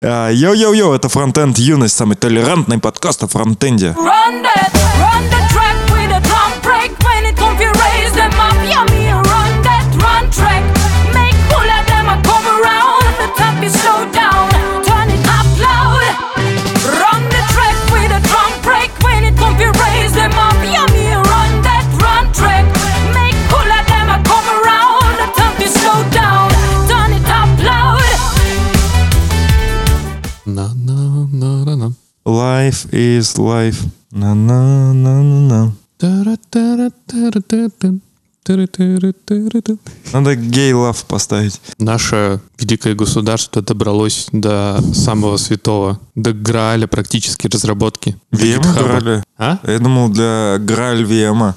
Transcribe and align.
А, 0.00 0.30
Yo-yo-yo, 0.30 0.94
это 0.94 1.08
Фронтенд 1.08 1.58
Юность, 1.58 1.96
самый 1.96 2.14
толерантный 2.14 2.78
подкаст 2.78 3.24
о 3.24 3.26
фронтенде. 3.26 3.96
Run 3.98 4.44
that, 4.44 4.72
run 5.00 5.28
the 5.28 5.67
Life 32.38 32.86
is 32.92 33.36
life. 33.36 33.78
На-на-на-на-на. 34.12 35.72
Тара-тара-тара-тара-тан. 35.98 38.00
Тара-тара-тара-тан. 38.44 39.78
Надо 40.12 40.36
гей-лав 40.36 41.04
поставить. 41.06 41.60
Наше 41.78 42.40
великое 42.60 42.94
государство 42.94 43.60
добралось 43.60 44.28
до 44.30 44.80
самого 44.94 45.36
святого, 45.36 45.98
до 46.14 46.32
Грааля 46.32 46.86
практически 46.86 47.48
разработки. 47.48 48.16
GitHub. 48.32 48.72
играли? 48.72 49.24
А? 49.36 49.58
Я 49.66 49.78
думал, 49.80 50.08
для 50.08 50.58
Граль 50.60 51.02
VM. 51.02 51.54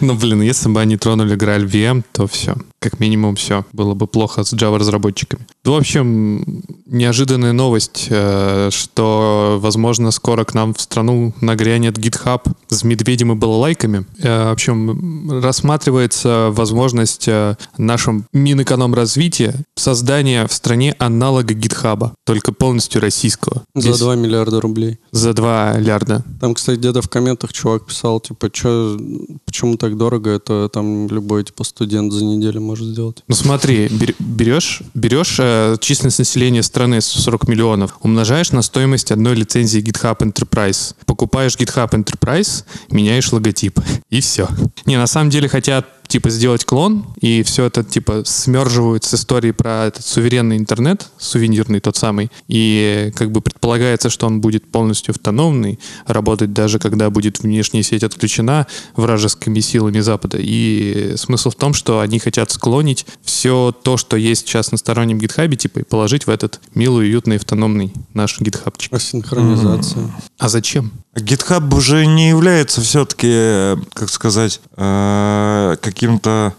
Ну, 0.00 0.14
блин, 0.14 0.40
если 0.42 0.70
бы 0.70 0.80
они 0.80 0.96
тронули 0.96 1.36
Грааль 1.36 1.66
VM, 1.66 2.02
то 2.12 2.26
все. 2.26 2.54
Как 2.78 3.00
минимум 3.00 3.36
все. 3.36 3.64
Было 3.72 3.94
бы 3.94 4.06
плохо 4.06 4.44
с 4.44 4.52
Java-разработчиками. 4.52 5.46
В 5.64 5.72
общем, 5.72 6.62
неожиданная 6.86 7.52
новость, 7.52 8.06
э, 8.10 8.68
что, 8.70 9.58
возможно, 9.60 10.10
скоро 10.10 10.44
к 10.44 10.54
нам 10.54 10.74
в 10.74 10.80
страну 10.80 11.32
нагрянет 11.40 11.98
GitHub 11.98 12.42
с 12.68 12.84
медведем 12.84 13.32
и 13.32 13.34
балалайками. 13.34 14.06
Э, 14.18 14.50
В 14.50 14.52
общем, 14.52 15.40
рассматривается 15.42 16.48
возможность 16.52 17.26
э, 17.28 17.56
нашим 17.78 18.26
Минэкономразвития 18.32 19.54
создания 19.74 20.46
в 20.46 20.52
стране 20.52 20.94
аналога 20.98 21.54
GitHub, 21.54 22.12
только 22.24 22.52
полностью 22.52 23.00
российского. 23.00 23.62
За 23.74 23.80
Здесь 23.88 23.98
2 23.98 24.14
миллиарда 24.16 24.60
рублей. 24.60 24.98
За 25.12 25.32
2 25.32 25.78
лярда. 25.78 26.24
Там, 26.40 26.54
кстати, 26.54 26.78
где-то 26.78 27.00
в 27.02 27.08
комментах 27.08 27.52
чувак 27.52 27.86
писал, 27.86 28.20
типа, 28.20 28.50
чё, 28.50 28.98
почему 29.44 29.76
так 29.76 29.96
дорого, 29.96 30.30
это 30.30 30.68
там 30.72 31.08
любой, 31.08 31.44
типа, 31.44 31.64
студент 31.64 32.12
за 32.12 32.24
неделю 32.24 32.60
может 32.66 32.88
сделать. 32.88 33.22
Ну 33.28 33.34
смотри, 33.34 33.86
бер- 33.86 34.14
берешь, 34.18 34.82
берешь 34.94 35.36
э, 35.38 35.76
численность 35.80 36.18
населения 36.18 36.62
страны 36.62 37.00
40 37.00 37.48
миллионов, 37.48 37.96
умножаешь 38.02 38.52
на 38.52 38.62
стоимость 38.62 39.12
одной 39.12 39.34
лицензии 39.34 39.80
GitHub 39.80 40.18
Enterprise. 40.18 40.94
Покупаешь 41.06 41.56
GitHub 41.56 41.90
Enterprise, 41.90 42.64
меняешь 42.90 43.32
логотип. 43.32 43.78
И 44.10 44.20
все. 44.20 44.48
Не, 44.84 44.96
на 44.96 45.06
самом 45.06 45.30
деле 45.30 45.48
хотят 45.48 45.86
типа 46.06 46.30
сделать 46.30 46.64
клон, 46.64 47.06
и 47.20 47.42
все 47.42 47.64
это 47.64 47.84
типа 47.84 48.22
смерживают 48.24 49.04
с 49.04 49.14
историей 49.14 49.52
про 49.52 49.86
этот 49.86 50.04
суверенный 50.04 50.56
интернет, 50.56 51.08
сувенирный 51.18 51.80
тот 51.80 51.96
самый, 51.96 52.30
и 52.48 53.12
как 53.16 53.32
бы 53.32 53.40
предполагается, 53.40 54.10
что 54.10 54.26
он 54.26 54.40
будет 54.40 54.70
полностью 54.70 55.12
автономный, 55.12 55.78
работать 56.06 56.52
даже 56.52 56.78
когда 56.78 57.10
будет 57.10 57.40
внешняя 57.40 57.82
сеть 57.82 58.04
отключена 58.04 58.66
вражескими 58.94 59.60
силами 59.60 60.00
Запада. 60.00 60.38
И 60.40 61.14
смысл 61.16 61.50
в 61.50 61.56
том, 61.56 61.74
что 61.74 62.00
они 62.00 62.18
хотят 62.18 62.50
склонить 62.50 63.06
все 63.22 63.74
то, 63.82 63.96
что 63.96 64.16
есть 64.16 64.46
сейчас 64.46 64.72
на 64.72 64.78
стороннем 64.78 65.18
гитхабе, 65.18 65.56
типа, 65.56 65.80
и 65.80 65.82
положить 65.84 66.26
в 66.26 66.30
этот 66.30 66.60
милый, 66.74 67.06
уютный, 67.06 67.36
автономный 67.36 67.92
наш 68.14 68.40
гитхабчик. 68.40 68.92
А 68.92 68.98
синхронизация? 68.98 70.10
А 70.38 70.48
зачем? 70.48 70.92
GitHub 71.16 71.74
уже 71.74 72.04
не 72.06 72.28
является 72.28 72.80
все-таки, 72.80 73.80
как 73.94 74.10
сказать, 74.10 74.60
э, 74.76 75.76
каким-то, 75.96 76.52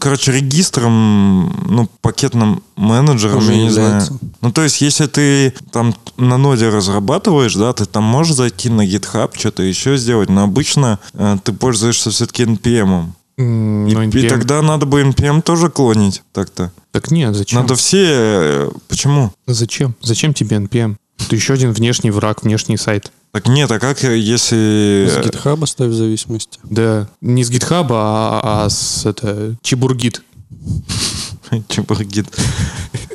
короче, 0.00 0.30
регистром, 0.30 1.48
ну, 1.68 1.88
пакетным 2.00 2.62
менеджером, 2.76 3.38
Уже 3.38 3.54
я 3.54 3.62
не 3.64 3.70
знаю. 3.70 4.02
Ну, 4.40 4.52
то 4.52 4.62
есть, 4.62 4.80
если 4.80 5.06
ты 5.06 5.52
там 5.72 5.94
на 6.16 6.38
ноде 6.38 6.68
разрабатываешь, 6.68 7.56
да, 7.56 7.72
ты 7.72 7.86
там 7.86 8.04
можешь 8.04 8.36
зайти 8.36 8.70
на 8.70 8.86
GitHub, 8.86 9.36
что-то 9.36 9.64
еще 9.64 9.96
сделать, 9.96 10.28
но 10.28 10.44
обычно 10.44 11.00
э, 11.14 11.38
ты 11.42 11.52
пользуешься 11.52 12.10
все-таки 12.10 12.44
NPM. 12.44 13.06
И, 13.36 13.42
ну, 13.42 14.02
и 14.02 14.06
NPM. 14.06 14.28
тогда 14.28 14.62
надо 14.62 14.86
бы 14.86 15.02
NPM 15.02 15.42
тоже 15.42 15.70
клонить 15.70 16.22
так-то. 16.32 16.72
Так 16.92 17.10
нет, 17.10 17.34
зачем? 17.34 17.60
Надо 17.60 17.74
все... 17.74 18.04
э, 18.06 18.70
Почему? 18.88 19.32
Зачем? 19.48 19.96
Зачем 20.02 20.34
тебе 20.34 20.56
NPM? 20.56 20.96
Это 21.18 21.36
еще 21.36 21.54
один 21.54 21.72
внешний 21.72 22.10
враг, 22.10 22.42
внешний 22.42 22.76
сайт. 22.76 23.12
Так 23.32 23.48
нет, 23.48 23.70
а 23.70 23.78
как, 23.78 24.02
э, 24.04 24.16
если... 24.16 25.08
С 25.08 25.24
гитхаба 25.24 25.66
ставь 25.66 25.90
в 25.90 25.94
зависимости. 25.94 26.58
Да, 26.64 27.08
не 27.20 27.44
с 27.44 27.50
GitHub, 27.50 27.86
а, 27.90 28.40
а 28.64 28.70
с 28.70 29.04
это, 29.04 29.56
Чебургит. 29.62 30.22
Чебургит. 31.68 32.26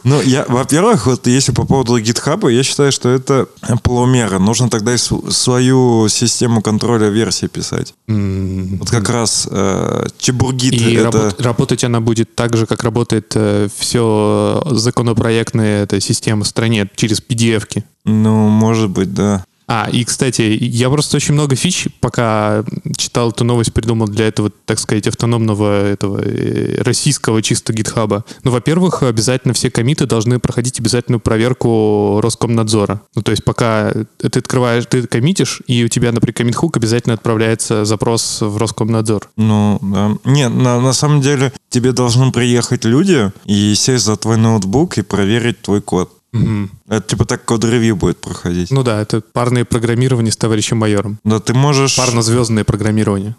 Ну, 0.04 0.22
я, 0.22 0.46
во-первых, 0.50 1.06
вот 1.08 1.28
если 1.28 1.54
по 1.54 1.66
поводу 1.66 1.98
гитхаба, 1.98 2.50
я 2.50 2.64
считаю, 2.64 2.92
что 2.92 3.08
это 3.10 3.48
полумера. 3.84 4.38
Нужно 4.38 4.70
тогда 4.70 4.94
и 4.94 4.98
св- 4.98 5.32
свою 5.34 6.10
систему 6.10 6.62
контроля 6.62 7.08
версий 7.08 7.48
писать. 7.48 7.94
М, 8.10 8.78
Вот 8.80 8.90
как 8.90 9.10
раз 9.10 9.48
э, 9.50 10.08
Чебургит 10.20 10.74
И 10.74 10.94
это... 10.96 11.04
работ- 11.12 11.42
работать 11.42 11.84
она 11.86 12.02
будет 12.02 12.36
так 12.36 12.58
же, 12.58 12.66
как 12.66 12.84
работает 12.84 13.34
все 13.78 14.62
законопроектная 14.72 15.84
эта 15.84 16.02
система 16.02 16.44
в 16.44 16.48
стране 16.48 16.90
через 16.96 17.22
PDF-ки. 17.22 17.84
Ну, 18.06 18.50
может 18.50 18.90
быть, 18.90 19.14
да. 19.14 19.46
А, 19.68 19.90
и, 19.92 20.04
кстати, 20.04 20.58
я 20.60 20.90
просто 20.90 21.18
очень 21.18 21.34
много 21.34 21.56
фич, 21.56 21.88
пока 22.00 22.64
читал 22.98 23.32
эту 23.32 23.44
новость, 23.44 23.74
придумал 23.74 24.08
для 24.08 24.28
этого, 24.28 24.52
так 24.66 24.80
сказать, 24.80 25.08
автономного 25.08 25.88
этого 25.88 26.22
э, 26.22 26.82
российского 26.82 27.42
чисто 27.42 27.74
гитхаба. 27.74 28.26
Ну, 28.44 28.52
во-первых, 28.52 29.04
обязательно 29.04 29.54
все 29.54 29.72
комиты 29.72 30.06
должны 30.06 30.40
проходить 30.40 30.80
обязательную 30.80 31.20
проверку 31.20 32.20
Роскомнадзора. 32.22 33.02
Ну, 33.16 33.22
то 33.22 33.32
есть 33.32 33.44
пока 33.44 33.94
ты 34.18 34.40
открываешь, 34.40 34.86
ты 34.86 35.08
коммитишь, 35.08 35.62
и 35.68 35.84
у 35.84 35.88
тебя, 35.88 36.12
например, 36.12 36.34
коммит-хук 36.34 36.78
обязательно 36.78 37.14
отправляется 37.14 37.86
запрос 37.86 38.42
в 38.42 38.58
Роскомнадзор. 38.58 39.30
Ну, 39.38 39.80
да. 39.82 40.18
Нет, 40.26 40.54
на, 40.54 40.82
на 40.82 40.94
самом 40.94 41.22
деле 41.22 41.54
тебе 41.70 41.92
должны 41.92 42.32
приехать 42.32 42.86
люди 42.86 43.32
и 43.46 43.74
сесть 43.76 44.06
за 44.06 44.18
твой 44.18 44.38
ноутбук 44.38 44.98
и 44.98 45.02
проверить 45.02 45.62
твой 45.62 45.82
код. 45.82 46.12
Мгм. 46.34 46.72
Это 46.88 47.08
типа 47.08 47.26
так 47.26 47.46
код-ревью 47.46 47.96
будет 47.96 48.20
проходить. 48.20 48.72
Ну 48.72 48.84
да, 48.84 49.02
это 49.02 49.22
парное 49.22 49.66
программирование 49.66 50.32
с 50.32 50.38
товарищем 50.38 50.78
майором. 50.78 51.20
Да, 51.24 51.40
ты 51.40 51.54
можешь... 51.54 51.96
Парно-звездное 51.96 52.64
программирование. 52.64 53.36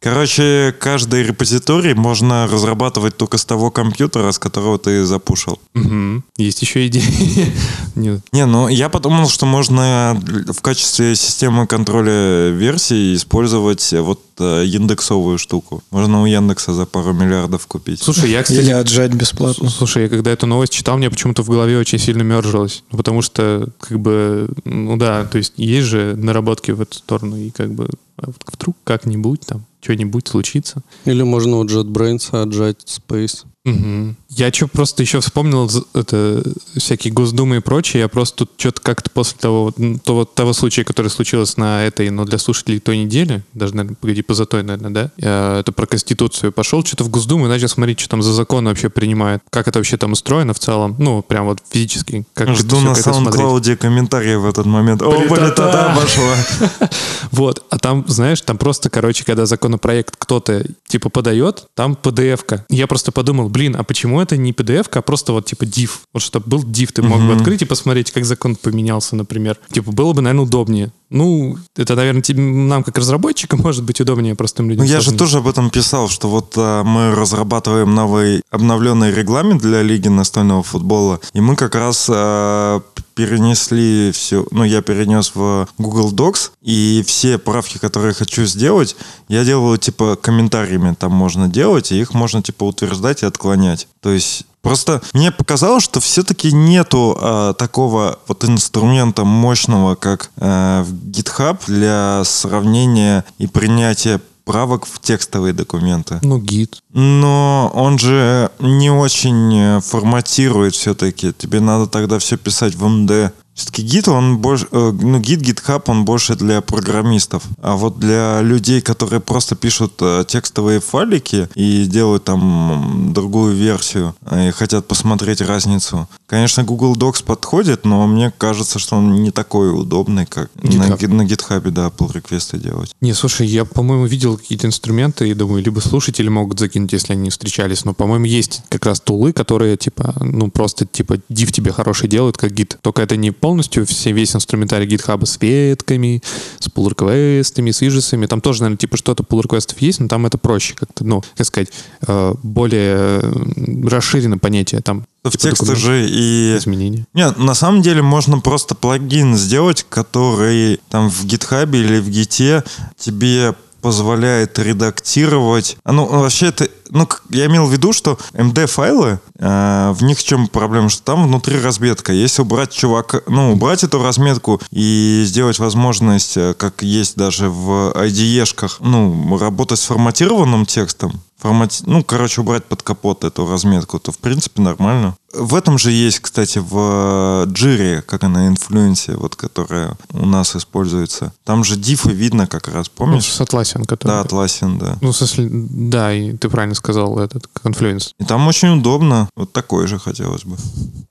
Короче, 0.00 0.74
каждый 0.78 1.24
репозиторий 1.24 1.92
можно 1.92 2.46
разрабатывать 2.46 3.16
только 3.16 3.36
с 3.36 3.44
того 3.44 3.72
компьютера, 3.72 4.30
с 4.30 4.38
которого 4.38 4.78
ты 4.78 5.04
запушил. 5.04 5.58
Мгм. 5.74 6.24
Есть 6.36 6.62
еще 6.62 6.86
идеи. 6.86 7.02
Нет. 7.98 8.20
Не, 8.32 8.46
ну 8.46 8.68
я 8.68 8.88
подумал, 8.88 9.28
что 9.28 9.46
можно 9.46 10.20
в 10.46 10.60
качестве 10.60 11.14
системы 11.16 11.66
контроля 11.66 12.50
версий 12.50 13.14
использовать 13.14 13.92
вот 13.92 14.20
э, 14.38 14.64
индексовую 14.66 15.38
штуку. 15.38 15.82
Можно 15.90 16.22
у 16.22 16.26
Яндекса 16.26 16.72
за 16.72 16.86
пару 16.86 17.12
миллиардов 17.12 17.66
купить. 17.66 18.02
Слушай, 18.02 18.30
я, 18.30 18.42
кстати, 18.42 18.60
Или 18.60 18.70
отжать 18.70 19.12
бесплатно. 19.12 19.68
Слушай, 19.68 20.04
я 20.04 20.08
когда 20.08 20.30
эту 20.30 20.46
новость 20.46 20.72
читал, 20.72 20.96
мне 20.96 21.10
почему-то 21.10 21.42
в 21.42 21.48
голове 21.48 21.78
очень 21.78 21.98
сильно 21.98 22.22
мержилось. 22.22 22.84
Ну, 22.90 22.98
потому 22.98 23.22
что, 23.22 23.68
как 23.80 23.98
бы, 23.98 24.48
ну 24.64 24.96
да, 24.96 25.24
то 25.24 25.38
есть 25.38 25.54
есть 25.56 25.86
же 25.88 26.14
наработки 26.16 26.70
в 26.70 26.80
эту 26.80 26.96
сторону, 26.96 27.36
и 27.36 27.50
как 27.50 27.72
бы 27.72 27.88
а 28.20 28.30
вдруг 28.52 28.76
как-нибудь 28.84 29.40
там 29.46 29.64
что-нибудь 29.80 30.26
случится. 30.26 30.82
Или 31.04 31.22
можно 31.22 31.58
у 31.58 31.64
JetBrains 31.64 32.42
отжать 32.42 32.78
Space. 32.84 33.44
Мгм. 33.72 34.16
Я 34.28 34.52
что 34.52 34.68
просто 34.68 35.02
еще 35.02 35.20
вспомнил 35.20 35.70
это 35.94 36.42
всякие 36.76 37.12
Госдумы 37.12 37.56
и 37.56 37.60
прочее. 37.60 38.02
Я 38.02 38.08
просто 38.08 38.38
тут 38.38 38.50
что-то 38.56 38.80
как-то 38.82 39.10
после 39.10 39.38
того, 39.38 39.74
того, 40.04 40.24
того 40.24 40.52
случая, 40.52 40.84
который 40.84 41.08
случилось 41.08 41.56
на 41.56 41.84
этой, 41.84 42.10
но 42.10 42.24
для 42.24 42.38
слушателей 42.38 42.78
той 42.78 42.98
недели, 42.98 43.42
даже, 43.54 43.74
наверное, 43.74 43.96
погоди, 44.00 44.22
позатой, 44.22 44.62
наверное, 44.62 44.90
да, 44.90 45.10
я 45.16 45.58
это 45.60 45.72
про 45.72 45.86
Конституцию, 45.86 46.52
пошел 46.52 46.84
что-то 46.84 47.04
в 47.04 47.08
Госдуму 47.08 47.46
и 47.46 47.48
начал 47.48 47.68
смотреть, 47.68 48.00
что 48.00 48.10
там 48.10 48.22
за 48.22 48.32
законы 48.32 48.70
вообще 48.70 48.90
принимают, 48.90 49.42
как 49.50 49.66
это 49.68 49.78
вообще 49.78 49.96
там 49.96 50.12
устроено 50.12 50.54
в 50.54 50.58
целом, 50.58 50.96
ну, 50.98 51.22
прям 51.22 51.46
вот 51.46 51.60
физически. 51.70 52.26
Как 52.34 52.54
Жду 52.54 52.80
на. 52.80 52.92
SoundCloud 52.92 53.76
комментарии 53.76 54.34
в 54.34 54.46
этот 54.46 54.66
момент. 54.66 55.02
О, 55.02 55.10
Блин, 55.10 55.52
тогда 55.54 55.96
пошла. 55.96 56.34
Вот, 57.30 57.64
а 57.70 57.78
там, 57.78 58.04
знаешь, 58.08 58.40
там 58.40 58.58
просто, 58.58 58.90
короче, 58.90 59.24
когда 59.24 59.46
законопроект 59.46 60.16
кто-то 60.16 60.64
типа 60.86 61.08
подает, 61.08 61.66
там 61.74 61.96
PDF-ка. 62.00 62.64
Я 62.68 62.86
просто 62.86 63.12
подумал, 63.12 63.48
блин, 63.58 63.74
а 63.76 63.82
почему 63.82 64.20
это 64.20 64.36
не 64.36 64.52
PDF, 64.52 64.86
а 64.92 65.02
просто 65.02 65.32
вот 65.32 65.46
типа 65.46 65.64
div? 65.64 65.90
Вот 66.14 66.22
чтобы 66.22 66.46
был 66.46 66.62
div, 66.62 66.92
ты 66.92 67.02
мог 67.02 67.20
бы 67.20 67.32
открыть 67.32 67.62
и 67.62 67.64
посмотреть, 67.64 68.12
как 68.12 68.24
закон 68.24 68.54
поменялся, 68.54 69.16
например. 69.16 69.58
Типа 69.72 69.90
было 69.90 70.12
бы, 70.12 70.22
наверное, 70.22 70.44
удобнее. 70.44 70.92
Ну, 71.10 71.58
это, 71.76 71.96
наверное, 71.96 72.22
тебе- 72.22 72.40
нам 72.42 72.84
как 72.84 72.96
разработчикам 72.98 73.60
может 73.64 73.82
быть 73.84 74.00
удобнее, 74.00 74.36
простым 74.36 74.70
людям. 74.70 74.84
Ну, 74.86 74.90
я 74.90 75.00
же 75.00 75.12
тоже 75.12 75.38
об 75.38 75.48
этом 75.48 75.70
писал, 75.70 76.08
что 76.08 76.28
вот 76.28 76.54
а, 76.56 76.84
мы 76.84 77.14
разрабатываем 77.16 77.92
новый 77.94 78.42
обновленный 78.50 79.12
регламент 79.12 79.60
для 79.60 79.82
Лиги 79.82 80.08
настольного 80.08 80.62
футбола, 80.62 81.20
и 81.32 81.40
мы 81.40 81.56
как 81.56 81.74
раз 81.74 82.06
а, 82.08 82.80
перенесли 83.18 84.12
все, 84.12 84.46
ну, 84.52 84.62
я 84.62 84.80
перенес 84.80 85.32
в 85.34 85.66
Google 85.76 86.12
Docs, 86.12 86.52
и 86.62 87.02
все 87.04 87.36
правки, 87.36 87.76
которые 87.76 88.14
хочу 88.14 88.44
сделать, 88.44 88.94
я 89.26 89.44
делаю, 89.44 89.76
типа, 89.76 90.14
комментариями 90.14 90.94
там 90.94 91.10
можно 91.10 91.48
делать, 91.48 91.90
и 91.90 92.00
их 92.00 92.14
можно, 92.14 92.44
типа, 92.44 92.62
утверждать 92.62 93.24
и 93.24 93.26
отклонять. 93.26 93.88
То 94.00 94.10
есть 94.10 94.44
Просто 94.60 95.00
мне 95.14 95.30
показалось, 95.30 95.84
что 95.84 96.00
все-таки 96.00 96.52
нету 96.52 97.16
а, 97.18 97.54
такого 97.54 98.18
вот 98.26 98.44
инструмента 98.44 99.24
мощного, 99.24 99.94
как 99.94 100.30
в 100.36 100.92
GitHub 101.10 101.58
для 101.68 102.22
сравнения 102.24 103.24
и 103.38 103.46
принятия 103.46 104.20
правок 104.48 104.86
в 104.86 104.98
текстовые 104.98 105.52
документы. 105.52 106.20
Ну, 106.22 106.38
гид. 106.38 106.78
Но 106.94 107.70
он 107.74 107.98
же 107.98 108.50
не 108.58 108.90
очень 108.90 109.54
э, 109.54 109.80
форматирует 109.82 110.74
все-таки. 110.74 111.34
Тебе 111.34 111.60
надо 111.60 111.86
тогда 111.86 112.18
все 112.18 112.38
писать 112.38 112.74
в 112.74 112.88
МД. 112.88 113.34
Все-таки 113.58 113.82
гид, 113.82 114.06
он 114.06 114.38
больше, 114.38 114.68
э, 114.70 114.92
ну, 114.92 115.18
гид, 115.18 115.42
GitHub, 115.42 115.82
он 115.86 116.04
больше 116.04 116.36
для 116.36 116.60
программистов. 116.60 117.42
А 117.60 117.74
вот 117.74 117.98
для 117.98 118.40
людей, 118.40 118.80
которые 118.80 119.18
просто 119.18 119.56
пишут 119.56 119.94
э, 120.00 120.24
текстовые 120.28 120.78
файлики 120.78 121.48
и 121.56 121.86
делают 121.86 122.22
там 122.22 123.12
другую 123.12 123.56
версию 123.56 124.14
э, 124.22 124.48
и 124.48 124.50
хотят 124.52 124.86
посмотреть 124.86 125.40
разницу. 125.40 126.08
Конечно, 126.28 126.62
Google 126.62 126.94
Docs 126.94 127.24
подходит, 127.24 127.84
но 127.84 128.06
мне 128.06 128.30
кажется, 128.30 128.78
что 128.78 128.94
он 128.96 129.24
не 129.24 129.32
такой 129.32 129.72
удобный, 129.72 130.24
как 130.24 130.50
на, 130.54 130.68
GitHub. 130.68 130.98
ги- 131.00 131.06
на 131.06 131.22
GitHub, 131.22 131.68
да, 131.70 131.88
pull 131.88 132.12
реквесты 132.14 132.58
делать. 132.58 132.94
Не, 133.00 133.12
слушай, 133.12 133.44
я, 133.48 133.64
по-моему, 133.64 134.06
видел 134.06 134.36
какие-то 134.36 134.68
инструменты, 134.68 135.28
и 135.28 135.34
думаю, 135.34 135.64
либо 135.64 135.80
слушатели 135.80 136.28
могут 136.28 136.60
закинуть, 136.60 136.92
если 136.92 137.14
они 137.14 137.30
встречались, 137.30 137.84
но, 137.84 137.92
по-моему, 137.92 138.26
есть 138.26 138.62
как 138.68 138.86
раз 138.86 139.00
тулы, 139.00 139.32
которые, 139.32 139.76
типа, 139.76 140.14
ну, 140.20 140.48
просто, 140.48 140.86
типа, 140.86 141.14
div 141.28 141.50
тебе 141.50 141.72
хороший 141.72 142.08
делают, 142.08 142.36
как 142.36 142.52
гид. 142.52 142.78
Только 142.82 143.02
это 143.02 143.16
не 143.16 143.32
полностью 143.48 143.86
все, 143.86 144.12
весь 144.12 144.36
инструментарий 144.36 144.86
гитхаба 144.86 145.24
с 145.24 145.40
ветками, 145.40 146.22
с 146.58 146.68
pull 146.68 146.90
реквестами 146.90 147.70
с 147.70 147.82
иджесами. 147.82 148.26
Там 148.26 148.42
тоже, 148.42 148.60
наверное, 148.60 148.76
типа, 148.76 148.98
что-то 148.98 149.22
pull 149.22 149.42
реквестов 149.42 149.80
есть, 149.80 150.00
но 150.00 150.08
там 150.08 150.26
это 150.26 150.36
проще 150.36 150.74
как-то, 150.74 151.02
ну, 151.02 151.22
как 151.34 151.46
сказать, 151.46 151.68
э, 152.06 152.34
более 152.42 153.20
э, 153.22 153.88
расширено 153.88 154.36
понятие 154.36 154.82
там. 154.82 155.06
В 155.24 155.30
типа, 155.30 155.56
документ- 155.56 155.78
же 155.78 156.06
и 156.10 156.58
изменения. 156.58 157.06
Нет, 157.14 157.38
на 157.38 157.54
самом 157.54 157.80
деле 157.80 158.02
можно 158.02 158.38
просто 158.38 158.74
плагин 158.74 159.34
сделать, 159.34 159.86
который 159.88 160.78
там 160.90 161.08
в 161.08 161.24
GitHub 161.24 161.74
или 161.74 162.00
в 162.00 162.08
Git 162.10 162.66
тебе 162.98 163.54
позволяет 163.80 164.58
редактировать. 164.58 165.76
А, 165.84 165.92
Ну, 165.92 166.06
вообще 166.06 166.46
это, 166.46 166.68
ну, 166.90 167.08
я 167.30 167.46
имел 167.46 167.66
в 167.66 167.72
виду, 167.72 167.92
что 167.92 168.18
MD-файлы, 168.32 169.20
э, 169.38 169.90
в 169.92 170.02
них 170.02 170.18
в 170.18 170.24
чем 170.24 170.48
проблема, 170.48 170.88
что 170.88 171.02
там 171.02 171.26
внутри 171.26 171.60
разметка. 171.60 172.12
Если 172.12 172.42
убрать 172.42 172.72
чувака, 172.72 173.20
ну, 173.26 173.52
убрать 173.52 173.84
эту 173.84 174.02
разметку 174.02 174.60
и 174.70 175.22
сделать 175.26 175.58
возможность, 175.58 176.36
э, 176.36 176.54
как 176.54 176.82
есть 176.82 177.16
даже 177.16 177.48
в 177.48 177.92
IDE-шках, 177.94 178.76
ну, 178.80 179.38
работать 179.38 179.78
с 179.78 179.84
форматированным 179.84 180.66
текстом, 180.66 181.20
формати... 181.38 181.84
ну, 181.86 182.02
короче, 182.02 182.40
убрать 182.40 182.64
под 182.64 182.82
капот 182.82 183.24
эту 183.24 183.46
разметку, 183.46 183.98
то, 183.98 184.12
в 184.12 184.18
принципе, 184.18 184.62
нормально. 184.62 185.16
В 185.38 185.54
этом 185.54 185.78
же 185.78 185.90
есть, 185.92 186.20
кстати, 186.20 186.58
в 186.58 187.46
Jira, 187.46 188.02
как 188.02 188.24
она, 188.24 188.48
инфлюенсе, 188.48 189.14
вот, 189.14 189.36
которая 189.36 189.96
у 190.12 190.26
нас 190.26 190.56
используется. 190.56 191.32
Там 191.44 191.64
же 191.64 191.76
дифы 191.76 192.10
видно 192.10 192.46
как 192.46 192.68
раз, 192.68 192.86
Ну, 192.88 192.92
помнишь? 192.96 193.24
с 193.24 193.40
Atlassian, 193.40 193.84
который... 193.86 194.08
Да, 194.10 194.22
Atlassian, 194.22 194.78
да. 194.78 194.98
Ну, 195.00 195.12
смысле, 195.12 195.48
да, 195.50 196.12
и 196.12 196.32
ты 196.36 196.48
правильно 196.48 196.74
сказал, 196.74 197.18
этот 197.18 197.48
Confluence. 197.62 198.10
И 198.18 198.24
там 198.24 198.46
очень 198.48 198.68
удобно. 198.78 199.28
Вот 199.36 199.52
такой 199.52 199.86
же 199.86 199.98
хотелось 199.98 200.44
бы. 200.44 200.56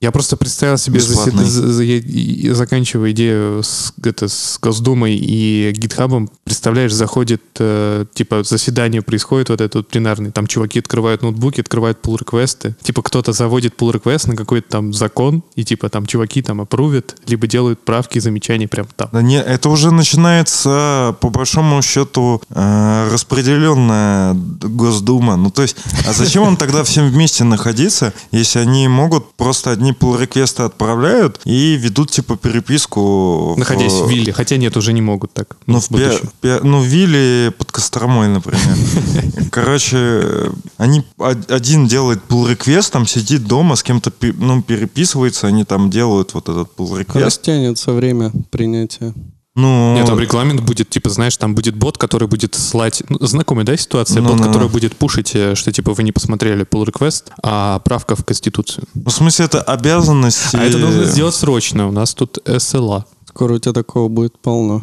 Я 0.02 0.12
просто 0.12 0.36
представил 0.38 0.78
себе, 0.78 1.00
Бесплатный. 1.00 1.46
за- 1.46 1.72
за- 1.72 1.84
и- 1.84 2.50
заканчивая 2.50 3.12
идею 3.12 3.64
с, 3.64 3.94
это, 4.04 4.28
с 4.28 4.60
Госдумой 4.62 5.16
и 5.16 5.72
гитхабом, 5.76 6.30
представляешь, 6.44 6.94
заходит, 6.94 7.42
э, 7.60 8.06
типа, 8.14 8.44
заседание 8.44 9.02
происходит, 9.02 9.50
вот 9.50 9.62
это 9.62 9.78
вот 9.80 9.88
пленарный, 9.88 10.32
там 10.32 10.48
чуваки 10.48 10.80
открывают 10.80 11.22
ноутбуки, 11.22 11.62
открывают 11.62 12.00
pull 12.04 12.18
реквесты 12.20 12.76
типа 12.84 13.02
кто-то 13.02 13.32
заводит 13.34 13.76
pull 13.80 13.92
реквест 13.94 14.17
на 14.26 14.36
какой-то 14.36 14.68
там 14.70 14.94
закон, 14.94 15.44
и 15.56 15.64
типа 15.64 15.90
там 15.90 16.06
чуваки 16.08 16.42
там 16.42 16.62
опрувят, 16.62 17.16
либо 17.28 17.46
делают 17.46 17.84
правки 17.86 18.18
и 18.18 18.22
замечания 18.22 18.68
прям 18.68 18.88
там. 18.96 19.10
Да 19.12 19.22
не, 19.22 19.40
это 19.40 19.70
уже 19.70 19.92
начинается, 19.92 21.16
по 21.22 21.30
большому 21.30 21.82
счету, 21.82 22.42
э, 22.50 23.10
распределенная 23.12 24.34
Госдума. 24.34 25.36
Ну, 25.36 25.52
то 25.52 25.62
есть, 25.62 25.76
а 26.08 26.14
зачем 26.14 26.44
он 26.44 26.58
тогда 26.58 26.84
всем 26.84 27.10
вместе 27.10 27.44
находиться, 27.44 28.14
если 28.32 28.60
они 28.60 28.88
могут 28.88 29.34
просто 29.36 29.72
одни 29.72 29.92
pull 29.92 30.20
реквесты 30.20 30.64
отправляют 30.64 31.40
и 31.46 31.76
ведут, 31.76 32.12
типа, 32.12 32.38
переписку... 32.38 33.54
в- 33.54 33.58
Находясь 33.58 33.94
в 33.94 34.10
Вилле, 34.10 34.34
хотя 34.34 34.58
нет, 34.58 34.76
уже 34.78 34.94
не 34.94 35.02
могут 35.02 35.34
так. 35.34 35.58
Ну, 35.68 35.80
в, 35.80 35.88
Пе- 35.90 35.94
будущем. 35.94 36.30
Пе- 36.42 36.60
ну, 36.64 36.80
в 36.80 36.86
Вилле 36.86 37.52
под 37.52 37.72
Костромой, 37.72 38.28
например. 38.28 38.62
Короче, 39.52 40.52
они 40.78 41.04
од- 41.18 41.52
один 41.52 41.88
делает 41.88 42.22
pull 42.30 42.48
request, 42.56 42.92
там 42.92 43.06
сидит 43.08 43.46
дома, 43.46 43.76
с 43.76 43.84
кем-то 44.00 44.12
ну, 44.40 44.62
переписывается, 44.62 45.48
они 45.48 45.64
там 45.64 45.90
делают 45.90 46.34
вот 46.34 46.50
этот 46.50 46.70
pull 46.78 47.00
request. 47.00 47.24
Растянется 47.24 47.92
время 47.92 48.32
принятия. 48.52 49.14
Ну, 49.56 49.96
Нет, 49.96 50.06
там 50.06 50.20
регламент 50.20 50.62
будет, 50.62 50.88
типа, 50.90 51.10
знаешь, 51.10 51.36
там 51.36 51.56
будет 51.56 51.76
бот, 51.76 51.98
который 51.98 52.28
будет 52.28 52.54
слать... 52.54 53.02
Ну, 53.10 53.18
знакомая, 53.26 53.66
да, 53.66 53.76
ситуация? 53.76 54.22
Ну, 54.22 54.30
бот, 54.30 54.38
ну, 54.38 54.46
который 54.46 54.70
будет 54.70 54.96
пушить, 54.96 55.32
э, 55.34 55.56
что, 55.56 55.72
типа, 55.72 55.94
вы 55.94 56.04
не 56.04 56.12
посмотрели 56.12 56.64
pull 56.64 56.86
request, 56.86 57.32
а 57.42 57.80
правка 57.80 58.16
в 58.16 58.24
Конституцию. 58.24 58.86
ну, 58.94 59.10
в 59.10 59.12
смысле, 59.12 59.46
это 59.46 59.64
обязанность... 59.64 60.54
А 60.54 60.64
это 60.64 60.78
нужно 60.78 61.06
сделать 61.06 61.34
срочно. 61.34 61.88
У 61.88 61.92
нас 61.92 62.14
тут 62.14 62.38
SLA. 62.46 63.06
Скоро 63.28 63.56
у 63.56 63.60
тебя 63.60 63.74
такого 63.74 64.10
будет 64.10 64.38
полно. 64.40 64.80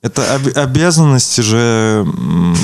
Это 0.00 0.34
об- 0.34 0.56
обязанности 0.56 1.42
же... 1.42 2.06
ну, 2.06 2.54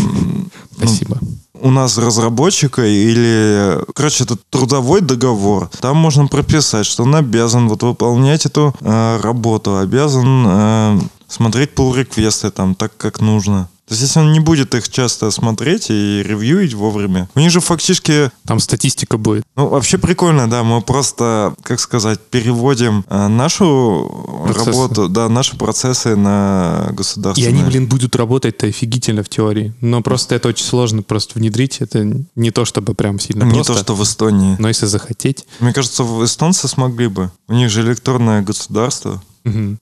Спасибо. 0.79 1.19
У 1.61 1.70
нас 1.70 1.99
разработчика 1.99 2.85
или, 2.85 3.79
короче, 3.94 4.25
это 4.25 4.37
трудовой 4.50 5.00
договор. 5.00 5.69
Там 5.81 5.97
можно 5.97 6.26
прописать, 6.26 6.87
что 6.87 7.05
он 7.05 7.14
обязан 7.14 7.69
вот 7.69 7.82
выполнять 7.82 8.47
эту 8.47 8.75
э, 8.81 9.20
работу, 9.23 9.76
обязан 9.79 10.44
э, 10.47 11.00
смотреть 11.29 11.70
pull 11.75 11.97
реквесты 11.97 12.50
там 12.50 12.75
так, 12.75 12.97
как 12.97 13.20
нужно. 13.20 13.69
То 13.87 13.93
есть, 13.94 14.03
если 14.03 14.19
он 14.19 14.33
не 14.33 14.41
будет 14.41 14.75
их 14.75 14.88
часто 14.88 15.31
смотреть 15.31 15.91
и 15.91 16.23
ревьюить 16.27 16.75
вовремя, 16.75 17.29
у 17.37 17.41
них 17.41 17.50
же 17.53 17.61
фактически, 17.61 18.33
Там 18.44 18.59
статистика 18.59 19.17
будет. 19.17 19.44
ну, 19.55 19.69
вообще 19.69 19.97
прикольно, 19.97 20.50
да, 20.50 20.65
мы 20.65 20.81
просто, 20.83 21.55
как 21.62 21.79
сказать, 21.79 22.19
переводим 22.21 23.05
э, 23.09 23.29
нашу 23.29 24.43
Процессы. 24.45 24.71
работу, 24.71 25.09
да, 25.09 25.28
наши 25.28 25.57
процессы 25.57 26.16
на 26.16 26.88
И 26.90 26.95
государственные. 26.95 27.49
они, 27.61 27.62
блин, 27.62 27.87
будут 27.88 28.16
работать-то 28.16 28.66
офигительно 28.66 29.23
в 29.23 29.28
теории. 29.28 29.73
Но 29.81 30.02
просто 30.02 30.35
это 30.35 30.49
очень 30.49 30.64
сложно 30.66 31.02
просто 31.02 31.38
внедрить. 31.38 31.76
Это 31.81 32.05
не 32.35 32.50
то, 32.50 32.64
чтобы 32.64 32.95
прям 32.95 33.21
сильно 33.21 33.45
не 33.45 33.55
просто. 33.55 33.75
то, 33.75 33.78
что 33.81 33.95
в 33.95 34.02
Эстонии. 34.02 34.57
Но 34.59 34.66
если 34.69 34.87
захотеть... 34.87 35.47
Мне 35.61 35.73
кажется, 35.73 36.02
в- 36.02 36.25
эстонцы 36.25 36.66
смогли 36.66 37.07
бы. 37.07 37.31
У 37.49 37.55
них 37.55 37.71
же 37.71 37.83
электронное 37.83 38.43
государство. 38.43 39.23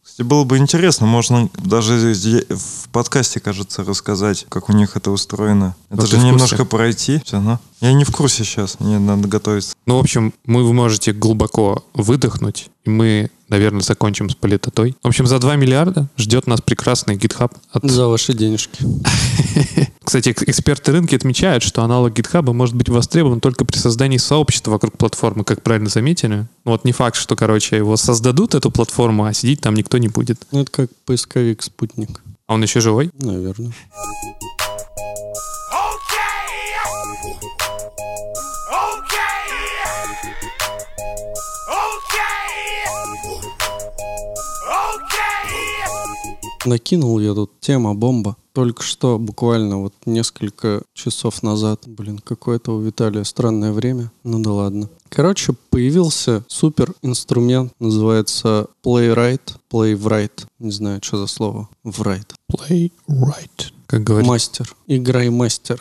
Кстати, 0.03 0.27
было 0.27 0.45
бы 0.45 0.59
интересно, 0.59 1.07
можно 1.07 1.49
даже 1.63 1.95
в 2.15 2.89
подкасте, 2.91 3.41
кажется, 3.41 3.83
рассказать, 3.85 4.47
как 4.49 4.69
у 4.69 4.73
них 4.73 4.97
это 4.97 5.11
устроено. 5.11 5.75
Это 5.91 6.03
Ну, 6.03 6.07
же 6.07 6.19
немножко 6.19 6.65
пройти. 6.65 7.21
Всё, 7.25 7.41
ну. 7.41 7.59
Я 7.81 7.93
не 7.93 8.05
в 8.05 8.11
курсе 8.11 8.45
сейчас, 8.45 8.79
мне 8.81 8.99
надо 8.99 9.29
готовиться. 9.29 9.75
Ну, 9.87 9.97
в 9.97 10.01
общем, 10.01 10.33
мы, 10.45 10.65
вы 10.65 10.73
можете 10.73 11.13
глубоко 11.13 11.85
выдохнуть, 11.95 12.71
и 12.85 12.91
мы, 12.91 13.31
наверное, 13.49 13.81
закончим 13.83 14.29
с 14.29 14.35
политотой. 14.35 14.97
В 15.03 15.09
общем, 15.09 15.27
за 15.27 15.39
2 15.39 15.57
миллиарда 15.57 16.09
ждет 16.19 16.47
нас 16.47 16.61
прекрасный 16.61 17.17
GitHub. 17.17 17.53
От... 17.73 17.91
За 17.91 18.07
ваши 18.07 18.35
денежки. 18.35 18.85
Кстати, 20.05 20.29
эк- 20.31 20.45
эксперты 20.49 20.93
рынка 20.93 21.17
отмечают, 21.17 21.63
что 21.63 21.83
аналог 21.83 22.13
GitHub 22.13 22.53
может 22.53 22.75
быть 22.75 22.89
востребован 22.89 23.41
только 23.41 23.65
при 23.65 23.77
создании 23.79 24.19
сообщества 24.19 24.71
вокруг 24.73 24.97
платформы, 24.99 25.45
как 25.45 25.63
правильно 25.63 25.89
заметили. 25.89 26.47
Ну, 26.65 26.73
Вот 26.73 26.85
не 26.85 26.93
факт, 26.93 27.17
что, 27.17 27.37
короче, 27.37 27.77
его 27.77 27.97
создадут, 27.97 28.55
эту 28.55 28.71
платформу, 28.71 29.25
а 29.25 29.33
сидеть 29.33 29.61
там 29.61 29.75
никто 29.75 29.99
не 29.99 30.09
будет. 30.09 30.39
Ну, 30.53 30.61
это 30.61 30.71
как 30.71 30.91
поисковик 31.07 31.63
«Спутник». 31.63 32.21
А 32.47 32.55
он 32.55 32.63
еще 32.63 32.81
живой? 32.81 33.11
Наверное. 33.19 33.73
Накинул 46.65 47.21
я 47.21 47.35
тут 47.35 47.53
тема 47.61 47.95
бомба. 47.95 48.37
Только 48.53 48.85
что, 48.85 49.19
буквально 49.19 49.83
вот 49.83 49.95
несколько 50.07 50.83
часов 50.95 51.43
назад, 51.43 51.83
блин, 51.87 52.21
какое-то 52.21 52.77
у 52.77 52.81
Виталия 52.81 53.25
странное 53.25 53.73
время, 53.73 54.13
ну 54.23 54.39
да 54.39 54.53
ладно. 54.53 54.89
Короче, 55.09 55.55
появился 55.71 56.45
супер 56.47 56.95
инструмент, 57.03 57.73
называется 57.81 58.69
Playwright, 58.85 59.57
Playwright, 59.73 60.47
не 60.61 60.71
знаю, 60.71 61.01
что 61.03 61.19
за 61.19 61.27
слово, 61.27 61.69
врайт. 61.83 62.33
Play 62.51 62.93
right. 63.09 63.73
Как 63.87 64.05
говорит. 64.05 64.29
Мастер, 64.29 64.75
играй 64.87 65.31
мастер. 65.31 65.81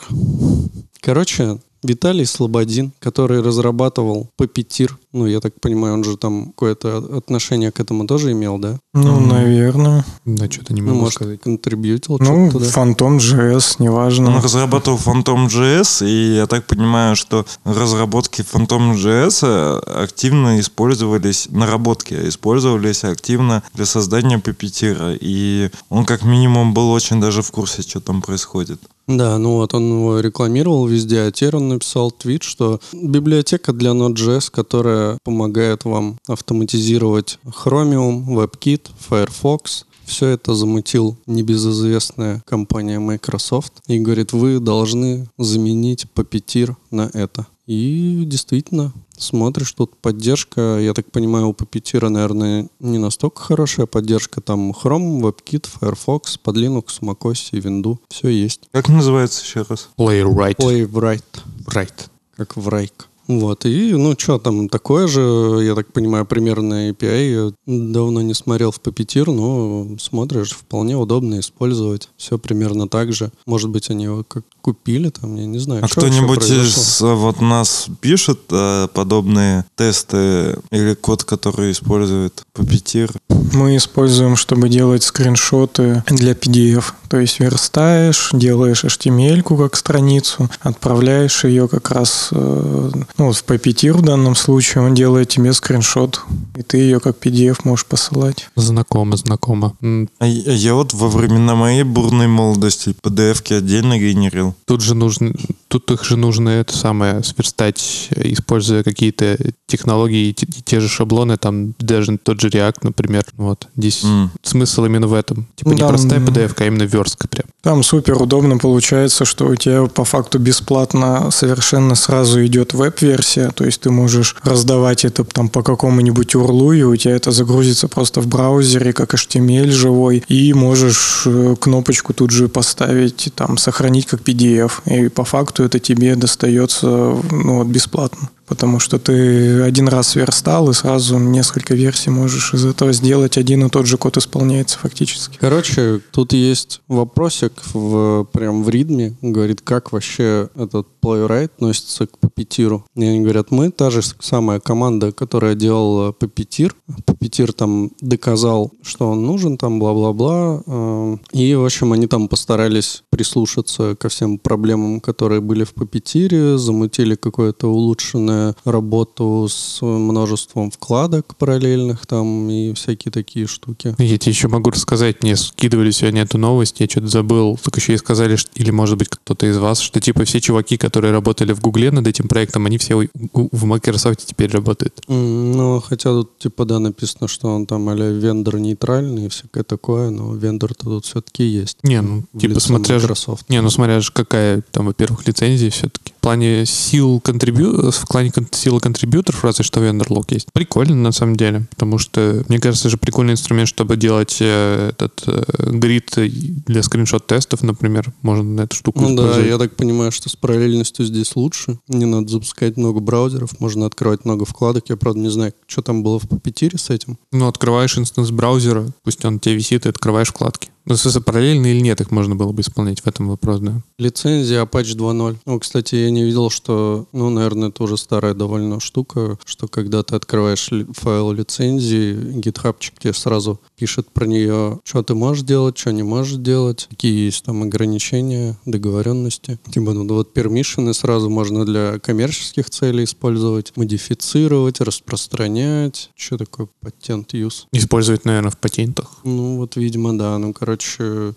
Короче, 1.00 1.60
Виталий 1.84 2.24
Слободин, 2.26 2.92
который 2.98 3.42
разрабатывал 3.42 4.30
Puppeteer, 4.38 4.90
ну, 5.12 5.26
я 5.26 5.38
так 5.38 5.60
понимаю, 5.60 5.94
он 5.94 6.02
же 6.02 6.16
там 6.16 6.46
какое-то 6.46 6.96
отношение 7.16 7.70
к 7.70 7.78
этому 7.78 8.06
тоже 8.06 8.32
имел, 8.32 8.58
да? 8.58 8.80
Ну, 8.94 9.20
наверное. 9.20 10.04
Да, 10.24 10.50
что-то 10.50 10.72
не 10.74 10.80
Ну, 10.80 10.88
могу 10.88 11.00
может, 11.02 11.14
сказать. 11.14 11.40
контрибьютил 11.40 12.16
Ну, 12.18 12.48
что-то 12.50 12.50
туда. 12.50 12.66
Phantom 12.66 13.18
JS, 13.18 13.76
неважно. 13.78 14.34
Он 14.34 14.42
разрабатывал 14.42 14.98
Phantom.js, 14.98 16.04
и 16.04 16.36
я 16.36 16.46
так 16.46 16.66
понимаю, 16.66 17.14
что 17.14 17.46
разработки 17.64 18.40
Phantom.js 18.40 19.78
активно 20.02 20.58
использовались, 20.58 21.48
наработки 21.50 22.14
использовались 22.28 23.04
активно 23.04 23.62
для 23.74 23.86
создания 23.86 24.38
Puppeteer. 24.38 25.16
И 25.20 25.70
он 25.90 26.06
как 26.06 26.24
минимум 26.24 26.74
был 26.74 26.90
очень 26.90 27.20
даже 27.20 27.42
в 27.42 27.50
курсе, 27.52 27.82
что 27.82 28.00
там 28.00 28.22
происходит. 28.22 28.80
Да, 29.06 29.36
ну 29.38 29.56
вот 29.56 29.74
он 29.74 29.90
его 29.90 30.20
рекламировал 30.20 30.86
везде, 30.86 31.20
а 31.20 31.30
теперь 31.30 31.56
он 31.56 31.68
написал 31.68 32.10
твит, 32.10 32.42
что 32.42 32.80
библиотека 32.92 33.72
для 33.72 33.90
Node.js, 33.90 34.50
которая 34.50 35.18
помогает 35.22 35.84
вам 35.84 36.18
автоматизировать 36.26 37.38
Chromium, 37.44 38.24
WebKit, 38.26 38.88
Firefox, 38.98 39.84
все 40.04 40.28
это 40.28 40.54
замутил 40.54 41.18
небезызвестная 41.26 42.42
компания 42.46 42.98
Microsoft 42.98 43.72
и 43.86 43.98
говорит, 43.98 44.32
вы 44.32 44.58
должны 44.58 45.26
заменить 45.38 46.06
Puppeteer 46.14 46.74
на 46.90 47.10
это. 47.12 47.46
И 47.66 48.24
действительно, 48.26 48.92
смотришь, 49.16 49.72
тут 49.72 49.96
поддержка, 49.96 50.78
я 50.80 50.92
так 50.92 51.10
понимаю, 51.10 51.48
у 51.48 51.52
Puppeteer, 51.52 52.08
наверное, 52.08 52.68
не 52.78 52.98
настолько 52.98 53.40
хорошая 53.40 53.86
поддержка. 53.86 54.40
Там 54.40 54.72
Chrome, 54.72 55.20
WebKit, 55.20 55.66
Firefox, 55.80 56.36
под 56.36 56.56
Linux, 56.56 57.00
macOS 57.00 57.48
и 57.52 57.60
Windows. 57.60 57.98
Все 58.10 58.28
есть. 58.28 58.68
Как 58.70 58.88
называется 58.88 59.42
еще 59.42 59.62
раз? 59.62 59.88
Play 59.96 60.22
right. 60.22 60.56
Playwright, 60.56 61.24
right. 61.66 62.08
как 62.36 62.56
в 62.56 62.68
Райк. 62.68 63.08
Вот, 63.26 63.64
и, 63.64 63.92
ну, 63.94 64.14
что 64.18 64.38
там, 64.38 64.68
такое 64.68 65.06
же, 65.06 65.60
я 65.62 65.74
так 65.74 65.92
понимаю, 65.92 66.26
примерно 66.26 66.90
API. 66.90 67.32
Я 67.32 67.52
давно 67.66 68.20
не 68.20 68.34
смотрел 68.34 68.70
в 68.70 68.80
Puppeteer, 68.80 69.32
но 69.32 69.98
смотришь, 69.98 70.52
вполне 70.52 70.96
удобно 70.96 71.40
использовать. 71.40 72.10
Все 72.16 72.38
примерно 72.38 72.88
так 72.88 73.12
же. 73.12 73.30
Может 73.46 73.70
быть, 73.70 73.90
они 73.90 74.04
его 74.04 74.24
как 74.24 74.44
купили 74.60 75.10
там, 75.10 75.36
я 75.36 75.46
не 75.46 75.58
знаю. 75.58 75.84
А 75.84 75.88
кто-нибудь 75.88 76.50
из 76.50 77.02
э, 77.02 77.14
вот 77.14 77.40
нас 77.40 77.86
пишет 78.00 78.40
э, 78.50 78.88
подобные 78.92 79.64
тесты 79.76 80.58
или 80.70 80.94
код, 80.94 81.24
который 81.24 81.72
использует 81.72 82.42
Puppeteer? 82.54 83.14
Мы 83.52 83.76
используем, 83.76 84.36
чтобы 84.36 84.68
делать 84.68 85.02
скриншоты 85.02 86.02
для 86.08 86.32
PDF. 86.32 86.84
То 87.08 87.20
есть 87.20 87.38
верстаешь, 87.38 88.30
делаешь 88.32 88.84
HTML-ку 88.84 89.56
как 89.56 89.76
страницу, 89.76 90.50
отправляешь 90.60 91.44
ее 91.44 91.68
как 91.68 91.90
раз 91.92 92.30
э, 92.32 92.90
ну, 93.18 93.26
вот 93.26 93.36
в 93.36 93.44
Puppeteer 93.44 93.92
в 93.92 94.02
данном 94.02 94.34
случае, 94.34 94.82
он 94.82 94.94
делает 94.94 95.28
тебе 95.28 95.52
скриншот, 95.52 96.22
и 96.56 96.62
ты 96.62 96.78
ее 96.78 96.98
как 96.98 97.18
PDF 97.18 97.60
можешь 97.62 97.86
посылать. 97.86 98.48
Знакомо, 98.56 99.16
знакомо. 99.16 99.76
А 100.18 100.26
я 100.26 100.64
я 100.64 100.74
вот 100.74 100.94
во 100.94 101.08
времена 101.08 101.54
моей 101.54 101.82
бурной 101.82 102.26
молодости 102.26 102.96
PDF-ки 103.02 103.52
отдельно 103.52 103.98
генерил. 103.98 104.54
Тут 104.64 104.80
же 104.80 104.94
нужно, 104.94 105.34
тут 105.74 105.90
их 105.90 106.04
же 106.04 106.16
нужно 106.16 106.50
это 106.50 106.76
самое 106.76 107.24
сверстать, 107.24 108.08
используя 108.14 108.84
какие-то 108.84 109.36
технологии, 109.66 110.30
те, 110.30 110.46
те 110.64 110.78
же 110.78 110.88
шаблоны, 110.88 111.36
там 111.36 111.74
даже 111.80 112.16
тот 112.16 112.40
же 112.40 112.48
React, 112.48 112.76
например. 112.82 113.24
Вот 113.36 113.66
здесь 113.76 114.04
М. 114.04 114.30
смысл 114.42 114.84
именно 114.84 115.08
в 115.08 115.14
этом. 115.14 115.48
Типа 115.56 115.70
не 115.70 115.80
Да, 115.80 115.88
простая. 115.88 116.20
PDF, 116.20 116.52
а 116.58 116.66
именно 116.66 116.84
верстка 116.84 117.26
прям. 117.26 117.46
Там 117.62 117.82
супер 117.82 118.22
удобно 118.22 118.58
получается, 118.58 119.24
что 119.24 119.46
у 119.46 119.56
тебя 119.56 119.86
по 119.86 120.04
факту 120.04 120.38
бесплатно 120.38 121.30
совершенно 121.32 121.96
сразу 121.96 122.44
идет 122.46 122.72
веб-версия, 122.72 123.50
то 123.50 123.64
есть 123.64 123.80
ты 123.80 123.90
можешь 123.90 124.36
раздавать 124.44 125.04
это 125.04 125.24
там 125.24 125.48
по 125.48 125.62
какому-нибудь 125.64 126.36
урлу, 126.36 126.72
и 126.72 126.82
у 126.82 126.94
тебя 126.94 127.16
это 127.16 127.32
загрузится 127.32 127.88
просто 127.88 128.20
в 128.20 128.28
браузере, 128.28 128.92
как 128.92 129.14
HTML 129.14 129.70
живой, 129.70 130.22
и 130.28 130.52
можешь 130.54 131.22
э, 131.26 131.56
кнопочку 131.58 132.14
тут 132.14 132.30
же 132.30 132.48
поставить, 132.48 133.32
там, 133.34 133.58
сохранить 133.58 134.06
как 134.06 134.20
PDF, 134.20 134.72
и 134.86 135.08
по 135.08 135.24
факту 135.24 135.63
это 135.64 135.78
тебе 135.78 136.16
достается 136.16 136.86
ну, 136.86 137.58
вот, 137.58 137.66
бесплатно. 137.66 138.30
Потому 138.46 138.78
что 138.78 138.98
ты 138.98 139.62
один 139.62 139.88
раз 139.88 140.08
сверстал, 140.08 140.68
и 140.68 140.74
сразу 140.74 141.18
несколько 141.18 141.74
версий 141.74 142.10
можешь 142.10 142.52
из 142.52 142.66
этого 142.66 142.92
сделать. 142.92 143.38
Один 143.38 143.64
и 143.64 143.70
тот 143.70 143.86
же 143.86 143.96
код 143.96 144.18
исполняется 144.18 144.78
фактически. 144.78 145.38
Короче, 145.40 146.00
тут 146.10 146.34
есть 146.34 146.82
вопросик 146.86 147.52
в, 147.72 148.24
прям 148.32 148.62
в 148.62 148.68
ритме, 148.68 149.16
говорит, 149.22 149.62
как 149.62 149.92
вообще 149.92 150.50
этот 150.56 150.86
Playwright 151.04 151.50
относится 151.56 152.06
к 152.06 152.12
Puppeteer. 152.20 152.80
И 152.96 153.04
они 153.04 153.20
говорят, 153.20 153.50
мы 153.50 153.70
та 153.70 153.90
же 153.90 154.00
самая 154.20 154.60
команда, 154.60 155.12
которая 155.12 155.54
делала 155.54 156.12
Puppeteer. 156.18 156.72
Puppeteer 157.06 157.52
там 157.52 157.90
доказал, 158.00 158.72
что 158.82 159.08
он 159.10 159.24
нужен, 159.26 159.56
там 159.58 159.78
бла-бла-бла. 159.78 160.62
Э, 160.66 161.16
И, 161.32 161.54
в 161.54 161.64
общем, 161.64 161.92
они 161.92 162.06
там 162.06 162.28
постарались 162.28 163.02
прислушаться 163.10 163.94
ко 163.96 164.08
всем 164.08 164.38
проблемам, 164.38 165.00
которые 165.00 165.40
были 165.40 165.64
в 165.64 165.74
Puppeteer, 165.74 166.56
замутили 166.56 167.14
какое-то 167.14 167.68
улучшенное 167.68 168.54
работу 168.64 169.46
с 169.50 169.82
множеством 169.82 170.70
вкладок 170.70 171.36
параллельных 171.36 172.06
там 172.06 172.48
и 172.50 172.72
всякие 172.74 173.12
такие 173.12 173.46
штуки. 173.46 173.94
Я 173.98 174.18
тебе 174.18 174.32
еще 174.32 174.48
могу 174.48 174.70
рассказать, 174.70 175.22
мне 175.22 175.36
скидывали 175.36 175.90
сегодня 175.90 176.22
эту 176.22 176.38
новость, 176.38 176.80
я 176.80 176.86
что-то 176.86 177.08
забыл. 177.08 177.58
Так 177.62 177.76
еще 177.76 177.94
и 177.94 177.96
сказали, 177.98 178.36
что- 178.36 178.50
или 178.54 178.70
может 178.70 178.98
быть 178.98 179.08
кто-то 179.08 179.46
из 179.46 179.58
вас, 179.58 179.80
что 179.80 180.00
типа 180.00 180.24
все 180.24 180.40
чуваки, 180.40 180.76
которые 180.76 180.93
работали 181.00 181.52
в 181.52 181.60
Гугле 181.60 181.90
над 181.90 182.06
этим 182.06 182.28
проектом, 182.28 182.66
они 182.66 182.78
все 182.78 183.08
в 183.22 183.64
Microsoft 183.64 184.26
теперь 184.26 184.50
работают. 184.50 185.00
Ну, 185.08 185.80
хотя 185.80 186.10
тут 186.10 186.38
типа 186.38 186.64
да 186.64 186.78
написано, 186.78 187.28
что 187.28 187.48
он 187.48 187.66
там 187.66 187.88
а 187.88 187.94
вендор 187.94 188.58
нейтральный 188.58 189.26
и 189.26 189.28
всякое 189.28 189.64
такое, 189.64 190.10
но 190.10 190.34
вендор-то 190.34 190.84
тут 190.84 191.04
все-таки 191.04 191.44
есть. 191.44 191.78
Не, 191.82 192.02
ну, 192.02 192.24
типа 192.38 192.60
смотря 192.60 192.96
Microsoft. 192.96 193.48
Не, 193.48 193.60
ну 193.60 193.70
смотря 193.70 194.00
же 194.00 194.12
какая 194.12 194.62
там, 194.70 194.86
во-первых, 194.86 195.26
лицензия 195.26 195.70
все-таки. 195.70 196.03
В 196.24 196.26
плане 196.26 196.64
сил 196.64 197.20
контрибью... 197.20 197.90
в 197.90 198.08
плане 198.08 198.32
силы 198.52 198.80
контрибьюторов 198.80 199.44
разве 199.44 199.62
что 199.62 199.80
вендерлог 199.80 200.32
есть. 200.32 200.48
Прикольно 200.54 200.94
на 200.94 201.12
самом 201.12 201.36
деле, 201.36 201.66
потому 201.68 201.98
что, 201.98 202.42
мне 202.48 202.58
кажется, 202.58 202.88
же 202.88 202.96
прикольный 202.96 203.34
инструмент, 203.34 203.68
чтобы 203.68 203.98
делать 203.98 204.38
э, 204.40 204.92
этот 204.96 205.24
э, 205.26 205.70
грид 205.70 206.14
для 206.16 206.82
скриншот-тестов, 206.82 207.62
например, 207.62 208.10
можно 208.22 208.42
на 208.42 208.60
эту 208.62 208.74
штуку 208.74 209.02
Ну 209.02 209.14
да, 209.14 209.38
я 209.38 209.58
так 209.58 209.76
понимаю, 209.76 210.12
что 210.12 210.30
с 210.30 210.34
параллельностью 210.34 211.04
здесь 211.04 211.36
лучше. 211.36 211.78
Не 211.88 212.06
надо 212.06 212.28
запускать 212.28 212.78
много 212.78 213.00
браузеров, 213.00 213.60
можно 213.60 213.84
открывать 213.84 214.24
много 214.24 214.46
вкладок. 214.46 214.88
Я, 214.88 214.96
правда, 214.96 215.20
не 215.20 215.28
знаю, 215.28 215.52
что 215.66 215.82
там 215.82 216.02
было 216.02 216.18
в 216.18 216.24
Puppeteer 216.24 216.78
с 216.78 216.88
этим. 216.88 217.18
Ну, 217.32 217.48
открываешь 217.48 217.98
инстанс 217.98 218.30
браузера, 218.30 218.90
пусть 219.02 219.22
он 219.26 219.40
тебе 219.40 219.56
висит, 219.56 219.84
и 219.84 219.90
открываешь 219.90 220.28
вкладки. 220.28 220.70
Ну, 220.86 220.94
если 220.94 221.18
параллельно 221.20 221.66
или 221.66 221.80
нет, 221.80 222.00
их 222.00 222.10
можно 222.10 222.36
было 222.36 222.52
бы 222.52 222.60
исполнять, 222.60 223.00
в 223.00 223.06
этом 223.06 223.28
вопрос, 223.28 223.60
да. 223.60 223.82
Лицензия 223.98 224.62
Apache 224.62 224.96
2.0. 224.96 225.36
Ну, 225.46 225.60
кстати, 225.60 225.94
я 225.94 226.10
не 226.10 226.24
видел, 226.24 226.50
что, 226.50 227.06
ну, 227.12 227.30
наверное, 227.30 227.70
это 227.70 227.82
уже 227.82 227.96
старая 227.96 228.34
довольно 228.34 228.80
штука, 228.80 229.38
что 229.46 229.66
когда 229.66 230.02
ты 230.02 230.16
открываешь 230.16 230.68
файл 230.92 231.32
лицензии, 231.32 232.38
гитхабчик 232.38 232.98
тебе 232.98 233.14
сразу 233.14 233.60
пишет 233.76 234.10
про 234.10 234.26
нее, 234.26 234.80
что 234.84 235.02
ты 235.02 235.14
можешь 235.14 235.44
делать, 235.44 235.78
что 235.78 235.90
не 235.92 236.02
можешь 236.02 236.36
делать, 236.36 236.86
какие 236.90 237.24
есть 237.26 237.44
там 237.44 237.62
ограничения, 237.62 238.58
договоренности. 238.66 239.58
Типа, 239.70 239.94
ну, 239.94 240.06
вот 240.06 240.34
пермишины 240.34 240.92
сразу 240.92 241.30
можно 241.30 241.64
для 241.64 241.98
коммерческих 241.98 242.68
целей 242.68 243.04
использовать, 243.04 243.72
модифицировать, 243.76 244.82
распространять. 244.82 246.10
Что 246.14 246.36
такое 246.36 246.68
патент 246.80 247.32
use? 247.32 247.64
Использовать, 247.72 248.26
наверное, 248.26 248.50
в 248.50 248.58
патентах. 248.58 249.20
Ну, 249.24 249.56
вот, 249.56 249.76
видимо, 249.76 250.16
да. 250.18 250.36
Ну, 250.38 250.52
короче, 250.52 250.73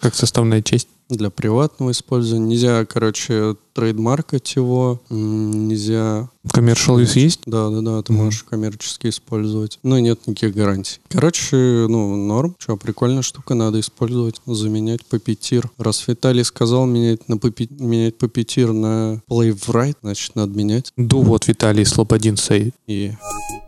Как 0.01 0.15
составная 0.15 0.61
часть. 0.61 0.87
для 1.09 1.29
приватного 1.29 1.91
использования. 1.91 2.47
Нельзя, 2.47 2.83
короче, 2.83 3.55
трейдмаркать 3.73 4.53
его, 4.57 4.99
нельзя... 5.09 6.29
Commercial 6.53 6.97
use 7.01 7.17
есть? 7.17 7.39
Да, 7.45 7.69
да, 7.69 7.79
да, 7.79 8.01
ты 8.03 8.11
Мгм. 8.11 8.25
можешь 8.25 8.43
коммерчески 8.43 9.07
использовать. 9.07 9.79
Но 9.83 9.99
нет 9.99 10.19
никаких 10.27 10.53
гарантий. 10.53 10.99
Короче, 11.07 11.55
ну, 11.89 12.17
норм. 12.17 12.57
Че, 12.59 12.75
прикольная 12.75 13.21
штука, 13.21 13.53
надо 13.53 13.79
использовать, 13.79 14.41
заменять 14.45 14.99
Puppeteer. 15.09 15.65
Раз 15.77 16.05
Виталий 16.07 16.43
сказал 16.43 16.85
менять, 16.85 17.29
на 17.29 17.35
Puppe- 17.35 17.81
менять 17.81 18.15
Puppeteer 18.19 18.73
на 18.73 19.21
Playwright, 19.29 19.95
значит, 20.01 20.35
надо 20.35 20.57
менять. 20.57 20.91
Ду 20.97 21.21
вот 21.21 21.47
Виталий 21.47 21.85
Слободин 21.85 22.35
сей. 22.35 22.73
И 22.85 23.11
Okay. 23.11 23.66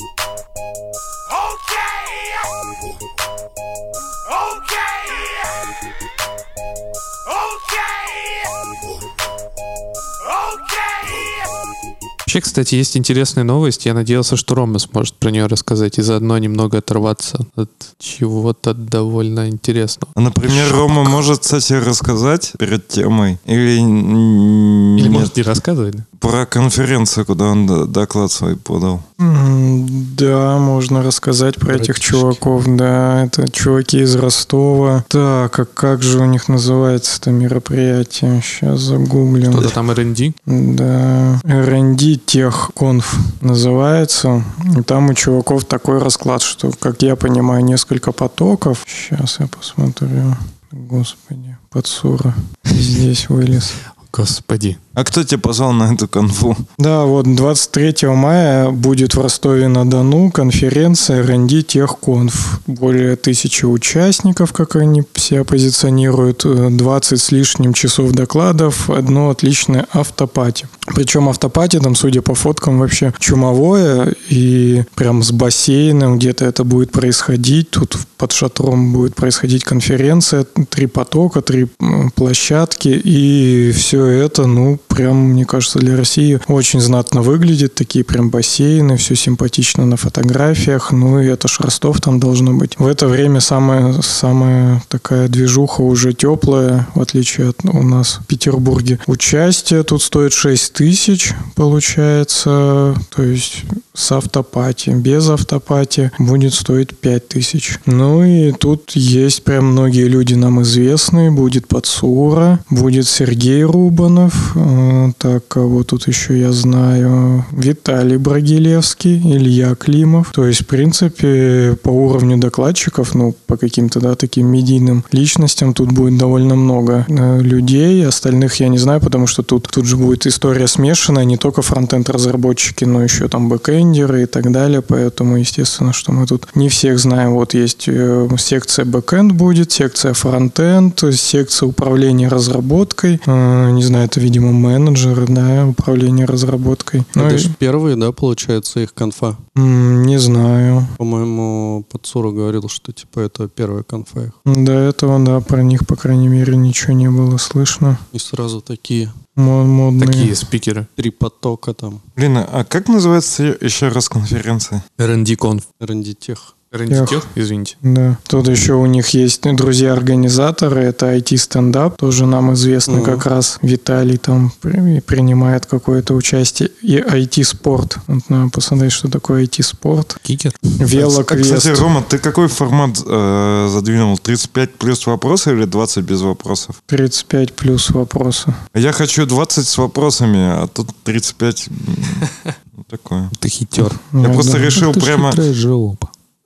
Вообще, 12.29 12.41
кстати, 12.41 12.75
есть 12.75 12.95
интересная 12.95 13.43
новость. 13.43 13.87
Я 13.87 13.95
надеялся, 13.95 14.37
что 14.37 14.53
Рома 14.53 14.77
сможет 14.77 15.15
про 15.15 15.31
нее 15.31 15.47
рассказать 15.47 15.97
и 15.97 16.03
заодно 16.03 16.37
немного 16.37 16.77
оторваться 16.77 17.39
от 17.55 17.71
чего-то 17.97 18.75
довольно 18.75 19.49
интересного. 19.49 20.13
А, 20.13 20.21
Например, 20.21 20.71
Рома 20.71 21.03
может, 21.03 21.39
кстати, 21.39 21.73
рассказать 21.73 22.53
перед 22.59 22.87
темой 22.87 23.39
или, 23.45 23.79
Или 23.79 23.81
нет, 23.81 25.09
может 25.09 25.37
не 25.37 25.41
рассказывать? 25.41 25.95
да? 25.95 26.05
про 26.19 26.45
конференцию, 26.45 27.25
куда 27.25 27.45
он 27.45 27.91
доклад 27.91 28.31
свой 28.31 28.55
подал. 28.57 29.01
Да, 29.17 30.57
можно 30.57 31.01
рассказать 31.01 31.55
про 31.55 31.75
этих 31.75 31.95
Братишки. 31.95 32.11
чуваков. 32.11 32.65
Да, 32.67 33.25
это 33.25 33.49
чуваки 33.51 34.01
из 34.01 34.15
Ростова. 34.15 35.05
Так, 35.07 35.57
а 35.59 35.65
как 35.65 36.03
же 36.03 36.19
у 36.19 36.25
них 36.25 36.49
называется 36.49 37.17
это 37.19 37.31
мероприятие? 37.31 38.41
Сейчас 38.41 38.81
загуглим. 38.81 39.51
Что-то 39.53 39.69
там 39.69 39.91
R&D? 39.91 40.33
Да, 40.45 41.39
R&D 41.43 42.18
Тех 42.25 42.71
Конф 42.75 43.15
называется. 43.41 44.43
И 44.77 44.81
там 44.81 45.09
у 45.09 45.13
чуваков 45.13 45.65
такой 45.65 45.99
расклад, 45.99 46.41
что, 46.41 46.71
как 46.79 47.01
я 47.01 47.15
понимаю, 47.15 47.63
несколько 47.63 48.11
потоков. 48.11 48.85
Сейчас 48.87 49.39
я 49.39 49.47
посмотрю. 49.47 50.35
Господи, 50.71 51.57
подсура. 51.69 52.35
Здесь 52.63 53.29
вылез. 53.29 53.73
Господи. 54.11 54.77
А 54.99 55.05
кто 55.05 55.23
тебя 55.23 55.39
позвал 55.39 55.71
на 55.71 55.93
эту 55.93 56.09
конфу? 56.09 56.57
Да, 56.77 57.05
вот 57.05 57.23
23 57.23 58.09
мая 58.09 58.69
будет 58.69 59.15
в 59.15 59.21
Ростове-на-Дону 59.21 60.29
конференция 60.29 61.23
R&D 61.23 61.61
Техконф. 61.61 62.59
Более 62.67 63.15
тысячи 63.15 63.63
участников, 63.63 64.51
как 64.51 64.75
они 64.75 65.03
себя 65.15 65.45
позиционируют, 65.45 66.43
э, 66.43 66.67
20 66.69 67.21
с 67.21 67.31
лишним 67.31 67.71
часов 67.71 68.11
докладов, 68.11 68.89
одно 68.89 69.29
отличное 69.29 69.85
автопати. 69.93 70.67
Причем 70.93 71.29
автопати 71.29 71.79
там, 71.79 71.95
судя 71.95 72.21
по 72.21 72.35
фоткам, 72.35 72.79
вообще 72.79 73.13
чумовое 73.19 74.15
и 74.27 74.83
прям 74.95 75.23
с 75.23 75.31
бассейном 75.31 76.17
где-то 76.17 76.43
это 76.43 76.65
будет 76.65 76.91
происходить. 76.91 77.69
Тут 77.69 77.97
под 78.17 78.33
шатром 78.33 78.91
будет 78.91 79.15
происходить 79.15 79.63
конференция, 79.63 80.45
три 80.69 80.87
потока, 80.87 81.41
три 81.41 81.67
площадки, 82.15 82.89
и 82.89 83.71
все 83.71 84.05
это, 84.05 84.45
ну, 84.45 84.77
прям, 84.89 85.29
мне 85.29 85.45
кажется, 85.45 85.79
для 85.79 85.95
России 85.95 86.39
очень 86.47 86.81
знатно 86.81 87.21
выглядит. 87.21 87.75
Такие 87.75 88.03
прям 88.03 88.29
бассейны, 88.29 88.97
все 88.97 89.15
симпатично 89.15 89.85
на 89.85 89.95
фотографиях. 89.95 90.91
Ну, 90.91 91.19
и 91.19 91.27
это 91.27 91.47
ж 91.47 91.59
Ростов 91.61 92.01
там 92.01 92.19
должно 92.19 92.53
быть. 92.53 92.77
В 92.77 92.87
это 92.87 93.07
время 93.07 93.39
самая, 93.39 94.01
самая 94.01 94.83
такая 94.89 95.27
движуха 95.29 95.81
уже 95.81 96.13
теплая, 96.13 96.87
в 96.95 97.01
отличие 97.01 97.49
от 97.49 97.59
у 97.63 97.83
нас 97.83 98.19
в 98.21 98.27
Петербурге. 98.27 98.99
Участие 99.07 99.83
тут 99.83 100.01
стоит 100.01 100.33
6 100.33 100.73
тысяч, 100.73 101.33
получается. 101.55 102.95
То 103.15 103.23
есть 103.23 103.63
с 103.93 104.11
автопати. 104.11 104.91
Без 104.91 105.29
автопати 105.29 106.11
будет 106.17 106.53
стоить 106.53 106.97
5 106.97 107.27
тысяч. 107.27 107.79
Ну 107.85 108.23
и 108.23 108.51
тут 108.51 108.91
есть 108.91 109.43
прям 109.43 109.65
многие 109.67 110.05
люди 110.05 110.33
нам 110.33 110.61
известные. 110.61 111.31
Будет 111.31 111.67
Подсура, 111.67 112.59
будет 112.69 113.07
Сергей 113.07 113.63
Рубанов. 113.63 114.55
Э, 114.89 115.11
Так, 115.17 115.47
кого 115.47 115.83
тут 115.83 116.07
еще 116.07 116.39
я 116.39 116.51
знаю? 116.51 117.45
Виталий 117.51 118.17
Брагилевский, 118.17 119.17
Илья 119.17 119.75
Климов. 119.75 120.31
То 120.33 120.45
есть, 120.45 120.61
в 120.61 120.65
принципе, 120.65 121.77
по 121.81 121.89
уровню 121.89 122.37
докладчиков, 122.37 123.15
ну, 123.15 123.35
по 123.47 123.57
каким-то, 123.57 123.99
да, 123.99 124.15
таким 124.15 124.47
медийным 124.47 125.03
личностям 125.11 125.73
тут 125.73 125.91
будет 125.91 126.17
довольно 126.17 126.55
много 126.55 127.05
э, 127.07 127.41
людей. 127.41 128.05
Остальных 128.07 128.55
я 128.55 128.69
не 128.69 128.77
знаю, 128.77 129.01
потому 129.01 129.27
что 129.27 129.43
тут, 129.43 129.67
тут 129.69 129.85
же 129.85 129.97
будет 129.97 130.25
история 130.27 130.67
смешанная, 130.67 131.25
не 131.25 131.37
только 131.37 131.61
фронтенд 131.61 132.09
разработчики, 132.09 132.85
но 132.85 133.03
еще 133.03 133.27
там 133.27 133.49
бэкэндеры 133.49 134.23
и 134.23 134.25
так 134.25 134.51
далее. 134.51 134.81
Поэтому, 134.81 135.37
естественно, 135.37 135.93
что 135.93 136.11
мы 136.11 136.25
тут 136.25 136.47
не 136.55 136.69
всех 136.69 136.99
знаем. 136.99 137.31
Вот 137.31 137.53
есть 137.53 137.85
э, 137.87 138.27
секция 138.37 138.85
бэкэнд 138.85 139.31
будет, 139.33 139.71
секция 139.71 140.13
фронтенд, 140.13 141.01
секция 141.13 141.67
управления 141.67 142.27
разработкой. 142.27 143.19
Не 143.25 143.83
знаю, 143.83 144.05
это, 144.05 144.19
видимо, 144.19 144.51
менеджеры, 144.69 145.25
да, 145.27 145.65
управление 145.67 146.25
разработкой. 146.25 147.03
Ну, 147.15 147.23
Это 147.25 147.35
и- 147.35 147.37
же 147.39 147.49
первые, 147.57 147.95
да, 147.95 148.11
получается, 148.11 148.79
их 148.81 148.93
конфа. 148.93 149.35
не 149.55 150.17
знаю. 150.19 150.87
По-моему, 150.97 151.85
Подсура 151.91 152.31
говорил, 152.31 152.69
что 152.69 152.91
типа 152.91 153.19
это 153.19 153.47
первая 153.47 153.83
конфа 153.83 154.25
их. 154.25 154.31
До 154.45 154.71
этого, 154.71 155.19
да, 155.23 155.39
про 155.39 155.63
них, 155.63 155.85
по 155.87 155.95
крайней 155.95 156.27
мере, 156.27 156.55
ничего 156.55 156.93
не 156.93 157.09
было 157.09 157.37
слышно. 157.37 157.97
И 158.13 158.19
сразу 158.19 158.61
такие 158.61 159.11
Мо- 159.35 159.63
Модные. 159.63 160.07
Такие 160.07 160.35
спикеры. 160.35 160.87
три 160.95 161.11
потока 161.11 161.73
там. 161.73 162.01
Блин, 162.15 162.37
а 162.37 162.63
как 162.65 162.87
называется 162.89 163.43
еще 163.61 163.87
раз 163.87 164.09
конференция? 164.09 164.83
R&D 164.97 165.33
Conf. 165.35 165.63
R&D 165.79 166.13
тех. 166.13 166.55
R&D 166.71 166.93
Эх. 166.93 167.09
Тех, 167.09 167.23
извините. 167.35 167.77
Да. 167.81 168.17
Тут 168.27 168.47
еще 168.47 168.73
у 168.73 168.85
них 168.85 169.09
есть 169.09 169.41
друзья-организаторы, 169.41 170.81
это 170.81 171.15
IT-стендап, 171.15 171.97
тоже 171.97 172.25
нам 172.27 172.53
известно 172.53 172.97
Мгм. 172.97 173.05
как 173.05 173.25
раз. 173.25 173.57
Виталий 173.63 174.17
там 174.17 174.51
при- 174.61 174.99
принимает 174.99 175.65
какое-то 175.65 176.13
участие. 176.13 176.69
И 176.83 176.97
IT-спорт. 176.97 177.97
Вот 178.07 178.29
надо 178.29 178.51
посмотреть, 178.51 178.91
что 178.91 179.09
такое 179.09 179.43
IT-спорт. 179.45 180.17
Кикер. 180.21 180.51
А, 180.61 180.67
Велоквест. 180.83 181.55
Кстати, 181.55 181.75
Рома, 181.79 182.03
ты 182.03 182.19
какой 182.19 182.47
формат 182.47 182.99
э, 183.05 183.69
задвинул? 183.71 184.17
35 184.19 184.75
плюс 184.75 185.05
вопросы 185.07 185.51
или 185.53 185.65
20 185.65 186.03
без 186.03 186.21
вопросов? 186.21 186.75
35 186.85 187.53
плюс 187.53 187.89
вопросы. 187.89 188.53
Я 188.75 188.91
хочу 188.91 189.25
20 189.25 189.67
с 189.67 189.77
вопросами, 189.77 190.37
а 190.39 190.67
тут 190.67 190.89
35... 191.03 191.67
м, 191.69 191.75
ну, 192.77 192.83
Такое. 192.89 193.29
Ты 193.39 193.49
хитер. 193.49 193.91
Я 194.13 194.19
Ну, 194.19 194.33
просто 194.33 194.53
да. 194.53 194.59
решил 194.65 194.93
прямо... 194.93 195.31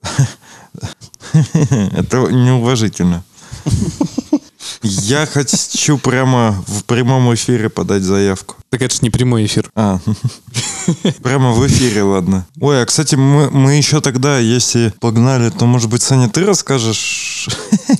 Это 1.32 2.18
неуважительно. 2.30 3.22
Я 4.82 5.26
хочу 5.26 5.98
прямо 5.98 6.62
в 6.66 6.84
прямом 6.84 7.32
эфире 7.34 7.68
подать 7.68 8.02
заявку. 8.02 8.56
Так 8.70 8.82
это 8.82 8.94
ж 8.94 9.02
не 9.02 9.10
прямой 9.10 9.46
эфир. 9.46 9.70
А, 9.74 9.98
прямо 11.22 11.52
в 11.52 11.66
эфире, 11.66 12.02
ладно. 12.02 12.46
Ой, 12.60 12.82
а 12.82 12.86
кстати, 12.86 13.14
мы, 13.14 13.50
мы 13.50 13.74
еще 13.74 14.00
тогда, 14.00 14.38
если 14.38 14.92
погнали, 15.00 15.50
то, 15.50 15.66
может 15.66 15.88
быть, 15.90 16.02
Саня, 16.02 16.28
ты 16.28 16.44
расскажешь 16.44 17.48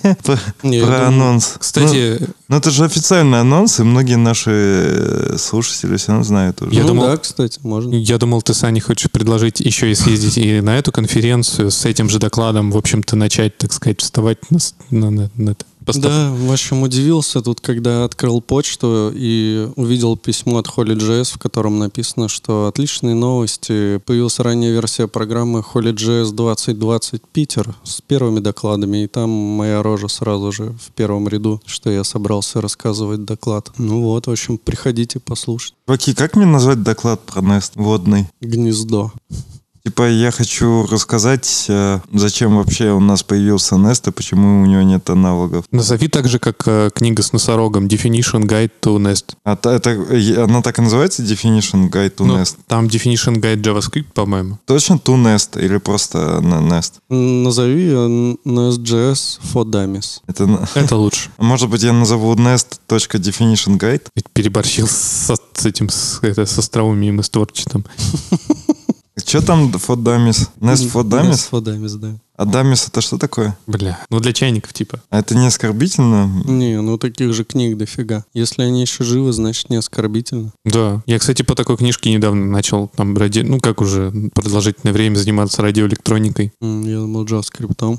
про 0.63 1.07
анонс? 1.09 1.55
Кстати, 1.59 2.19
Ну, 2.21 2.27
ну, 2.49 2.57
это 2.57 2.71
же 2.71 2.85
официальный 2.85 3.41
анонс, 3.41 3.81
и 3.81 3.83
многие 3.83 4.17
наши 4.17 4.51
э, 4.51 5.37
слушатели 5.39 5.97
все 5.97 6.09
равно 6.09 6.25
знают 6.25 6.61
уже. 6.63 6.75
Я 6.75 6.83
ну 6.83 6.89
думал- 6.89 7.07
да, 7.07 7.17
кстати, 7.17 7.59
можно. 7.63 7.95
я 7.95 8.19
думал, 8.19 8.43
ты, 8.43 8.53
Саня, 8.55 8.81
хочешь 8.81 9.11
предложить 9.11 9.61
еще 9.61 9.91
и 9.91 9.95
съездить 9.95 10.39
и 10.39 10.61
на 10.61 10.77
эту 10.79 10.93
конференцию 10.93 11.71
с 11.71 11.85
этим 11.85 12.09
же 12.11 12.19
докладом, 12.19 12.71
в 12.73 12.77
общем-то, 12.77 13.17
начать, 13.17 13.57
так 13.59 13.73
сказать, 13.73 14.01
вставать 14.01 14.51
на, 14.51 14.59
с- 14.59 14.75
на- 14.91 15.11
на- 15.11 15.31
на 15.37 15.51
это. 15.51 15.65
Постав- 15.85 16.05
Да, 16.11 16.33
в 16.33 16.51
общем, 16.53 16.83
удивился 16.83 17.43
тут, 17.43 17.61
когда 17.61 18.05
открыл 18.05 18.41
почту 18.41 19.13
и 19.15 19.69
увидел 19.77 20.17
письмо 20.17 20.59
от 20.59 20.67
HolyJS, 20.67 21.35
в 21.35 21.39
котором 21.39 21.79
написано, 21.79 22.29
что 22.29 22.67
отличные 22.67 23.15
новости. 23.15 23.99
Появилась 24.07 24.39
ранняя 24.39 24.73
версия 24.73 25.07
программы 25.09 25.61
HolyJS 25.61 26.33
2020 26.33 27.23
Питер 27.33 27.75
с 27.85 28.01
первыми 28.01 28.41
докладами, 28.41 29.05
и 29.05 29.07
там 29.07 29.29
моя 29.31 29.83
рожа 29.83 30.09
сразу 30.09 30.53
же 30.53 30.75
в 30.81 30.93
первом 30.93 31.29
ряду, 31.29 31.61
что 31.67 31.91
я 31.91 32.05
собрался 32.05 32.61
рассказывать 32.61 33.25
доклад. 33.25 33.71
Ну 33.79 34.03
вот, 34.03 34.27
в 34.27 34.31
общем, 34.31 34.59
приходите 34.59 35.21
послушать. 35.21 35.75
Чуваки, 35.87 36.15
как 36.15 36.37
мне 36.37 36.47
назвать 36.47 36.83
доклад 36.83 37.21
про 37.27 37.41
Nest 37.43 37.73
водный? 37.75 38.29
Гнездо. 38.41 39.13
Типа, 39.87 40.09
я 40.09 40.31
хочу 40.31 40.87
рассказать, 40.87 41.67
э, 41.69 42.01
зачем 42.11 42.57
вообще 42.57 42.91
у 42.93 43.01
нас 43.01 43.23
появился 43.23 43.75
Nest 43.75 44.09
и 44.09 44.13
почему 44.13 44.63
у 44.63 44.67
него 44.67 44.81
нет 44.81 45.11
аналогов. 45.11 45.67
Назови 45.73 46.09
так 46.09 46.27
же, 46.27 46.39
как 46.39 46.63
э, 46.67 46.89
книга 46.95 47.23
с 47.23 47.35
носорогом 47.35 47.87
Definition 47.87 48.45
Guide 48.47 48.71
to 48.81 48.97
Nest. 48.97 49.35
А 49.45 49.57
та- 49.57 49.75
это, 49.75 49.91
она 50.43 50.63
так 50.63 50.79
и 50.79 50.83
называется 50.83 51.23
Definition 51.23 51.91
Guide 51.91 52.15
to 52.17 52.25
Ну, 52.25 52.39
Nest? 52.39 52.57
там 52.67 52.87
Definition 52.87 53.37
Guide 53.43 53.61
JavaScript, 53.63 54.07
по-моему. 54.15 54.59
Точно 54.65 54.95
to 54.95 55.17
Nest 55.23 55.63
или 55.63 55.77
просто 55.77 56.41
на 56.41 56.61
Nest? 56.63 56.93
Назови 57.11 57.83
ее 57.83 58.37
Nest.js 58.47 59.39
for 59.53 59.65
Dummies. 59.67 60.21
Это, 60.27 60.67
Это 60.75 60.97
лучше. 60.97 61.29
может 61.37 61.69
быть, 61.69 61.83
я 61.83 61.93
назову 61.93 62.35
nest.definition 62.37 63.79
guide? 63.79 64.03
Ведь 64.17 64.31
Переборщил 64.33 64.89
со- 64.89 65.37
с 65.53 65.67
этим, 65.67 65.91
с, 65.91 66.21
это, 66.23 66.47
с 66.47 66.59
остроумием 66.59 67.21
и 67.21 67.23
с 67.23 67.29
творчеством. 67.29 67.85
Что 69.17 69.41
там 69.43 69.71
for 69.71 69.97
dummies? 69.97 70.49
Nest 70.61 70.91
for 70.91 71.05
Dummies, 71.05 71.97
да. 71.99 72.17
А 72.37 72.45
dummies 72.47 72.89
это 72.89 73.01
что 73.01 73.17
такое? 73.17 73.57
Бля, 73.69 74.01
ну 74.11 74.19
для 74.19 74.33
чайников 74.33 74.73
типа. 74.73 75.01
А 75.09 75.21
это 75.21 75.37
не 75.37 75.47
оскорбительно? 75.47 76.29
Не, 76.45 76.81
ну 76.81 76.99
таких 76.99 77.33
же 77.33 77.45
книг 77.45 77.79
дофига. 77.79 78.25
Если 78.35 78.63
они 78.63 78.81
еще 78.81 79.05
живы, 79.05 79.33
значит 79.33 79.71
не 79.71 79.77
оскорбительно. 79.77 80.51
Да. 80.65 81.01
Я, 81.07 81.21
кстати, 81.21 81.43
по 81.43 81.55
такой 81.55 81.77
книжке 81.77 82.11
недавно 82.11 82.45
начал 82.45 82.89
там 82.89 83.17
ради... 83.17 83.41
ну 83.41 83.61
как 83.61 83.81
уже 83.81 84.13
продолжительное 84.35 84.93
время 84.93 85.15
заниматься 85.15 85.63
радиоэлектроникой. 85.63 86.53
Я 86.61 86.99
думал 86.99 87.25
JavaScript. 87.25 87.99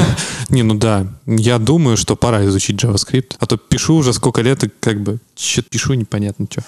Не, 0.50 0.62
ну 0.62 0.74
да. 0.74 1.06
Я 1.24 1.58
думаю, 1.58 1.96
что 1.96 2.16
пора 2.16 2.44
изучить 2.44 2.84
JavaScript. 2.84 3.36
А 3.38 3.46
то 3.46 3.56
пишу 3.56 3.94
уже 3.94 4.12
сколько 4.12 4.42
лет 4.42 4.62
и 4.62 4.70
как 4.80 5.00
бы 5.00 5.20
что-то 5.34 5.70
пишу 5.70 5.94
непонятно 5.94 6.46
что. 6.50 6.62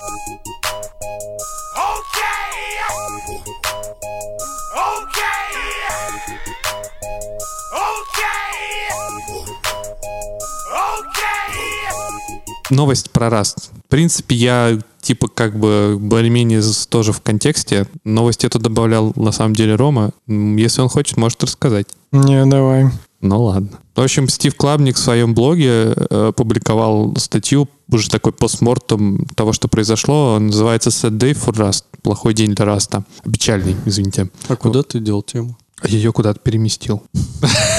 Новость 12.73 13.11
про 13.11 13.29
Rust. 13.29 13.71
В 13.87 13.89
принципе, 13.89 14.35
я 14.35 14.79
типа 15.01 15.29
как 15.29 15.59
бы 15.59 15.97
более-менее 16.01 16.63
тоже 16.89 17.13
в 17.13 17.21
контексте. 17.21 17.87
Новость 18.05 18.45
эту 18.45 18.59
добавлял 18.59 19.13
на 19.17 19.33
самом 19.33 19.55
деле 19.55 19.75
Рома. 19.75 20.13
Если 20.27 20.81
он 20.81 20.89
хочет, 20.89 21.17
может 21.17 21.43
рассказать. 21.43 21.87
Не, 22.13 22.45
давай. 22.47 22.87
Ну 23.21 23.43
ладно. 23.43 23.79
В 23.95 24.01
общем, 24.01 24.29
Стив 24.29 24.55
Клабник 24.57 24.97
в 24.97 24.99
своем 24.99 25.35
блоге 25.35 25.95
э, 25.95 26.33
публиковал 26.35 27.15
статью, 27.19 27.69
уже 27.89 28.11
такой 28.11 28.33
postmortem 28.33 29.27
того, 29.37 29.53
что 29.53 29.69
произошло. 29.69 30.35
Он 30.35 30.49
называется 30.49 30.91
Sad 30.91 31.19
Day 31.19 31.33
for 31.33 31.55
Rust. 31.55 31.85
Плохой 32.03 32.35
день 32.35 32.55
для 32.55 32.65
Rust 32.65 32.91
а. 32.91 33.05
Печальный, 33.31 33.77
извините. 33.85 34.29
А 34.49 34.57
куда 34.57 34.83
ты 34.83 34.99
дел 34.99 35.23
тему? 35.23 35.57
Ее 35.85 36.13
куда-то 36.13 36.41
переместил. 36.41 37.03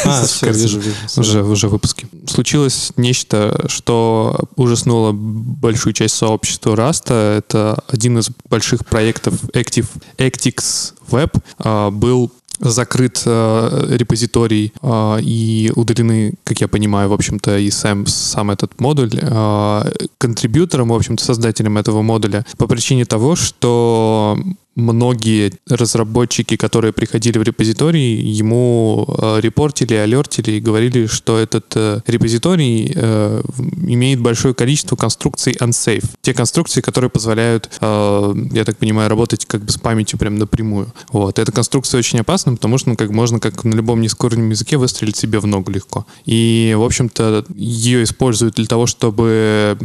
А, 0.06 0.26
все, 0.26 0.52
вижу, 0.52 0.80
вижу. 0.80 0.96
Уже, 1.16 1.44
уже 1.44 1.70
выпуске. 1.70 2.08
Случилось 2.28 2.92
нечто, 2.98 3.66
что 3.70 4.38
ужаснуло 4.58 5.14
большую 5.14 5.94
часть 5.94 6.16
сообщества 6.16 6.76
Раста. 6.76 7.14
Это 7.38 7.82
один 7.88 8.20
из 8.20 8.30
больших 8.50 8.86
проектов 8.86 9.36
Active, 9.54 9.88
Actix 10.18 10.94
Web 11.10 11.42
а, 11.58 11.90
был 11.90 12.34
закрыт 12.60 13.22
э, 13.26 13.88
репозиторий 13.98 14.74
э, 14.82 15.18
и 15.22 15.72
удалены, 15.76 16.34
как 16.44 16.62
я 16.62 16.68
понимаю, 16.68 17.10
в 17.10 17.14
общем-то, 17.14 17.58
и 17.58 17.70
сам, 17.72 18.06
сам 18.06 18.52
этот 18.52 18.80
модуль 18.80 19.12
э, 19.14 19.92
контрибьютором, 20.18 20.90
в 20.90 20.94
общем-то, 20.94 21.24
создателем 21.24 21.78
этого 21.78 22.02
модуля 22.02 22.46
по 22.58 22.68
причине 22.68 23.06
того, 23.06 23.36
что 23.36 24.38
многие 24.76 25.54
разработчики, 25.70 26.56
которые 26.56 26.94
приходили 26.94 27.38
в 27.38 27.44
репозиторий, 27.44 28.16
ему 28.16 29.06
э, 29.08 29.40
репортили, 29.42 29.94
алертили 29.94 30.52
и 30.52 30.60
говорили, 30.60 31.06
что 31.06 31.38
этот 31.38 31.66
э, 31.76 32.02
репозиторий 32.08 32.92
э, 32.96 33.44
имеет 33.88 34.20
большое 34.20 34.54
количество 34.54 34.96
конструкций 34.96 35.54
unsafe. 35.54 36.06
Те 36.22 36.34
конструкции, 36.34 36.82
которые 36.82 37.10
позволяют, 37.10 37.70
я 37.82 38.64
так 38.66 38.78
понимаю, 38.78 39.10
работать 39.10 39.46
как 39.46 39.64
бы 39.64 39.72
с 39.72 39.78
памятью 39.78 40.18
прям 40.18 40.38
напрямую. 40.38 40.92
Вот. 41.12 41.40
Эта 41.40 41.52
конструкция 41.52 42.00
очень 42.00 42.20
опасна, 42.20 42.56
потому 42.56 42.78
что 42.78 42.90
ну, 42.90 42.96
как 42.96 43.12
можно, 43.12 43.40
как 43.40 43.64
на 43.64 43.76
любом 43.76 44.02
низкоуровневом 44.02 44.52
языке, 44.52 44.78
выстрелить 44.78 45.16
себе 45.16 45.40
в 45.40 45.48
ногу 45.48 45.72
легко. 45.72 46.06
И, 46.26 46.74
в 46.78 46.84
общем-то, 46.84 47.46
ее 47.56 48.04
используют 48.04 48.56
для 48.56 48.66
того, 48.66 48.88
чтобы 48.88 49.78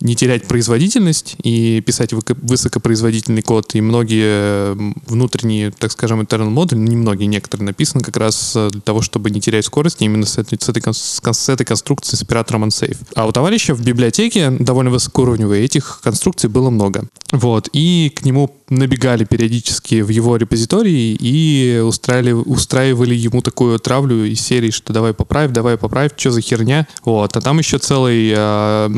не 0.00 0.14
терять 0.14 0.46
производительность 0.46 1.36
и 1.42 1.80
писать 1.80 2.12
высокопроизводительный 2.12 3.42
код. 3.42 3.74
И 3.74 3.80
многие 3.80 4.19
м, 4.24 4.94
внутренние, 5.06 5.70
так 5.70 5.92
скажем, 5.92 6.20
internal 6.20 6.50
модули, 6.50 6.78
не 6.78 6.96
многие, 6.96 7.26
некоторые 7.26 7.66
написаны 7.66 8.02
как 8.02 8.16
раз 8.16 8.52
э, 8.56 8.68
для 8.70 8.80
того, 8.80 9.02
чтобы 9.02 9.30
не 9.30 9.40
терять 9.40 9.66
скорость 9.66 10.00
именно 10.00 10.26
с 10.26 10.38
этой, 10.38 10.58
с 10.60 10.68
этой, 10.68 10.82
с 10.92 11.48
этой 11.48 11.64
конструкцией 11.64 12.18
с 12.18 12.22
оператором 12.22 12.64
unsafe. 12.64 12.98
А 13.14 13.26
у 13.26 13.32
товарища 13.32 13.74
в 13.74 13.82
библиотеке 13.82 14.50
довольно 14.50 14.90
высокоуровневой 14.90 15.60
этих 15.60 16.00
конструкций 16.02 16.48
было 16.50 16.70
много. 16.70 17.04
Вот. 17.32 17.68
И 17.72 18.12
к 18.14 18.24
нему 18.24 18.54
набегали 18.68 19.24
периодически 19.24 20.00
в 20.00 20.08
его 20.08 20.36
репозитории 20.36 21.16
и 21.20 21.80
устраивали, 21.80 22.32
устраивали 22.32 23.14
ему 23.14 23.42
такую 23.42 23.78
травлю 23.78 24.24
из 24.24 24.40
серии, 24.40 24.70
что 24.70 24.92
давай 24.92 25.12
поправь, 25.12 25.50
давай 25.50 25.76
поправь, 25.76 26.12
что 26.16 26.30
за 26.30 26.40
херня. 26.40 26.86
Вот. 27.04 27.36
А 27.36 27.40
там 27.40 27.58
еще 27.58 27.78
целый 27.78 28.32
э, 28.34 28.90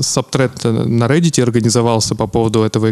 сабтред 0.00 0.64
на 0.64 1.04
Reddit 1.04 1.42
организовался 1.42 2.14
по 2.14 2.26
поводу 2.26 2.62
этого 2.62 2.90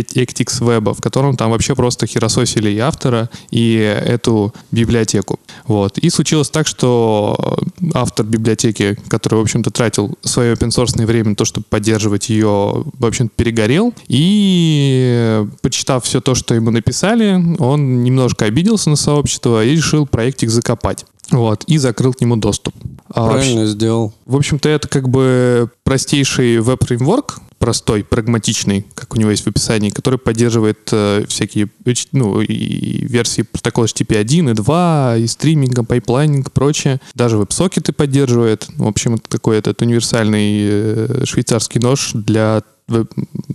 Actix 0.00 0.60
Web, 0.60 0.94
в 0.94 1.00
котором 1.00 1.36
там 1.36 1.50
вообще 1.50 1.74
просто 1.74 2.06
херососили 2.06 2.70
и 2.70 2.78
автора, 2.78 3.28
и 3.50 3.74
эту 3.74 4.54
библиотеку. 4.70 5.38
Вот. 5.66 5.98
И 5.98 6.10
случилось 6.10 6.50
так, 6.50 6.66
что 6.66 7.58
автор 7.94 8.26
библиотеки, 8.26 8.98
который, 9.08 9.34
в 9.34 9.42
общем-то, 9.42 9.70
тратил 9.70 10.16
свое 10.22 10.54
open 10.54 11.06
время 11.06 11.30
на 11.30 11.36
то, 11.36 11.44
чтобы 11.44 11.66
поддерживать 11.68 12.28
ее, 12.28 12.84
в 12.98 13.06
общем-то, 13.06 13.32
перегорел. 13.36 13.94
И 14.08 15.44
почитав 15.60 16.04
все 16.04 16.20
то, 16.20 16.34
что 16.34 16.54
ему 16.54 16.70
написали, 16.70 17.40
он 17.58 18.02
немножко 18.02 18.46
обиделся 18.46 18.90
на 18.90 18.96
сообщество 18.96 19.64
и 19.64 19.76
решил 19.76 20.06
проектик 20.06 20.50
закопать. 20.50 21.04
Вот, 21.30 21.64
и 21.64 21.78
закрыл 21.78 22.12
к 22.12 22.20
нему 22.20 22.36
доступ. 22.36 22.74
А 23.08 23.28
Правильно 23.28 23.66
сделал. 23.66 24.12
в 24.26 24.36
общем-то, 24.36 24.68
это 24.68 24.88
как 24.88 25.08
бы 25.08 25.70
простейший 25.82 26.60
веб-фреймворк, 26.60 27.40
простой, 27.62 28.02
прагматичный, 28.02 28.84
как 28.96 29.14
у 29.14 29.20
него 29.20 29.30
есть 29.30 29.44
в 29.44 29.46
описании, 29.46 29.90
который 29.90 30.18
поддерживает 30.18 30.88
э, 30.90 31.24
всякие 31.28 31.68
ну, 32.10 32.40
и 32.40 33.06
версии 33.06 33.42
протокола 33.42 33.84
HTTP 33.84 34.18
1 34.18 34.48
и 34.48 34.52
2, 34.52 35.16
и 35.18 35.26
стриминга, 35.28 35.84
pipelining 35.84 36.48
и 36.48 36.50
прочее. 36.50 37.00
Даже 37.14 37.38
веб-сокеты 37.38 37.92
поддерживает. 37.92 38.66
В 38.76 38.88
общем, 38.88 39.14
это 39.14 39.28
такой 39.28 39.58
этот 39.58 39.80
универсальный 39.80 40.58
э, 40.60 41.24
швейцарский 41.24 41.80
нож 41.80 42.10
для 42.14 42.64
веб- 42.88 43.12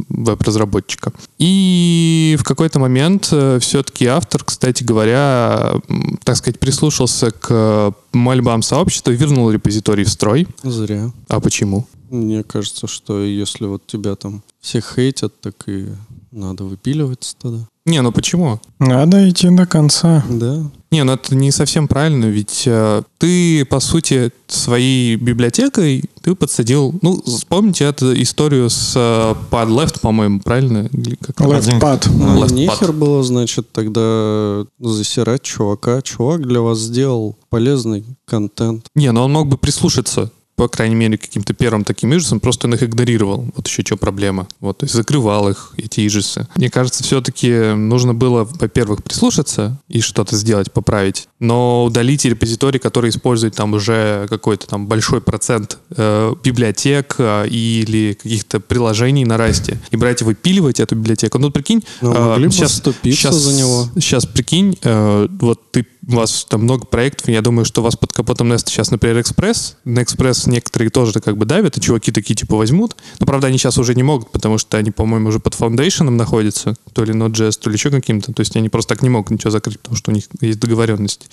веб-разработчика. 0.07 1.11
И 1.37 2.37
в 2.39 2.45
какой-то 2.45 2.79
момент 2.79 3.25
все-таки 3.25 4.05
автор, 4.05 4.41
кстати 4.45 4.85
говоря, 4.85 5.81
так 6.23 6.37
сказать, 6.37 6.61
прислушался 6.61 7.31
к 7.31 7.93
мольбам 8.13 8.61
сообщества 8.61 9.11
и 9.11 9.17
вернул 9.17 9.51
репозиторий 9.51 10.05
в 10.05 10.09
строй. 10.09 10.47
Зря. 10.63 11.11
А 11.27 11.41
почему? 11.41 11.87
Мне 12.09 12.43
кажется, 12.43 12.87
что 12.87 13.21
если 13.21 13.65
вот 13.65 13.85
тебя 13.87 14.15
там 14.15 14.43
все 14.59 14.81
хейтят, 14.81 15.39
так 15.41 15.55
и 15.67 15.87
надо 16.31 16.63
выпиливаться 16.63 17.35
тогда. 17.39 17.67
Не, 17.85 18.01
ну 18.01 18.11
почему? 18.11 18.59
Надо 18.79 19.29
идти 19.29 19.49
до 19.49 19.65
конца. 19.65 20.23
Да. 20.29 20.69
Не, 20.91 21.03
ну 21.03 21.13
это 21.13 21.35
не 21.35 21.51
совсем 21.51 21.87
правильно, 21.87 22.25
ведь 22.25 22.63
э, 22.65 23.01
ты, 23.17 23.65
по 23.65 23.79
сути, 23.79 24.31
своей 24.47 25.15
библиотекой 25.15 26.03
ты 26.21 26.35
подсадил... 26.35 26.93
Ну, 27.01 27.21
вспомните 27.25 27.85
эту 27.85 28.21
историю 28.21 28.69
с 28.69 28.93
э, 28.95 29.35
Pad 29.51 29.69
Left, 29.69 30.01
по-моему, 30.01 30.41
правильно? 30.41 30.89
Как? 31.21 31.39
Left 31.41 31.79
pad. 31.79 32.09
Ну, 32.13 32.43
Left 32.43 32.53
нехер 32.53 32.89
pad. 32.89 32.93
было, 32.93 33.23
значит, 33.23 33.71
тогда 33.71 34.65
засирать 34.79 35.43
чувака. 35.43 36.01
Чувак 36.01 36.45
для 36.45 36.61
вас 36.61 36.79
сделал 36.79 37.37
полезный 37.49 38.05
контент. 38.25 38.87
Не, 38.95 39.11
ну 39.11 39.23
он 39.23 39.31
мог 39.31 39.47
бы 39.47 39.57
прислушаться 39.57 40.31
по 40.57 40.67
крайней 40.67 40.95
мере, 40.95 41.19
каким-то 41.19 41.53
первым 41.53 41.83
таким 41.83 42.15
ижесам, 42.15 42.39
просто 42.39 42.65
он 42.67 42.73
их 42.73 42.81
игнорировал. 42.81 43.47
Вот 43.55 43.67
еще 43.67 43.83
что 43.85 43.95
проблема. 43.95 44.47
Вот, 44.59 44.79
то 44.79 44.85
есть 44.85 44.95
закрывал 44.95 45.47
их, 45.49 45.73
эти 45.77 46.05
ижесы. 46.07 46.47
Мне 46.55 46.71
кажется, 46.71 47.03
все-таки 47.03 47.73
нужно 47.75 48.15
было, 48.15 48.43
во-первых, 48.59 49.03
прислушаться 49.03 49.79
и 49.87 50.01
что-то 50.01 50.35
сделать, 50.35 50.71
поправить, 50.71 51.29
но 51.39 51.85
удалить 51.85 52.25
репозиторий, 52.25 52.79
который 52.79 53.11
использует 53.11 53.53
там 53.55 53.73
уже 53.73 54.25
какой-то 54.29 54.65
там 54.65 54.87
большой 54.87 55.21
процент 55.21 55.77
э, 55.95 56.33
библиотек 56.43 57.15
э, 57.19 57.47
или 57.49 58.13
каких-то 58.13 58.59
приложений 58.59 59.25
на 59.25 59.37
расте, 59.37 59.79
и 59.91 59.95
брать 59.95 60.21
и 60.21 60.25
выпиливать 60.25 60.79
эту 60.79 60.95
библиотеку. 60.95 61.37
Ну, 61.37 61.51
прикинь, 61.51 61.83
Ну, 62.01 62.13
э, 62.13 62.49
вступиться 62.49 63.21
щас- 63.21 63.35
за 63.35 63.53
него. 63.53 63.89
Сейчас 63.93 64.25
прикинь, 64.25 64.75
э, 64.81 65.27
вот 65.39 65.71
ты 65.71 65.85
у 66.07 66.15
вас 66.15 66.45
там 66.49 66.61
много 66.63 66.85
проектов, 66.85 67.27
я 67.27 67.41
думаю, 67.41 67.65
что 67.65 67.81
у 67.81 67.83
вас 67.83 67.95
под 67.95 68.13
капотом 68.13 68.51
Nest 68.51 68.63
сейчас, 68.67 68.91
например, 68.91 69.17
Express. 69.17 69.75
На 69.83 69.99
Express 69.99 70.49
некоторые 70.49 70.89
тоже 70.89 71.19
как 71.19 71.37
бы 71.37 71.45
давят, 71.45 71.77
и 71.77 71.81
чуваки 71.81 72.11
такие 72.11 72.35
типа 72.35 72.55
возьмут. 72.55 72.95
Но, 73.19 73.25
правда, 73.25 73.47
они 73.47 73.57
сейчас 73.57 73.77
уже 73.77 73.93
не 73.93 74.03
могут, 74.03 74.31
потому 74.31 74.57
что 74.57 74.77
они, 74.77 74.91
по-моему, 74.91 75.29
уже 75.29 75.39
под 75.39 75.53
Foundation 75.53 76.09
находятся, 76.09 76.75
то 76.93 77.03
ли 77.03 77.13
Node.js, 77.13 77.59
то 77.59 77.69
ли 77.69 77.75
еще 77.75 77.91
каким-то. 77.91 78.33
То 78.33 78.39
есть 78.39 78.55
они 78.55 78.69
просто 78.69 78.95
так 78.95 79.03
не 79.03 79.09
могут 79.09 79.31
ничего 79.31 79.51
закрыть, 79.51 79.79
потому 79.79 79.97
что 79.97 80.11
у 80.11 80.13
них 80.13 80.25
есть 80.39 80.59
договоренность. 80.59 81.29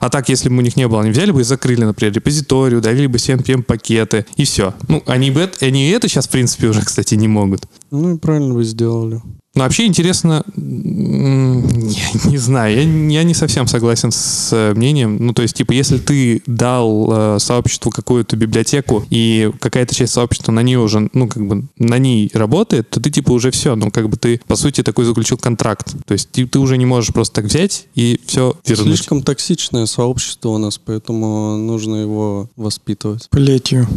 А 0.00 0.10
так, 0.10 0.28
если 0.28 0.48
бы 0.48 0.56
у 0.56 0.60
них 0.60 0.76
не 0.76 0.86
было, 0.86 1.00
они 1.00 1.10
взяли 1.10 1.30
бы 1.30 1.40
и 1.40 1.44
закрыли, 1.44 1.84
например, 1.84 2.12
репозиторий, 2.12 2.76
удалили 2.76 3.06
бы 3.06 3.16
CNPM-пакеты, 3.16 4.26
и 4.36 4.44
все. 4.44 4.74
Ну, 4.88 5.02
они, 5.06 5.30
бы 5.30 5.50
они 5.60 5.88
и 5.88 5.90
это 5.92 6.08
сейчас, 6.08 6.26
в 6.26 6.30
принципе, 6.30 6.68
уже, 6.68 6.82
кстати, 6.82 7.14
не 7.14 7.28
могут. 7.28 7.62
Ну 7.90 8.14
и 8.14 8.18
правильно 8.18 8.54
вы 8.54 8.64
сделали. 8.64 9.22
Но 9.58 9.64
вообще 9.64 9.86
интересно, 9.86 10.44
я 10.56 12.30
не 12.30 12.36
знаю, 12.38 12.76
я, 12.76 12.82
я 13.18 13.24
не 13.24 13.34
совсем 13.34 13.66
согласен 13.66 14.12
с 14.12 14.50
э, 14.52 14.72
мнением. 14.72 15.16
Ну, 15.18 15.32
то 15.32 15.42
есть, 15.42 15.56
типа, 15.56 15.72
если 15.72 15.98
ты 15.98 16.44
дал 16.46 17.08
э, 17.10 17.38
сообществу 17.40 17.90
какую-то 17.90 18.36
библиотеку, 18.36 19.04
и 19.10 19.50
какая-то 19.58 19.96
часть 19.96 20.12
сообщества 20.12 20.52
на 20.52 20.62
ней 20.62 20.76
уже, 20.76 21.10
ну, 21.12 21.26
как 21.26 21.44
бы, 21.44 21.64
на 21.76 21.98
ней 21.98 22.30
работает, 22.34 22.88
то 22.88 23.00
ты, 23.00 23.10
типа, 23.10 23.32
уже 23.32 23.50
все, 23.50 23.74
ну, 23.74 23.90
как 23.90 24.08
бы 24.08 24.16
ты, 24.16 24.40
по 24.46 24.54
сути, 24.54 24.84
такой 24.84 25.06
заключил 25.06 25.38
контракт. 25.38 25.92
То 26.06 26.12
есть, 26.12 26.30
ты, 26.30 26.46
ты 26.46 26.60
уже 26.60 26.76
не 26.78 26.86
можешь 26.86 27.12
просто 27.12 27.42
так 27.42 27.46
взять 27.46 27.88
и 27.96 28.20
все 28.26 28.54
вернуть. 28.64 28.86
Слишком 28.86 29.24
токсичное 29.24 29.86
сообщество 29.86 30.50
у 30.50 30.58
нас, 30.58 30.78
поэтому 30.78 31.56
нужно 31.56 31.96
его 31.96 32.48
воспитывать. 32.54 33.28
Плетью. 33.28 33.88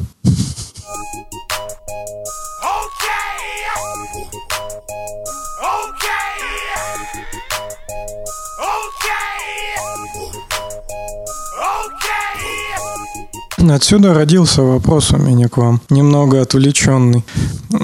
Отсюда 13.70 14.14
родился 14.14 14.64
вопрос 14.64 15.12
у 15.12 15.18
меня 15.18 15.48
к 15.48 15.58
вам, 15.58 15.82
немного 15.90 16.42
отвлеченный. 16.42 17.24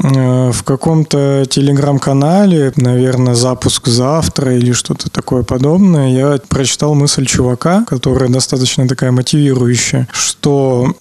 Э, 0.03 0.51
В 0.51 0.63
каком-то 0.63 1.45
телеграм-канале, 1.49 2.71
наверное, 2.75 3.35
запуск 3.35 3.87
завтра 3.87 4.55
или 4.55 4.71
что-то 4.71 5.09
такое 5.09 5.43
подобное, 5.43 6.09
я 6.09 6.39
прочитал 6.47 6.95
мысль 6.95 7.25
чувака, 7.25 7.83
которая 7.87 8.29
достаточно 8.29 8.87
такая 8.87 9.11
мотивирующая, 9.11 10.07
что 10.11 10.95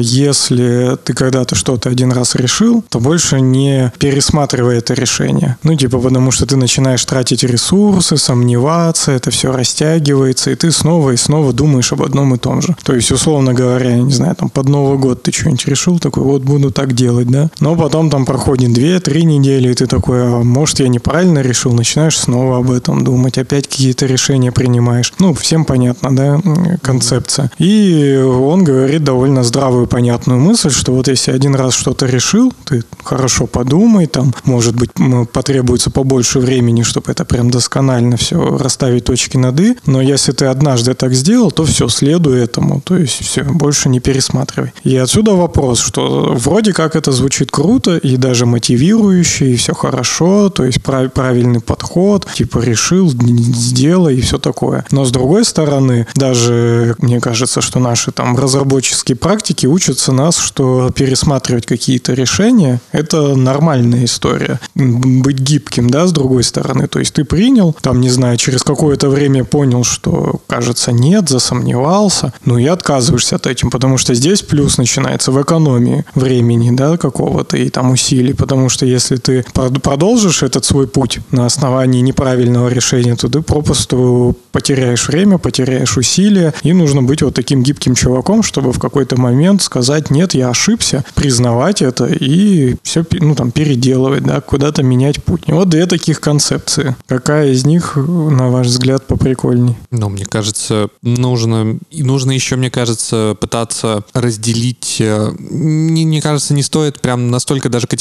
если 0.00 0.96
ты 1.04 1.14
когда-то 1.14 1.54
что-то 1.54 1.88
один 1.88 2.12
раз 2.12 2.34
решил, 2.34 2.84
то 2.88 3.00
больше 3.00 3.40
не 3.40 3.92
пересматривай 3.98 4.78
это 4.78 4.94
решение. 4.94 5.56
Ну, 5.62 5.74
типа, 5.74 5.98
потому 5.98 6.30
что 6.30 6.46
ты 6.46 6.56
начинаешь 6.56 7.04
тратить 7.04 7.42
ресурсы, 7.42 8.16
сомневаться, 8.16 9.12
это 9.12 9.30
все 9.30 9.52
растягивается, 9.52 10.50
и 10.50 10.54
ты 10.54 10.70
снова 10.72 11.10
и 11.10 11.16
снова 11.16 11.52
думаешь 11.52 11.92
об 11.92 12.02
одном 12.02 12.34
и 12.34 12.38
том 12.38 12.62
же. 12.62 12.76
То 12.82 12.94
есть, 12.94 13.12
условно 13.12 13.54
говоря, 13.54 13.90
я 13.90 14.02
не 14.02 14.12
знаю, 14.12 14.34
там 14.34 14.48
под 14.48 14.68
Новый 14.68 14.98
год 14.98 15.22
ты 15.22 15.32
что-нибудь 15.32 15.66
решил, 15.66 15.98
такой, 15.98 16.22
вот 16.24 16.42
буду 16.42 16.70
так 16.70 16.92
делать, 16.92 17.28
да? 17.28 17.50
Но 17.60 17.76
потом 17.76 18.10
там 18.10 18.24
проходит 18.30 18.70
2-3 18.70 19.22
недели, 19.24 19.72
и 19.72 19.74
ты 19.74 19.88
такой, 19.88 20.22
а 20.22 20.44
может, 20.44 20.78
я 20.78 20.86
неправильно 20.86 21.40
решил, 21.40 21.72
начинаешь 21.72 22.16
снова 22.16 22.58
об 22.58 22.70
этом 22.70 23.02
думать, 23.02 23.38
опять 23.38 23.66
какие-то 23.66 24.06
решения 24.06 24.52
принимаешь. 24.52 25.12
Ну, 25.18 25.34
всем 25.34 25.64
понятно, 25.64 26.14
да, 26.14 26.40
концепция. 26.80 27.50
И 27.58 28.16
он 28.24 28.62
говорит 28.62 29.02
довольно 29.02 29.42
здравую, 29.42 29.88
понятную 29.88 30.38
мысль, 30.38 30.70
что 30.70 30.92
вот 30.92 31.08
если 31.08 31.32
один 31.32 31.56
раз 31.56 31.74
что-то 31.74 32.06
решил, 32.06 32.52
ты 32.66 32.84
хорошо 33.02 33.48
подумай, 33.48 34.06
там, 34.06 34.32
может 34.44 34.76
быть, 34.76 34.90
потребуется 35.32 35.90
побольше 35.90 36.38
времени, 36.38 36.84
чтобы 36.84 37.10
это 37.10 37.24
прям 37.24 37.50
досконально 37.50 38.16
все 38.16 38.56
расставить 38.58 39.06
точки 39.06 39.38
над 39.38 39.58
«и», 39.58 39.76
но 39.86 40.00
если 40.00 40.30
ты 40.30 40.44
однажды 40.44 40.94
так 40.94 41.14
сделал, 41.14 41.50
то 41.50 41.64
все, 41.64 41.88
следуй 41.88 42.38
этому, 42.38 42.80
то 42.80 42.96
есть 42.96 43.24
все, 43.24 43.42
больше 43.42 43.88
не 43.88 43.98
пересматривай. 43.98 44.72
И 44.84 44.96
отсюда 44.96 45.32
вопрос, 45.32 45.80
что 45.80 46.36
вроде 46.38 46.72
как 46.72 46.94
это 46.94 47.10
звучит 47.10 47.50
круто 47.50 47.96
и 47.96 48.19
даже 48.20 48.46
мотивирующе, 48.46 49.52
и 49.52 49.56
все 49.56 49.74
хорошо, 49.74 50.50
то 50.50 50.64
есть 50.64 50.82
прав- 50.82 51.12
правильный 51.12 51.60
подход, 51.60 52.26
типа 52.32 52.58
решил, 52.58 53.10
сделай 53.10 54.16
и 54.16 54.20
все 54.20 54.38
такое. 54.38 54.84
Но 54.90 55.04
с 55.04 55.10
другой 55.10 55.44
стороны, 55.44 56.06
даже 56.14 56.94
мне 56.98 57.20
кажется, 57.20 57.60
что 57.60 57.80
наши 57.80 58.12
там 58.12 58.36
разработческие 58.36 59.16
практики 59.16 59.66
учатся 59.66 60.12
нас, 60.12 60.36
что 60.38 60.90
пересматривать 60.94 61.66
какие-то 61.66 62.12
решения– 62.12 62.80
это 62.92 63.34
нормальная 63.34 64.04
история. 64.04 64.60
Быть 64.74 65.38
гибким, 65.38 65.88
да, 65.90 66.06
с 66.06 66.12
другой 66.12 66.44
стороны. 66.44 66.86
То 66.86 66.98
есть 66.98 67.14
ты 67.14 67.24
принял, 67.24 67.74
там, 67.80 68.00
не 68.00 68.10
знаю, 68.10 68.36
через 68.36 68.62
какое-то 68.62 69.08
время 69.08 69.44
понял, 69.44 69.84
что, 69.84 70.40
кажется, 70.46 70.92
нет, 70.92 71.28
засомневался, 71.28 72.32
ну 72.44 72.58
и 72.58 72.66
отказываешься 72.66 73.36
от 73.36 73.46
этим, 73.46 73.70
потому 73.70 73.98
что 73.98 74.14
здесь 74.14 74.42
плюс 74.42 74.78
начинается 74.78 75.32
в 75.32 75.40
экономии 75.40 76.04
времени, 76.14 76.70
да, 76.70 76.96
какого-то 76.96 77.56
и 77.56 77.70
там 77.70 77.90
усилий, 77.90 78.09
потому 78.36 78.68
что 78.68 78.86
если 78.86 79.16
ты 79.16 79.44
прод- 79.54 79.80
продолжишь 79.80 80.42
этот 80.42 80.64
свой 80.64 80.86
путь 80.86 81.20
на 81.30 81.46
основании 81.46 82.00
неправильного 82.00 82.68
решения, 82.68 83.16
то 83.16 83.28
ты 83.28 83.40
попросту 83.42 84.36
потеряешь 84.52 85.08
время, 85.08 85.38
потеряешь 85.38 85.96
усилия, 85.96 86.52
и 86.62 86.72
нужно 86.72 87.02
быть 87.02 87.22
вот 87.22 87.34
таким 87.34 87.62
гибким 87.62 87.94
чуваком, 87.94 88.42
чтобы 88.42 88.72
в 88.72 88.78
какой-то 88.78 89.18
момент 89.20 89.62
сказать, 89.62 90.10
нет, 90.10 90.34
я 90.34 90.50
ошибся, 90.50 91.04
признавать 91.14 91.82
это 91.82 92.06
и 92.06 92.76
все, 92.82 93.04
ну, 93.12 93.34
там, 93.34 93.50
переделывать, 93.52 94.24
да, 94.24 94.40
куда-то 94.40 94.82
менять 94.82 95.22
путь. 95.22 95.42
И 95.46 95.52
вот 95.52 95.68
две 95.68 95.86
таких 95.86 96.20
концепции. 96.20 96.96
Какая 97.06 97.50
из 97.52 97.64
них, 97.64 97.96
на 97.96 98.48
ваш 98.48 98.66
взгляд, 98.66 99.06
поприкольней? 99.06 99.76
Но 99.90 100.08
мне 100.08 100.24
кажется, 100.24 100.88
нужно, 101.02 101.78
и 101.90 102.02
нужно 102.02 102.32
еще, 102.32 102.56
мне 102.56 102.70
кажется, 102.70 103.36
пытаться 103.40 104.02
разделить. 104.12 104.96
э, 105.00 105.30
Мне, 105.38 106.04
мне 106.06 106.20
кажется, 106.20 106.54
не 106.54 106.62
стоит 106.62 107.00
прям 107.00 107.30
настолько 107.30 107.68
даже 107.68 107.86
категорично 107.86 107.99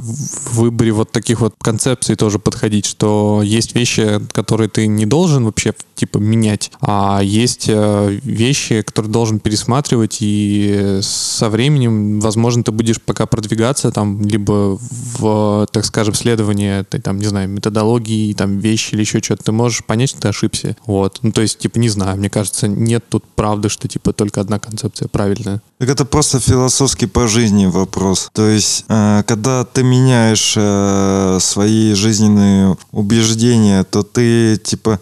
в 0.00 0.60
выборе 0.60 0.92
вот 0.92 1.10
таких 1.10 1.40
вот 1.40 1.54
концепций 1.60 2.16
тоже 2.16 2.38
подходить, 2.38 2.86
что 2.86 3.42
есть 3.44 3.74
вещи, 3.74 4.20
которые 4.32 4.68
ты 4.68 4.86
не 4.86 5.06
должен 5.06 5.44
вообще 5.44 5.74
типа 5.96 6.18
менять, 6.18 6.70
а 6.80 7.20
есть 7.22 7.66
э, 7.68 8.18
вещи, 8.22 8.82
которые 8.82 9.10
должен 9.10 9.40
пересматривать, 9.40 10.18
и 10.20 11.00
со 11.02 11.48
временем, 11.48 12.20
возможно, 12.20 12.62
ты 12.62 12.72
будешь 12.72 13.00
пока 13.00 13.26
продвигаться 13.26 13.90
там 13.90 14.22
либо 14.22 14.78
в, 14.80 15.66
так 15.72 15.84
скажем, 15.84 16.14
следование 16.14 16.80
этой, 16.80 17.00
там, 17.00 17.18
не 17.18 17.26
знаю, 17.26 17.48
методологии, 17.48 18.32
там, 18.34 18.58
вещи 18.58 18.94
или 18.94 19.00
еще 19.00 19.20
что-то, 19.20 19.44
ты 19.44 19.52
можешь 19.52 19.84
понять, 19.84 20.10
что 20.10 20.20
ты 20.20 20.28
ошибся. 20.28 20.76
Вот. 20.86 21.20
Ну, 21.22 21.32
то 21.32 21.42
есть, 21.42 21.58
типа, 21.58 21.78
не 21.78 21.88
знаю, 21.88 22.16
мне 22.18 22.30
кажется, 22.30 22.68
нет 22.68 23.04
тут 23.08 23.24
правды, 23.24 23.68
что, 23.68 23.88
типа, 23.88 24.12
только 24.12 24.40
одна 24.40 24.58
концепция 24.58 25.08
правильная. 25.08 25.62
Так 25.78 25.88
это 25.88 26.04
просто 26.04 26.40
философский 26.40 27.06
по 27.06 27.26
жизни 27.26 27.66
вопрос. 27.66 28.30
То 28.32 28.48
есть, 28.48 28.84
э, 28.88 29.22
когда 29.26 29.64
ты 29.64 29.82
меняешь 29.82 30.54
э, 30.56 31.38
свои 31.40 31.94
жизненные 31.94 32.76
убеждения, 32.92 33.84
то 33.84 34.02
ты, 34.02 34.56
типа, 34.56 35.00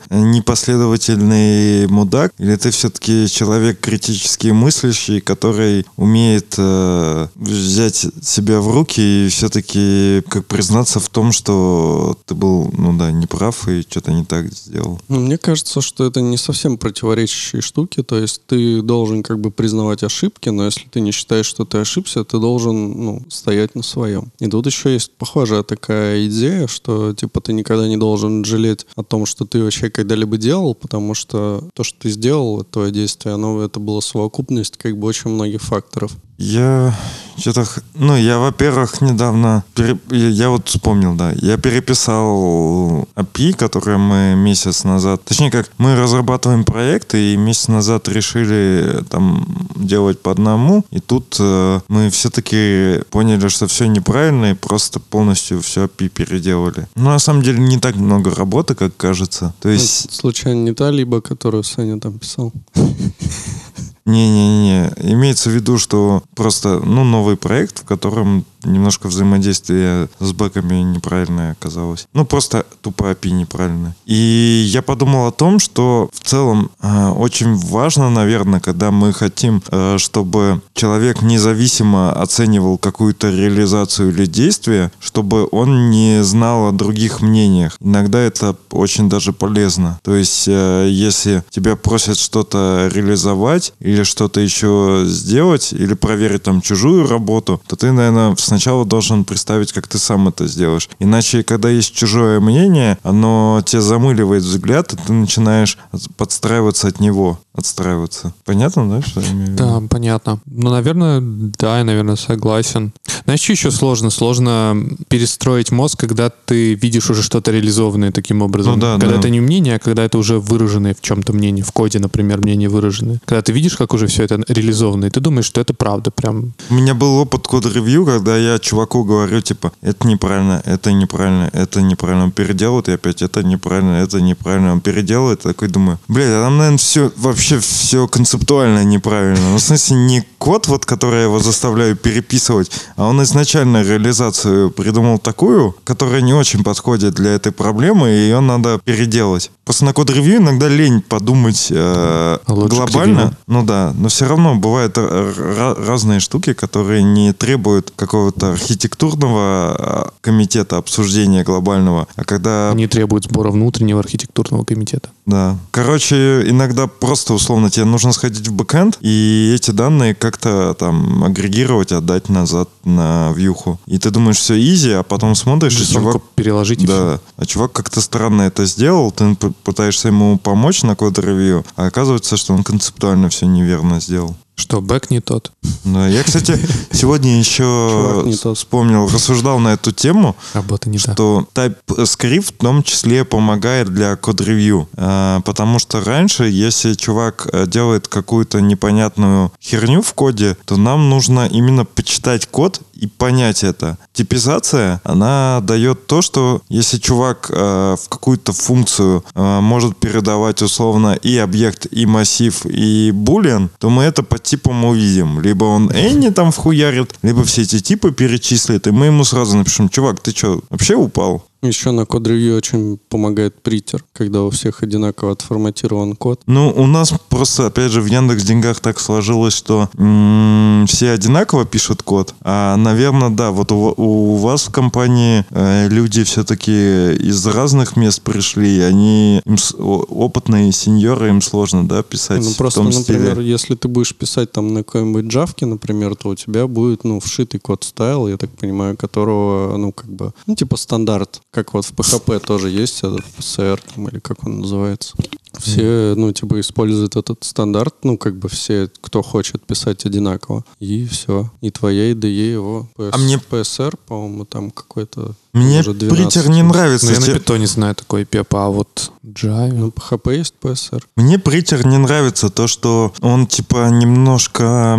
непоследовательный 0.84 1.86
мудак, 1.88 2.32
или 2.38 2.56
ты 2.56 2.70
все-таки 2.70 3.26
человек 3.28 3.80
критически 3.80 4.48
мыслящий, 4.48 5.20
который 5.20 5.86
умеет 5.96 6.54
э, 6.58 7.28
взять 7.34 8.06
себя 8.22 8.60
в 8.60 8.70
руки 8.72 9.26
и 9.26 9.28
все-таки 9.28 10.22
как 10.28 10.46
признаться 10.46 11.00
в 11.00 11.08
том, 11.08 11.32
что 11.32 12.16
ты 12.26 12.34
был, 12.34 12.70
ну 12.76 12.96
да, 12.96 13.10
неправ 13.10 13.68
и 13.68 13.82
что-то 13.82 14.12
не 14.12 14.24
так 14.24 14.52
сделал. 14.52 15.00
Ну, 15.08 15.20
мне 15.20 15.38
кажется, 15.38 15.80
что 15.80 16.04
это 16.04 16.20
не 16.20 16.36
совсем 16.36 16.78
противоречащие 16.78 17.62
штуки, 17.62 18.02
то 18.02 18.18
есть 18.18 18.42
ты 18.46 18.82
должен 18.82 19.22
как 19.22 19.40
бы 19.40 19.50
признавать 19.50 20.02
ошибки, 20.02 20.48
но 20.50 20.66
если 20.66 20.86
ты 20.90 21.00
не 21.00 21.12
считаешь, 21.12 21.46
что 21.46 21.64
ты 21.64 21.78
ошибся, 21.78 22.24
ты 22.24 22.38
должен 22.38 23.04
ну, 23.04 23.22
стоять 23.28 23.74
на 23.74 23.82
своем. 23.82 24.30
И 24.38 24.48
тут 24.48 24.66
еще 24.66 24.92
есть 24.92 25.12
похожая 25.12 25.62
такая 25.62 26.26
идея, 26.26 26.66
что 26.66 27.12
типа 27.12 27.40
ты 27.40 27.52
никогда 27.52 27.88
не 27.88 27.96
должен 27.96 28.44
жалеть 28.44 28.86
о 28.96 29.02
том, 29.02 29.26
что 29.26 29.44
ты 29.44 29.62
вообще 29.62 29.90
когда-либо 29.90 30.36
делал, 30.36 30.73
потому 30.74 31.14
что 31.14 31.68
то, 31.74 31.84
что 31.84 32.00
ты 32.00 32.10
сделал, 32.10 32.64
твое 32.64 32.90
действие, 32.90 33.34
оно 33.34 33.62
это 33.62 33.80
была 33.80 34.00
совокупность 34.00 34.76
как 34.76 34.98
бы 34.98 35.06
очень 35.06 35.30
многих 35.30 35.62
факторов. 35.62 36.16
Я 36.36 36.94
что-то... 37.36 37.66
Ну, 37.94 38.16
я, 38.16 38.38
во-первых, 38.38 39.00
недавно... 39.00 39.64
пере- 39.74 39.98
Я, 40.10 40.50
вот 40.50 40.68
вспомнил, 40.68 41.14
да. 41.14 41.32
Я 41.32 41.56
переписал 41.56 43.08
API, 43.16 43.54
которое 43.54 43.98
мы 43.98 44.34
месяц 44.36 44.84
назад... 44.84 45.24
Точнее, 45.24 45.50
как 45.50 45.70
мы 45.78 45.96
разрабатываем 45.96 46.64
проекты, 46.64 47.32
и 47.32 47.36
месяц 47.36 47.68
назад 47.68 48.08
решили 48.08 49.04
там 49.10 49.46
делать 49.76 50.20
по 50.20 50.30
одному. 50.30 50.84
И 50.90 51.00
тут 51.00 51.36
э, 51.40 51.80
мы 51.88 52.10
все-таки 52.10 53.00
поняли, 53.10 53.48
что 53.48 53.66
все 53.66 53.86
неправильно, 53.86 54.52
и 54.52 54.54
просто 54.54 55.00
полностью 55.00 55.60
все 55.60 55.84
API 55.84 56.08
переделали. 56.08 56.86
Ну, 56.94 57.04
на 57.10 57.18
самом 57.18 57.42
деле, 57.42 57.58
не 57.58 57.78
так 57.78 57.96
много 57.96 58.34
работы, 58.34 58.74
как 58.74 58.96
кажется. 58.96 59.54
То 59.60 59.68
есть... 59.68 60.06
Это, 60.06 60.14
случайно 60.14 60.62
не 60.64 60.72
та 60.74 60.90
либо, 60.90 61.20
которую 61.20 61.64
Саня 61.64 61.98
там 62.00 62.18
писал? 62.18 62.52
Не-не-не, 64.06 64.92
имеется 65.12 65.50
в 65.50 65.52
виду, 65.52 65.78
что 65.78 66.22
просто, 66.34 66.80
ну, 66.84 67.04
новый 67.04 67.36
проект, 67.36 67.80
в 67.80 67.84
котором 67.84 68.44
немножко 68.66 69.08
взаимодействие 69.08 70.08
с 70.20 70.32
бэками 70.32 70.76
неправильное 70.76 71.52
оказалось. 71.52 72.06
Ну, 72.12 72.24
просто 72.24 72.66
тупо 72.80 73.10
API 73.10 73.30
неправильно. 73.30 73.94
И 74.06 74.64
я 74.68 74.82
подумал 74.82 75.26
о 75.26 75.32
том, 75.32 75.58
что 75.58 76.10
в 76.12 76.26
целом 76.26 76.70
э, 76.80 77.08
очень 77.10 77.54
важно, 77.54 78.10
наверное, 78.10 78.60
когда 78.60 78.90
мы 78.90 79.12
хотим, 79.12 79.62
э, 79.70 79.96
чтобы 79.98 80.60
человек 80.74 81.22
независимо 81.22 82.12
оценивал 82.12 82.78
какую-то 82.78 83.30
реализацию 83.30 84.10
или 84.10 84.26
действие, 84.26 84.90
чтобы 85.00 85.48
он 85.50 85.90
не 85.90 86.22
знал 86.24 86.68
о 86.68 86.72
других 86.72 87.20
мнениях. 87.20 87.76
Иногда 87.80 88.20
это 88.20 88.56
очень 88.70 89.08
даже 89.08 89.32
полезно. 89.32 89.98
То 90.02 90.14
есть, 90.14 90.44
э, 90.46 90.88
если 90.90 91.44
тебя 91.50 91.76
просят 91.76 92.18
что-то 92.18 92.90
реализовать 92.92 93.72
что-то 94.02 94.40
еще 94.40 95.04
сделать, 95.06 95.72
или 95.72 95.94
проверить 95.94 96.42
там 96.42 96.60
чужую 96.60 97.06
работу, 97.06 97.60
то 97.66 97.76
ты, 97.76 97.92
наверное, 97.92 98.34
сначала 98.36 98.84
должен 98.84 99.24
представить, 99.24 99.72
как 99.72 99.88
ты 99.88 99.98
сам 99.98 100.28
это 100.28 100.46
сделаешь. 100.46 100.88
Иначе, 100.98 101.42
когда 101.42 101.70
есть 101.70 101.94
чужое 101.94 102.40
мнение, 102.40 102.98
оно 103.02 103.62
тебя 103.64 103.82
замыливает 103.82 104.42
взгляд, 104.42 104.92
и 104.92 104.96
ты 104.96 105.12
начинаешь 105.12 105.78
подстраиваться 106.16 106.88
от 106.88 107.00
него, 107.00 107.40
отстраиваться. 107.54 108.34
Понятно, 108.44 108.88
да, 108.88 109.02
что 109.02 109.20
я 109.20 109.30
имею 109.30 109.46
в 109.46 109.50
виду? 109.50 109.56
Да, 109.56 109.82
понятно. 109.88 110.40
Ну, 110.46 110.70
наверное, 110.70 111.20
да, 111.22 111.78
я, 111.78 111.84
наверное, 111.84 112.16
согласен. 112.16 112.92
Знаешь, 113.24 113.40
что 113.40 113.52
еще 113.52 113.70
сложно? 113.70 114.10
Сложно 114.10 114.76
перестроить 115.08 115.70
мозг, 115.70 115.98
когда 115.98 116.30
ты 116.30 116.74
видишь 116.74 117.10
уже 117.10 117.22
что-то 117.22 117.50
реализованное 117.52 118.12
таким 118.12 118.42
образом. 118.42 118.74
Ну 118.74 118.80
да, 118.80 118.98
когда 118.98 119.14
да. 119.14 119.20
это 119.20 119.30
не 119.30 119.40
мнение, 119.40 119.76
а 119.76 119.78
когда 119.78 120.04
это 120.04 120.18
уже 120.18 120.38
выраженное 120.38 120.94
в 120.94 121.00
чем-то 121.00 121.32
мнение, 121.32 121.64
в 121.64 121.72
коде, 121.72 121.98
например, 121.98 122.38
мнение 122.38 122.68
выраженное. 122.68 123.20
Когда 123.24 123.42
ты 123.42 123.52
видишь 123.52 123.76
как 123.84 123.94
уже 123.94 124.06
все 124.06 124.22
это 124.22 124.42
реализовано, 124.48 125.04
и 125.04 125.10
ты 125.10 125.20
думаешь, 125.20 125.44
что 125.44 125.60
это 125.60 125.74
правда, 125.74 126.10
прям. 126.10 126.54
У 126.70 126.74
меня 126.74 126.94
был 126.94 127.18
опыт 127.18 127.46
код-ревью, 127.46 128.06
когда 128.06 128.36
я 128.36 128.58
чуваку 128.58 129.04
говорю, 129.04 129.40
типа, 129.42 129.72
это 129.82 130.06
неправильно, 130.06 130.62
это 130.64 130.92
неправильно, 130.92 131.50
это 131.52 131.82
неправильно. 131.82 132.24
Он 132.24 132.32
переделывает, 132.32 132.88
и 132.88 132.92
опять 132.92 133.20
это 133.20 133.42
неправильно, 133.42 133.96
это 133.96 134.20
неправильно. 134.22 134.72
Он 134.72 134.80
переделывает, 134.80 135.42
такой 135.42 135.68
думаю, 135.68 135.98
блядь, 136.08 136.30
а 136.30 136.44
там, 136.44 136.56
наверное, 136.56 136.78
все, 136.78 137.12
вообще 137.16 137.58
все 137.58 138.08
концептуально 138.08 138.84
неправильно. 138.84 139.50
Ну, 139.50 139.56
в 139.56 139.60
смысле, 139.60 139.96
не 139.96 140.24
код, 140.38 140.66
вот, 140.68 140.86
который 140.86 141.16
я 141.16 141.22
его 141.24 141.40
заставляю 141.40 141.94
переписывать, 141.96 142.70
а 142.96 143.08
он 143.08 143.22
изначально 143.22 143.82
реализацию 143.82 144.70
придумал 144.70 145.18
такую, 145.18 145.76
которая 145.84 146.22
не 146.22 146.32
очень 146.32 146.64
подходит 146.64 147.14
для 147.14 147.32
этой 147.32 147.52
проблемы, 147.52 148.08
и 148.08 148.16
ее 148.16 148.40
надо 148.40 148.80
переделать. 148.84 149.50
Просто 149.64 149.84
на 149.86 149.92
код-ревью 149.94 150.36
иногда 150.38 150.68
лень 150.68 151.00
подумать 151.00 151.68
э, 151.70 152.38
Лучше 152.48 152.68
к 152.68 152.70
глобально. 152.70 153.18
ревью. 153.20 153.36
Ну 153.46 153.62
да, 153.64 153.94
но 153.98 154.08
все 154.08 154.26
равно 154.26 154.54
бывают 154.56 154.98
э, 154.98 155.00
ра- 155.00 155.86
разные 155.86 156.20
штуки, 156.20 156.52
которые 156.52 157.02
не 157.02 157.32
требуют 157.32 157.90
какого-то 157.96 158.52
архитектурного 158.52 159.76
э, 159.78 160.10
комитета 160.20 160.76
обсуждения 160.76 161.42
глобального, 161.44 162.06
а 162.16 162.24
когда 162.24 162.70
Они 162.70 162.86
требуют 162.86 163.24
сбора 163.24 163.50
внутреннего 163.50 164.00
архитектурного 164.00 164.64
комитета. 164.64 165.08
да. 165.26 165.56
Короче, 165.70 166.48
иногда 166.48 166.86
просто 166.86 167.34
условно 167.34 167.70
тебе 167.70 167.84
нужно 167.86 168.12
сходить 168.12 168.46
в 168.46 168.52
бэкэнд 168.52 168.98
и 169.00 169.52
эти 169.54 169.70
данные 169.70 170.14
как-то 170.14 170.74
там 170.78 171.24
агрегировать, 171.24 171.92
отдать 171.92 172.28
назад 172.28 172.68
на 172.84 173.32
вьюху. 173.32 173.78
И 173.86 173.98
ты 173.98 174.10
думаешь, 174.10 174.36
все 174.38 174.54
easy, 174.60 174.92
а 174.92 175.02
потом 175.02 175.34
смотришь, 175.34 175.80
и 175.80 175.86
чувак... 175.92 176.22
переложить 176.34 176.82
и. 176.82 176.86
Да, 176.86 177.18
а 177.36 177.46
чувак 177.46 177.72
как-то 177.72 178.00
странно 178.00 178.42
это 178.42 178.64
сделал, 178.66 179.10
ты 179.10 179.36
пытаешься 179.62 180.08
ему 180.08 180.38
помочь 180.38 180.82
на 180.82 180.96
код-ревью, 180.96 181.64
а 181.76 181.86
оказывается, 181.86 182.36
что 182.36 182.54
он 182.54 182.64
концептуально 182.64 183.28
все 183.28 183.46
неверно 183.46 184.00
сделал. 184.00 184.36
Что, 184.56 184.80
бэк 184.80 185.10
не 185.10 185.20
тот. 185.20 185.50
Да, 185.84 186.06
я, 186.06 186.22
кстати, 186.22 186.56
сегодня 186.92 187.38
еще 187.38 188.24
вспомнил, 188.54 189.08
рассуждал 189.08 189.58
на 189.58 189.72
эту 189.72 189.90
тему, 189.90 190.36
Работа 190.52 190.88
не 190.88 190.98
что 190.98 191.48
TypeScript 191.54 192.42
в 192.42 192.52
том 192.52 192.84
числе 192.84 193.24
помогает 193.24 193.92
для 193.92 194.14
код-ревью. 194.14 194.88
А, 194.96 195.40
Потому 195.40 195.80
что 195.80 196.00
раньше, 196.00 196.44
если 196.44 196.94
чувак 196.94 197.48
э, 197.52 197.66
делает 197.66 198.06
какую-то 198.06 198.60
непонятную 198.60 199.52
херню 199.60 200.02
в 200.02 200.14
коде, 200.14 200.56
то 200.64 200.76
нам 200.76 201.10
нужно 201.10 201.48
именно 201.48 201.84
почитать 201.84 202.46
код 202.46 202.80
и 202.94 203.06
понять 203.06 203.64
это. 203.64 203.98
Типизация, 204.12 205.00
она 205.04 205.60
дает 205.62 206.06
то, 206.06 206.22
что 206.22 206.62
если 206.68 206.98
чувак 206.98 207.50
э, 207.50 207.96
в 208.00 208.08
какую-то 208.08 208.52
функцию 208.52 209.24
э, 209.34 209.60
может 209.60 209.96
передавать 209.96 210.62
условно 210.62 211.18
и 211.22 211.36
объект, 211.38 211.86
и 211.90 212.06
массив, 212.06 212.64
и 212.66 213.10
булиан, 213.12 213.70
то 213.78 213.90
мы 213.90 214.04
это 214.04 214.22
по 214.22 214.38
типам 214.38 214.84
увидим. 214.84 215.40
Либо 215.40 215.64
он 215.64 215.88
any 215.90 216.30
там 216.30 216.52
вхуярит, 216.52 217.14
либо 217.22 217.44
все 217.44 217.62
эти 217.62 217.80
типы 217.80 218.12
перечислит, 218.12 218.86
и 218.86 218.90
мы 218.90 219.06
ему 219.06 219.24
сразу 219.24 219.56
напишем, 219.56 219.88
чувак, 219.88 220.20
ты 220.20 220.30
что, 220.32 220.60
вообще 220.70 220.94
упал? 220.94 221.44
Еще 221.64 221.92
на 221.92 222.04
код-ревью 222.04 222.56
очень 222.58 222.98
помогает 223.08 223.62
притер, 223.62 224.04
когда 224.12 224.42
у 224.42 224.50
всех 224.50 224.82
одинаково 224.82 225.32
отформатирован 225.32 226.14
код. 226.14 226.42
Ну, 226.46 226.70
у 226.76 226.86
нас 226.86 227.14
просто, 227.30 227.66
опять 227.68 227.90
же, 227.90 228.02
в 228.02 228.06
Яндекс 228.06 228.42
Деньгах 228.44 228.80
так 228.80 229.00
сложилось, 229.00 229.54
что 229.54 229.88
м, 229.96 230.84
все 230.86 231.10
одинаково 231.12 231.64
пишут 231.64 232.02
код. 232.02 232.34
А, 232.42 232.76
наверное, 232.76 233.30
да, 233.30 233.50
вот 233.50 233.72
у, 233.72 233.94
у 233.96 234.36
вас 234.36 234.64
в 234.68 234.72
компании 234.72 235.46
э, 235.50 235.88
люди 235.88 236.22
все-таки 236.24 237.14
из 237.14 237.46
разных 237.46 237.96
мест 237.96 238.20
пришли, 238.20 238.76
и 238.76 238.80
они 238.80 239.40
им 239.46 239.56
опытные 239.78 240.70
сеньоры, 240.70 241.30
им 241.30 241.40
сложно, 241.40 241.88
да, 241.88 242.02
писать 242.02 242.42
Ну, 242.42 242.50
в 242.50 242.56
просто, 242.58 242.80
том 242.80 242.90
например, 242.90 243.32
стиле. 243.36 243.48
если 243.50 243.74
ты 243.74 243.88
будешь 243.88 244.14
писать 244.14 244.52
там 244.52 244.74
на 244.74 244.82
какой-нибудь 244.84 245.24
джавке, 245.26 245.64
например, 245.64 246.14
то 246.14 246.28
у 246.28 246.34
тебя 246.34 246.66
будет, 246.66 247.04
ну, 247.04 247.20
вшитый 247.20 247.58
код 247.58 247.84
стайл, 247.84 248.28
я 248.28 248.36
так 248.36 248.50
понимаю, 248.50 248.98
которого, 248.98 249.76
ну, 249.78 249.92
как 249.92 250.10
бы, 250.12 250.34
ну, 250.46 250.54
типа 250.54 250.76
стандарт, 250.76 251.40
как 251.54 251.72
вот 251.74 251.84
в 251.86 251.92
PHP 251.94 252.40
тоже 252.40 252.68
есть 252.68 252.98
этот 252.98 253.20
PCR, 253.38 253.80
там, 253.94 254.08
или 254.08 254.18
как 254.18 254.44
он 254.46 254.60
называется. 254.60 255.14
Все, 255.58 256.14
ну, 256.16 256.32
типа, 256.32 256.58
используют 256.60 257.14
этот 257.16 257.44
стандарт, 257.44 257.94
ну, 258.02 258.18
как 258.18 258.36
бы 258.36 258.48
все, 258.48 258.90
кто 259.00 259.22
хочет 259.22 259.64
писать 259.64 260.04
одинаково. 260.04 260.64
И 260.80 261.06
все. 261.06 261.50
И 261.60 261.70
твоя 261.70 262.10
IDE 262.12 262.26
его 262.52 262.88
PS, 262.98 263.10
А 263.12 263.18
мне- 263.18 263.36
PSR, 263.50 263.96
по-моему, 264.06 264.44
там 264.44 264.70
какой-то 264.72 265.34
Мне 265.54 265.80
уже 265.80 265.94
12. 265.94 266.18
притер 266.18 266.48
не 266.50 266.62
нравится. 266.62 267.06
Ну, 267.06 267.12
я 267.12 267.20
на 267.20 267.26
питоне 267.26 267.66
знаю 267.68 267.94
такой 267.94 268.24
пепа, 268.24 268.66
а 268.66 268.68
вот 268.70 269.12
Java... 269.24 269.72
Ну, 269.72 269.88
PHP 269.88 270.36
есть 270.36 270.54
PSR. 270.60 271.02
Мне 271.16 271.38
притер 271.38 271.86
не 271.86 271.96
нравится 271.96 272.50
то, 272.50 272.66
что 272.66 273.14
он 273.20 273.46
типа 273.46 273.88
немножко 273.88 274.98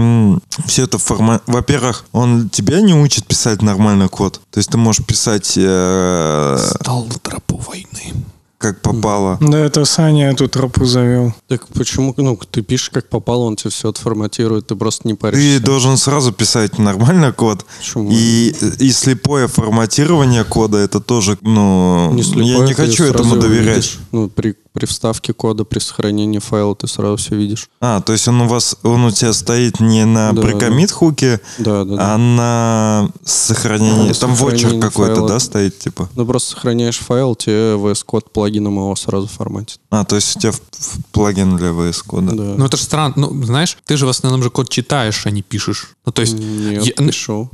все 0.65 0.83
это 0.83 0.97
форма... 0.97 1.41
Во-первых, 1.45 2.05
он 2.13 2.49
тебя 2.49 2.79
не 2.79 2.93
учит 2.93 3.27
писать 3.27 3.61
нормально 3.61 4.07
код. 4.07 4.39
То 4.49 4.59
есть 4.59 4.71
ты 4.71 4.77
можешь 4.77 5.05
писать 5.05 5.53
э, 5.57 6.57
Стал 6.79 7.03
на 7.05 7.19
тропу 7.19 7.57
войны. 7.57 8.25
Как 8.57 8.81
попало. 8.81 9.37
Да, 9.41 9.59
это 9.59 9.85
Саня 9.85 10.31
эту 10.31 10.47
тропу 10.47 10.85
завел. 10.85 11.33
Так 11.47 11.67
почему, 11.69 12.13
ну, 12.17 12.39
ты 12.49 12.61
пишешь 12.61 12.89
как 12.89 13.09
попало, 13.09 13.43
он 13.43 13.55
тебе 13.55 13.69
все 13.71 13.89
отформатирует, 13.89 14.67
ты 14.67 14.75
просто 14.75 15.07
не 15.07 15.13
паришься. 15.13 15.59
Ты 15.59 15.59
должен 15.59 15.97
сразу 15.97 16.31
писать 16.31 16.79
нормально 16.79 17.31
код. 17.31 17.65
Почему? 17.79 18.09
И, 18.11 18.53
и 18.79 18.91
слепое 18.91 19.47
форматирование 19.47 20.43
кода 20.43 20.77
это 20.77 20.99
тоже, 20.99 21.37
ну, 21.41 22.11
Не 22.13 22.23
слепое, 22.23 22.45
я 22.47 22.59
не 22.65 22.73
хочу 22.73 23.03
этому 23.05 23.35
доверять. 23.37 23.75
видишь. 23.75 23.99
Ну, 24.11 24.29
при, 24.29 24.55
при 24.73 24.85
вставке 24.85 25.33
кода, 25.33 25.63
при 25.63 25.79
сохранении 25.79 26.39
файла 26.39 26.75
ты 26.75 26.87
сразу 26.87 27.17
все 27.17 27.35
видишь. 27.35 27.67
А, 27.81 28.01
то 28.01 28.13
есть 28.13 28.27
он 28.27 28.41
у 28.41 28.47
вас, 28.47 28.77
он 28.83 29.05
у 29.05 29.11
тебя 29.11 29.33
стоит 29.33 29.79
не 29.79 30.05
на 30.05 30.31
Да, 30.33 30.41
прикомит 30.41 30.91
хуке, 30.91 31.39
Да, 31.57 31.83
да, 31.83 31.95
да. 31.95 32.13
а 32.13 32.17
на 32.17 33.09
сохранении. 33.25 34.09
На 34.09 34.13
Там 34.13 34.33
вочер 34.35 34.59
сохранении 34.59 34.81
какой-то, 34.81 35.27
да, 35.27 35.39
стоит, 35.39 35.77
типа. 35.79 36.09
Ну, 36.15 36.25
просто 36.25 36.51
сохраняешь 36.51 36.97
файл, 36.99 37.35
тебе 37.35 37.75
VS 37.75 38.05
Code 38.07 38.25
плагином 38.45 38.75
его 38.75 38.95
сразу 38.95 39.25
форматит. 39.27 39.79
А, 39.89 40.03
то 40.05 40.15
есть 40.15 40.35
у 40.37 40.39
тебя 40.39 40.51
в- 40.51 40.59
в 40.71 41.03
плагин 41.11 41.57
для 41.57 41.69
VS 41.69 42.03
кода. 42.05 42.35
Да. 42.35 42.53
Ну, 42.57 42.65
это 42.65 42.77
же 42.77 42.83
странно. 42.83 43.13
Ну, 43.17 43.43
знаешь, 43.43 43.75
ты 43.85 43.97
же 43.97 44.05
в 44.05 44.09
основном 44.09 44.43
же 44.43 44.49
код 44.51 44.69
читаешь, 44.69 45.25
а 45.25 45.31
не 45.31 45.41
пишешь. 45.41 45.95
Ну, 46.05 46.11
то 46.11 46.21
есть... 46.21 46.35
Нет, 46.37 46.85
я- 46.85 46.93
пишу. 47.07 47.49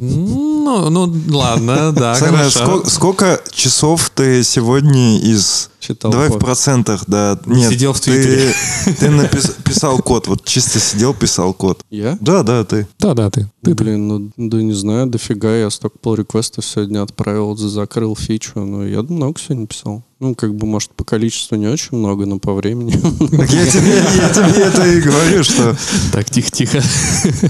Ну, 0.00 0.90
ну, 0.90 1.12
ладно, 1.36 1.92
да, 1.92 2.14
Саня, 2.14 2.38
хорошо. 2.38 2.58
сколько, 2.64 2.90
сколько 2.90 3.42
часов 3.52 4.10
ты 4.14 4.42
сегодня 4.44 5.18
из... 5.18 5.70
Читал 5.80 6.10
Давай 6.10 6.28
в 6.28 6.32
код. 6.32 6.40
процентах, 6.40 7.04
да. 7.06 7.38
Нет, 7.46 7.70
Сидел 7.72 7.92
в 7.92 8.00
ты, 8.00 8.10
Твиттере. 8.12 8.52
ты 8.98 9.06
напис- 9.06 9.54
писал 9.62 9.98
код, 10.00 10.26
вот 10.26 10.44
чисто 10.44 10.80
сидел, 10.80 11.14
писал 11.14 11.54
код. 11.54 11.80
Я? 11.88 12.18
Да, 12.20 12.42
да, 12.42 12.64
ты. 12.64 12.86
Да, 12.98 13.14
да, 13.14 13.30
ты. 13.30 13.48
Ты, 13.62 13.74
блин, 13.74 14.08
ну, 14.08 14.30
да 14.36 14.62
не 14.62 14.72
знаю, 14.72 15.06
дофига, 15.06 15.56
я 15.56 15.70
столько 15.70 15.96
pull 16.02 16.16
реквестов 16.16 16.64
сегодня 16.66 17.02
отправил, 17.02 17.56
закрыл 17.56 18.16
фичу, 18.16 18.60
но 18.60 18.84
я 18.84 19.02
много 19.02 19.38
сегодня 19.40 19.66
писал. 19.66 20.02
Ну, 20.20 20.34
как 20.34 20.52
бы, 20.52 20.66
может, 20.66 20.90
по 20.96 21.04
количеству 21.04 21.54
не 21.54 21.68
очень 21.68 21.96
много, 21.96 22.26
но 22.26 22.40
по 22.40 22.52
времени. 22.52 22.90
Так 22.90 23.50
я 23.52 23.66
тебе, 23.66 24.02
я 24.16 24.28
тебе 24.30 24.64
это 24.64 24.84
и 24.84 25.00
говорю, 25.00 25.44
что... 25.44 25.76
Так, 26.10 26.28
тихо-тихо. 26.28 26.82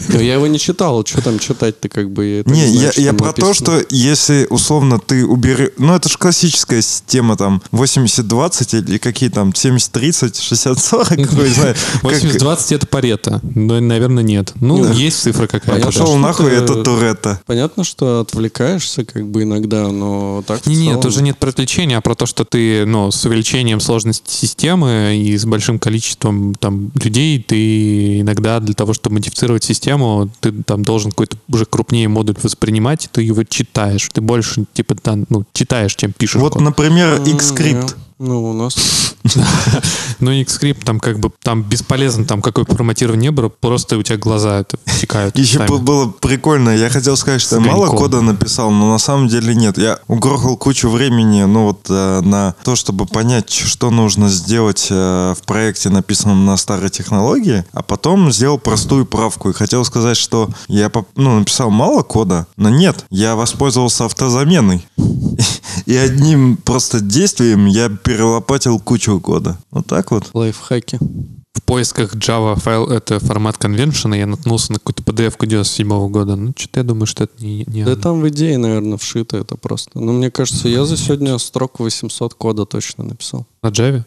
Но 0.09 0.21
я 0.21 0.35
его 0.35 0.47
не 0.49 0.59
читал, 0.59 1.03
что 1.07 1.23
там 1.23 1.39
читать-то 1.39 1.89
как 1.89 2.11
бы. 2.11 2.27
я 2.27 2.43
так 2.43 2.53
Не, 2.53 2.67
знаю, 2.67 2.93
я, 2.97 3.03
я 3.05 3.13
про 3.15 3.33
то, 3.33 3.55
что 3.55 3.83
если 3.89 4.47
условно 4.51 4.99
ты 4.99 5.25
убери... 5.25 5.71
Ну, 5.79 5.95
это 5.95 6.11
же 6.11 6.19
классическая 6.19 6.83
система 6.83 7.39
там 7.39 7.63
80-20 7.73 8.85
или 8.87 8.99
какие 8.99 9.31
там 9.31 9.49
70-30, 9.51 10.33
60-40, 10.33 11.25
хуй 11.27 11.49
знает. 11.49 11.79
Как- 12.03 12.13
80-20 12.13 12.75
это 12.77 12.87
парето. 12.87 13.41
Но, 13.55 13.81
наверное, 13.81 14.23
нет. 14.23 14.53
Ну, 14.61 14.85
Ну, 14.85 14.93
есть 14.93 15.23
цифра 15.23 15.47
какая-то. 15.47 15.81
да. 15.81 15.87
Пошел 15.87 16.15
нахуй, 16.17 16.53
это 16.53 16.83
Туретта. 16.85 17.41
Понятно, 17.47 17.83
что 17.85 18.21
отвлекаешься 18.21 19.07
как 19.07 19.27
бы 19.27 19.45
иногда, 19.45 19.89
но 19.89 20.45
так 20.47 20.61
в 20.63 20.67
Не, 20.67 20.77
нет, 20.77 20.97
целом- 21.01 21.07
уже 21.07 21.23
нет 21.23 21.39
про 21.39 21.49
отвлечения, 21.49 21.97
а 21.97 22.03
про 22.03 22.15
то, 22.15 22.27
что 22.27 22.45
ты, 22.45 22.58
ну, 22.87 23.11
с 23.11 23.25
увеличением 23.25 23.81
сложности 23.81 24.31
системы 24.31 25.17
и 25.17 25.37
с 25.37 25.45
большим 25.45 25.79
количеством 25.79 26.55
там 26.55 26.91
людей, 26.95 27.43
ты 27.43 28.21
иногда 28.21 28.61
для 28.61 28.75
того, 28.75 28.95
чтобы 28.95 29.15
модифицировать 29.15 29.65
систему, 29.65 30.31
ты 30.41 30.53
там 30.53 30.85
должен 30.85 31.11
какой-то 31.11 31.37
уже 31.49 31.65
крупнее 31.67 32.09
модуль 32.09 32.37
воспринимать, 32.43 33.07
и 33.07 33.09
ты 33.11 33.23
его 33.23 33.45
читаешь. 33.45 34.09
Ты 34.13 34.21
больше, 34.21 34.65
типа, 34.73 34.95
там, 34.95 35.27
ну, 35.29 35.45
читаешь, 35.53 35.95
чем 35.95 36.13
пишешь. 36.13 36.41
Вот, 36.41 36.55
код. 36.55 36.63
например, 36.63 37.21
Xscript. 37.21 37.95
не. 37.97 38.08
Ну, 38.19 38.51
у 38.51 38.53
нас... 38.53 38.77
Ну, 40.21 40.33
Xscript 40.33 40.85
там 40.85 40.99
как 40.99 41.21
бы, 41.21 41.31
там 41.43 41.63
бесполезно, 41.63 42.25
там 42.25 42.43
какое 42.43 42.65
форматирование 42.65 43.31
не 43.31 43.31
было, 43.31 43.49
просто 43.49 43.97
у 43.97 44.03
тебя 44.03 44.17
глаза 44.17 44.61
это 44.61 44.79
втекают. 44.85 45.39
Еще 45.39 45.61
было 45.61 46.09
прикольно. 46.09 46.71
Я 46.71 46.91
хотел 46.91 47.17
сказать, 47.17 47.41
что 47.41 47.57
я 47.57 47.61
мало 47.61 47.87
кода 47.87 48.21
написал, 48.21 48.71
но 48.73 48.91
на 48.91 48.99
самом 48.99 49.29
деле 49.29 49.55
нет. 49.55 49.79
Я 49.79 50.01
угрохал 50.09 50.57
кучу 50.57 50.89
времени, 50.89 51.45
ну 51.45 51.67
вот 51.67 51.87
э, 51.89 52.21
на 52.23 52.55
то, 52.65 52.75
чтобы 52.75 53.07
понять, 53.07 53.51
что 53.51 53.91
нужно 53.91 54.29
сделать 54.29 54.89
э, 54.91 55.35
в 55.39 55.47
проекте, 55.47 55.91
написанном 55.91 56.47
на 56.47 56.57
старой 56.57 56.91
технологии, 56.91 57.65
а 57.73 57.83
потом 57.83 58.33
сделал 58.33 58.59
простую 58.59 59.07
правку. 59.07 59.51
И 59.51 59.53
хотел 59.53 59.85
сказать, 59.85 60.17
что 60.17 60.51
я 60.67 60.91
ну, 61.15 61.39
написал 61.39 61.71
мало 61.71 62.03
кода, 62.03 62.49
но 62.57 62.71
нет, 62.71 63.05
я 63.11 63.37
воспользовался 63.37 64.07
автозаменой. 64.07 64.85
И 65.87 65.97
одним 65.97 66.57
просто 66.57 67.01
действием 67.01 67.67
я 67.67 67.89
перелопатил 68.09 68.81
кучу 68.81 69.21
кода. 69.21 69.59
Вот 69.71 69.87
так 69.87 70.11
вот. 70.11 70.31
Лайфхаки. 70.33 70.99
поисках 71.67 72.15
Java 72.15 72.59
файл, 72.59 72.87
это 72.87 73.21
формат 73.21 73.59
конвеншена, 73.59 74.17
я 74.17 74.27
наткнулся 74.27 74.73
на 74.73 74.79
какую-то 74.79 75.03
PDF-ку 75.03 75.45
97 75.45 76.09
года. 76.09 76.35
Ну, 76.35 76.55
что-то 76.57 76.81
я 76.81 76.85
думаю, 76.85 77.07
что 77.07 77.25
это 77.25 77.45
не, 77.45 77.65
не 77.67 77.85
Да 77.85 77.93
оно. 77.93 78.01
там 78.01 78.21
в 78.23 78.29
идее, 78.31 78.57
наверное, 78.57 78.97
вшито 78.97 79.37
это 79.37 79.57
просто. 79.57 80.01
Но 80.01 80.13
мне 80.13 80.31
кажется, 80.31 80.69
я 80.69 80.87
за 80.87 80.97
сегодня 80.97 81.37
строк 81.37 81.81
800 81.81 82.33
кода 82.33 82.65
точно 82.65 83.05
написал. 83.05 83.47
На 83.63 83.69
Java? 83.69 84.05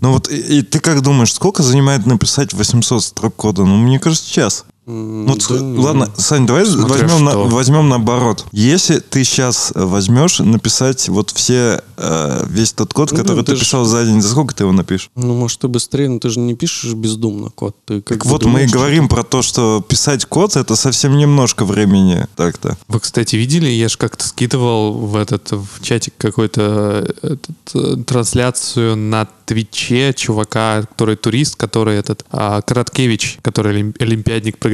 Ну 0.00 0.12
вот, 0.12 0.30
и, 0.30 0.58
и 0.58 0.62
ты 0.62 0.80
как 0.80 1.02
думаешь, 1.02 1.34
сколько 1.34 1.62
занимает 1.62 2.06
написать 2.06 2.54
800 2.54 3.04
строк 3.04 3.36
кода? 3.36 3.66
Ну, 3.66 3.76
мне 3.76 3.98
кажется, 3.98 4.32
час. 4.32 4.64
Ну, 4.88 5.34
да 5.48 5.80
ладно, 5.82 6.10
Сань, 6.16 6.46
давай 6.46 6.64
Смотря 6.64 7.08
возьмем, 7.08 7.24
на- 7.24 7.38
возьмем 7.38 7.88
наоборот. 7.88 8.44
Если 8.52 9.00
ты 9.00 9.24
сейчас 9.24 9.72
возьмешь 9.74 10.38
написать 10.38 11.08
вот 11.08 11.30
все, 11.30 11.82
э, 11.96 12.44
весь 12.48 12.72
тот 12.72 12.94
код, 12.94 13.10
Ну, 13.10 13.18
который 13.18 13.40
ты 13.44 13.52
ты 13.52 13.56
ж- 13.56 13.60
писал 13.60 13.84
за 13.84 14.04
день, 14.04 14.22
за 14.22 14.28
сколько 14.30 14.54
ты 14.54 14.62
его 14.62 14.72
напишешь? 14.72 15.10
Ну, 15.16 15.34
может, 15.34 15.58
ты 15.58 15.66
быстрее, 15.66 16.08
но 16.08 16.20
ты 16.20 16.28
же 16.28 16.38
не 16.38 16.54
пишешь 16.54 16.94
бездумно 16.94 17.50
код. 17.50 17.74
Ты 17.84 18.00
как 18.00 18.18
Так 18.18 18.26
вот, 18.26 18.44
мы 18.44 18.62
и 18.62 18.66
говорим 18.66 19.08
про 19.08 19.24
то, 19.24 19.42
что 19.42 19.84
писать 19.86 20.24
код 20.24 20.54
это 20.56 20.76
совсем 20.76 21.16
немножко 21.18 21.64
времени 21.64 22.26
так-то. 22.36 22.76
Вы, 22.86 23.00
кстати, 23.00 23.34
видели, 23.34 23.68
я 23.68 23.88
же 23.88 23.98
как-то 23.98 24.24
скидывал 24.24 24.92
в 24.92 25.16
этот 25.16 25.50
в 25.50 25.82
чатик 25.82 26.14
какой-то 26.16 27.06
э, 27.22 27.34
этот, 27.34 27.50
э, 27.74 28.04
трансляцию 28.04 28.96
на 28.96 29.26
Твиче 29.46 30.12
чувака, 30.12 30.82
который 30.82 31.14
турист, 31.16 31.54
который 31.56 31.96
этот 31.96 32.24
а, 32.32 32.62
Короткевич, 32.62 33.38
который 33.42 33.72
олим- 33.72 33.94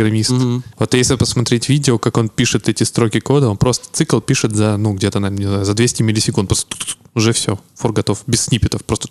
олимпиадник-программист. 0.03 0.31
Мгм. 0.31 0.63
Вот 0.79 0.95
если 0.95 1.17
посмотреть 1.17 1.69
видео, 1.69 1.99
как 1.99 2.17
он 2.17 2.29
пишет 2.29 2.69
эти 2.69 2.85
строки 2.85 3.21
кода, 3.21 3.49
он 3.49 3.57
просто 3.57 3.89
цикл 3.93 4.21
пишет 4.21 4.55
за, 4.55 4.77
ну, 4.77 4.95
где-то, 4.95 5.21
наверное, 5.21 5.65
за 5.65 5.75
200 5.75 6.03
миллисекунд. 6.03 6.49
Просто 6.49 6.77
уже 7.15 7.33
все, 7.33 7.59
фор 7.75 7.93
готов, 7.93 8.23
без 8.27 8.43
сниппетов, 8.43 8.85
просто 8.85 9.09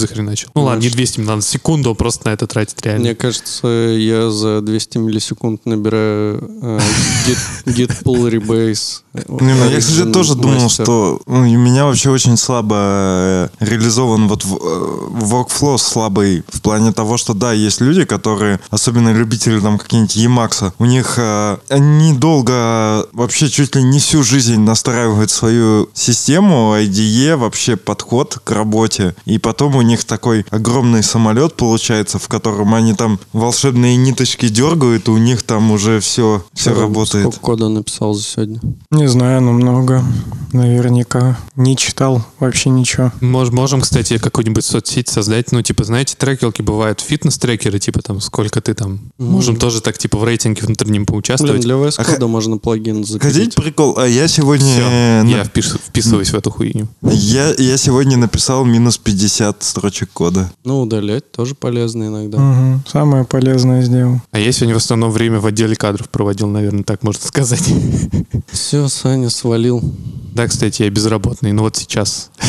захреначил. 0.00 0.48
Ну 0.54 0.62
ладно, 0.64 0.82
не 0.82 0.88
200, 0.90 1.20
надо 1.20 1.42
секунду, 1.42 1.90
он 1.90 1.96
просто 1.96 2.28
на 2.28 2.32
это 2.32 2.46
тратит 2.46 2.80
реально. 2.82 3.00
Мне 3.04 3.14
кажется, 3.14 3.66
я 3.66 4.30
за 4.30 4.60
200 4.60 4.98
миллисекунд 4.98 5.66
набираю 5.66 6.38
э, 6.62 6.80
git, 7.26 7.38
git 7.66 8.02
pull 8.04 8.30
rebase. 8.30 9.00
Ну, 9.28 9.68
я, 9.68 9.78
кстати, 9.78 10.10
тоже 10.10 10.34
думал, 10.34 10.70
что 10.70 11.20
ну, 11.26 11.40
у 11.40 11.58
меня 11.58 11.84
вообще 11.84 12.08
очень 12.10 12.36
слабо 12.38 12.76
э, 12.78 13.48
реализован 13.60 14.26
вот 14.28 14.44
в- 14.44 14.56
э, 14.56 15.24
workflow 15.24 15.76
слабый 15.76 16.42
в 16.48 16.62
плане 16.62 16.92
того, 16.92 17.18
что 17.18 17.34
да, 17.34 17.52
есть 17.52 17.80
люди, 17.82 18.04
которые, 18.04 18.58
особенно 18.70 19.12
любители 19.12 19.60
там 19.60 19.78
какие-нибудь 19.78 20.16
Emacs, 20.16 20.72
у 20.78 20.84
них 20.86 21.14
э, 21.18 21.58
они 21.68 22.14
долго, 22.14 23.06
вообще 23.12 23.48
чуть 23.50 23.76
ли 23.76 23.82
не 23.82 23.98
всю 23.98 24.22
жизнь 24.22 24.58
настраивают 24.60 25.30
свою 25.30 25.90
систему, 25.92 26.74
IDE, 26.76 27.36
вообще 27.36 27.76
подход 27.76 28.38
к 28.42 28.50
работе, 28.50 29.14
и 29.26 29.38
потом 29.38 29.76
у 29.76 29.81
них 29.82 30.04
такой 30.04 30.44
огромный 30.50 31.02
самолет 31.02 31.54
получается, 31.54 32.18
в 32.18 32.28
котором 32.28 32.74
они 32.74 32.94
там 32.94 33.18
волшебные 33.32 33.96
ниточки 33.96 34.48
дергают, 34.48 35.08
и 35.08 35.10
у 35.10 35.18
них 35.18 35.42
там 35.42 35.70
уже 35.70 36.00
все, 36.00 36.44
все 36.54 36.70
Сколько- 36.70 36.80
работает. 36.80 37.24
Сколько 37.24 37.40
кода 37.40 37.68
написал 37.68 38.14
за 38.14 38.22
сегодня? 38.22 38.60
Не 38.90 39.06
знаю, 39.08 39.40
но 39.42 39.52
много. 39.52 40.04
Наверняка. 40.52 41.38
Не 41.56 41.76
читал 41.76 42.24
вообще 42.38 42.68
ничего. 42.70 43.10
Мож- 43.20 43.50
можем, 43.52 43.80
кстати, 43.80 44.18
какую-нибудь 44.18 44.64
соцсеть 44.64 45.08
создать. 45.08 45.50
Ну, 45.50 45.62
типа, 45.62 45.84
знаете, 45.84 46.14
трекерки 46.16 46.60
бывают, 46.62 47.00
фитнес-трекеры, 47.00 47.78
типа 47.78 48.02
там, 48.02 48.20
сколько 48.20 48.60
ты 48.60 48.74
там. 48.74 49.00
Можем 49.18 49.56
тоже 49.56 49.80
так, 49.80 49.96
типа, 49.96 50.18
в 50.18 50.24
рейтинге 50.24 50.62
внутреннем 50.62 50.92
Блин, 50.92 51.06
поучаствовать. 51.06 51.62
для 51.62 51.74
VS 51.74 51.94
А 51.96 52.04
кода 52.04 52.26
можно 52.26 52.58
плагин 52.58 52.96
Хотите 53.04 53.12
закрепить. 53.12 53.54
прикол? 53.54 53.98
А 53.98 54.06
я 54.06 54.28
сегодня... 54.28 54.66
Всё, 54.66 54.82
э, 54.82 55.22
я 55.26 55.36
на- 55.38 55.42
впис- 55.44 55.78
вписываюсь 55.88 56.30
в 56.30 56.34
эту 56.34 56.50
хуйню. 56.50 56.88
я, 57.02 57.54
я 57.56 57.76
сегодня 57.78 58.16
написал 58.18 58.64
минус 58.64 58.98
50 58.98 59.62
строчек 59.72 60.10
кода. 60.12 60.52
Ну, 60.64 60.82
удалять 60.82 61.32
тоже 61.32 61.54
полезно 61.54 62.04
иногда. 62.08 62.38
Мгм. 62.38 62.84
Самое 62.86 63.24
полезное 63.24 63.82
сделал. 63.82 64.20
А 64.30 64.38
я 64.38 64.52
сегодня 64.52 64.74
в 64.74 64.78
основном 64.78 65.10
время 65.10 65.40
в 65.40 65.46
отделе 65.46 65.74
кадров 65.74 66.10
проводил, 66.10 66.48
наверное, 66.48 66.84
так 66.84 67.02
можно 67.02 67.26
сказать. 67.26 67.64
Все, 68.50 68.88
Саня 68.88 69.30
свалил. 69.30 69.82
Да, 70.34 70.46
кстати, 70.46 70.82
я 70.82 70.90
безработный, 70.90 71.52
но 71.52 71.62
вот 71.62 71.76
сейчас. 71.76 72.30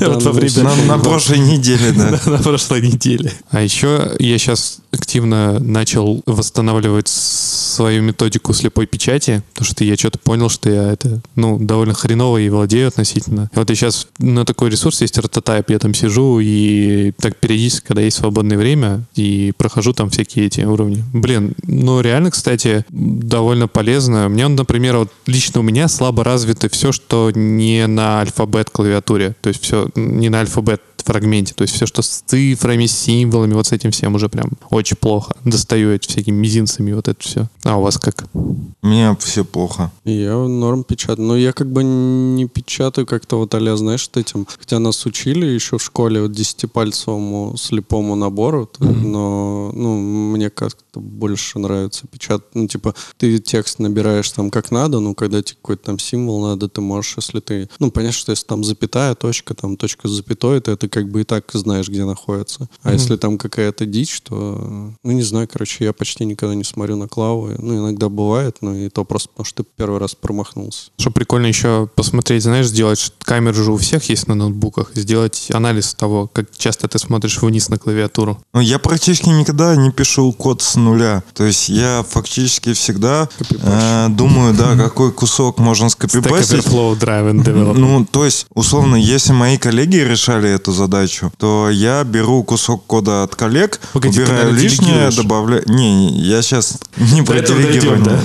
Ну, 0.00 0.18
На, 0.18 0.74
на 0.86 0.98
прошлой 0.98 1.38
неделе, 1.38 1.92
да. 1.92 2.20
на 2.30 2.38
прошлой 2.38 2.82
неделе. 2.82 3.32
А 3.50 3.62
еще 3.62 4.10
я 4.18 4.36
сейчас 4.36 4.78
активно 4.90 5.60
начал 5.60 6.22
восстанавливать 6.26 7.08
свою 7.08 8.02
методику 8.02 8.52
слепой 8.52 8.86
печати, 8.86 9.42
потому 9.52 9.66
что 9.70 9.84
я 9.84 9.96
что-то 9.96 10.18
понял, 10.18 10.48
что 10.48 10.70
я 10.70 10.92
это, 10.92 11.20
ну, 11.36 11.58
довольно 11.58 11.94
хреново 11.94 12.38
и 12.38 12.48
владею 12.48 12.88
относительно. 12.88 13.50
И 13.54 13.58
вот 13.58 13.70
я 13.70 13.76
сейчас 13.76 14.08
на 14.18 14.44
такой 14.44 14.70
ресурс 14.70 15.00
есть 15.02 15.18
Rototype, 15.18 15.66
я 15.68 15.78
там 15.78 15.94
сижу 15.94 16.40
и 16.44 17.12
так 17.18 17.36
периодически, 17.36 17.86
когда 17.86 18.02
есть 18.02 18.18
свободное 18.18 18.58
время, 18.58 19.04
и 19.14 19.52
прохожу 19.56 19.94
там 19.94 20.10
всякие 20.10 20.46
эти 20.46 20.60
уровни. 20.60 21.02
Блин, 21.14 21.54
ну 21.62 22.00
реально, 22.00 22.30
кстати, 22.30 22.84
довольно 22.90 23.66
полезно. 23.66 24.28
Мне, 24.28 24.46
например, 24.48 24.98
вот 24.98 25.12
лично 25.26 25.60
у 25.60 25.62
меня 25.62 25.88
слабо 25.88 26.22
развито 26.22 26.68
все, 26.68 26.92
что 26.92 27.30
не 27.34 27.86
на 27.86 28.20
альфабет 28.20 28.68
клавиатуре. 28.68 29.34
То 29.40 29.48
есть 29.48 29.62
все 29.62 29.88
не 29.94 30.28
на 30.28 30.40
альфабет 30.40 30.82
фрагменте. 31.04 31.54
То 31.54 31.62
есть 31.62 31.74
все, 31.74 31.86
что 31.86 32.02
с 32.02 32.22
цифрами, 32.26 32.86
с 32.86 32.96
символами, 32.98 33.54
вот 33.54 33.66
с 33.66 33.72
этим 33.72 33.90
всем 33.90 34.14
уже 34.14 34.28
прям 34.28 34.50
очень 34.70 34.96
плохо. 34.96 35.34
Достаю 35.44 35.92
эти 35.92 36.08
всякими 36.08 36.36
мизинцами, 36.36 36.92
вот 36.92 37.08
это 37.08 37.22
все. 37.22 37.48
А 37.64 37.78
у 37.78 37.82
вас 37.82 37.98
как? 37.98 38.24
У 38.34 38.86
меня 38.86 39.16
все 39.20 39.44
плохо. 39.44 39.90
Я 40.04 40.36
норм 40.36 40.84
печатаю. 40.84 41.26
Но 41.26 41.36
я 41.36 41.52
как 41.52 41.70
бы 41.70 41.82
не 41.82 42.46
печатаю 42.46 43.06
как-то 43.06 43.38
вот 43.38 43.54
а 43.54 43.76
знаешь, 43.76 44.10
вот 44.12 44.20
этим. 44.20 44.46
Хотя 44.58 44.78
нас 44.78 45.06
учили 45.06 45.46
еще 45.46 45.78
в 45.78 45.82
школе 45.82 46.22
вот 46.22 46.32
десятипальцевому 46.32 47.56
слепому 47.56 48.14
набору, 48.14 48.66
т- 48.66 48.84
но 48.84 49.70
ну, 49.74 49.98
мне 49.98 50.50
как-то 50.50 51.00
больше 51.00 51.58
нравится 51.58 52.06
печатать. 52.06 52.54
Ну, 52.54 52.66
типа, 52.66 52.94
ты 53.16 53.38
текст 53.38 53.78
набираешь 53.78 54.30
там 54.30 54.50
как 54.50 54.70
надо, 54.70 55.00
ну, 55.00 55.14
когда 55.14 55.42
тебе 55.42 55.56
какой-то 55.60 55.84
там 55.84 55.98
символ 55.98 56.42
надо, 56.42 56.68
ты 56.68 56.80
можешь, 56.80 57.14
если 57.16 57.40
ты... 57.40 57.68
Ну, 57.78 57.90
понятно, 57.90 58.18
что 58.18 58.32
если 58.32 58.46
там 58.46 58.64
запятая, 58.64 59.14
точка, 59.14 59.54
там 59.54 59.76
точка 59.76 60.08
с 60.08 60.12
запятой, 60.12 60.60
то 60.60 60.70
это 60.72 60.88
как 60.94 61.08
бы 61.08 61.22
и 61.22 61.24
так 61.24 61.50
знаешь, 61.52 61.88
где 61.88 62.04
находится. 62.04 62.68
А 62.84 62.92
если 62.92 63.16
там 63.16 63.36
какая-то 63.36 63.84
дичь, 63.84 64.20
то... 64.20 64.92
Ну, 65.02 65.10
не 65.10 65.22
знаю, 65.22 65.48
короче, 65.52 65.84
я 65.84 65.92
почти 65.92 66.24
никогда 66.24 66.54
не 66.54 66.62
смотрю 66.62 66.94
на 66.96 67.08
клавы. 67.08 67.56
Ну, 67.58 67.78
иногда 67.78 68.08
бывает, 68.08 68.58
но 68.60 68.76
и 68.76 68.88
то 68.88 69.04
просто 69.04 69.28
потому, 69.30 69.44
что 69.44 69.64
ты 69.64 69.68
первый 69.76 69.98
раз 69.98 70.14
промахнулся. 70.14 70.90
Что 70.96 71.10
прикольно 71.10 71.46
еще 71.46 71.88
посмотреть, 71.96 72.44
знаешь, 72.44 72.66
сделать 72.66 73.12
камеру 73.18 73.64
же 73.64 73.72
у 73.72 73.76
всех 73.76 74.08
есть 74.08 74.28
на 74.28 74.36
ноутбуках, 74.36 74.92
сделать 74.94 75.48
анализ 75.52 75.94
того, 75.94 76.30
как 76.32 76.56
часто 76.56 76.86
ты 76.86 77.00
смотришь 77.00 77.42
вниз 77.42 77.68
на 77.68 77.76
клавиатуру. 77.76 78.38
Ну, 78.52 78.60
я 78.60 78.78
практически 78.78 79.30
никогда 79.30 79.74
не 79.74 79.90
пишу 79.90 80.32
код 80.32 80.62
с 80.62 80.76
нуля. 80.76 81.24
То 81.34 81.44
есть 81.44 81.68
я 81.68 82.04
фактически 82.08 82.72
всегда 82.72 83.28
э, 83.50 84.06
думаю, 84.10 84.54
да, 84.54 84.76
какой 84.76 85.10
кусок 85.10 85.58
можно 85.58 85.86
Stack 85.86 86.08
скопипастить. 86.08 86.66
Overflow. 86.66 87.72
Ну, 87.74 88.06
то 88.08 88.24
есть, 88.24 88.46
условно, 88.54 88.94
если 88.94 89.32
мои 89.32 89.58
коллеги 89.58 89.96
решали 89.96 90.50
эту 90.50 90.70
задачу, 90.70 90.83
то 91.38 91.70
я 91.70 92.04
беру 92.04 92.42
кусок 92.42 92.84
кода 92.86 93.22
от 93.22 93.34
коллег, 93.34 93.80
Погоди, 93.92 94.20
убираю 94.20 94.52
лишнее, 94.52 95.10
добавляю... 95.10 95.62
Не, 95.66 96.10
я 96.20 96.42
сейчас 96.42 96.78
не 96.96 97.22
про 97.22 97.40
делегирование. 97.40 98.18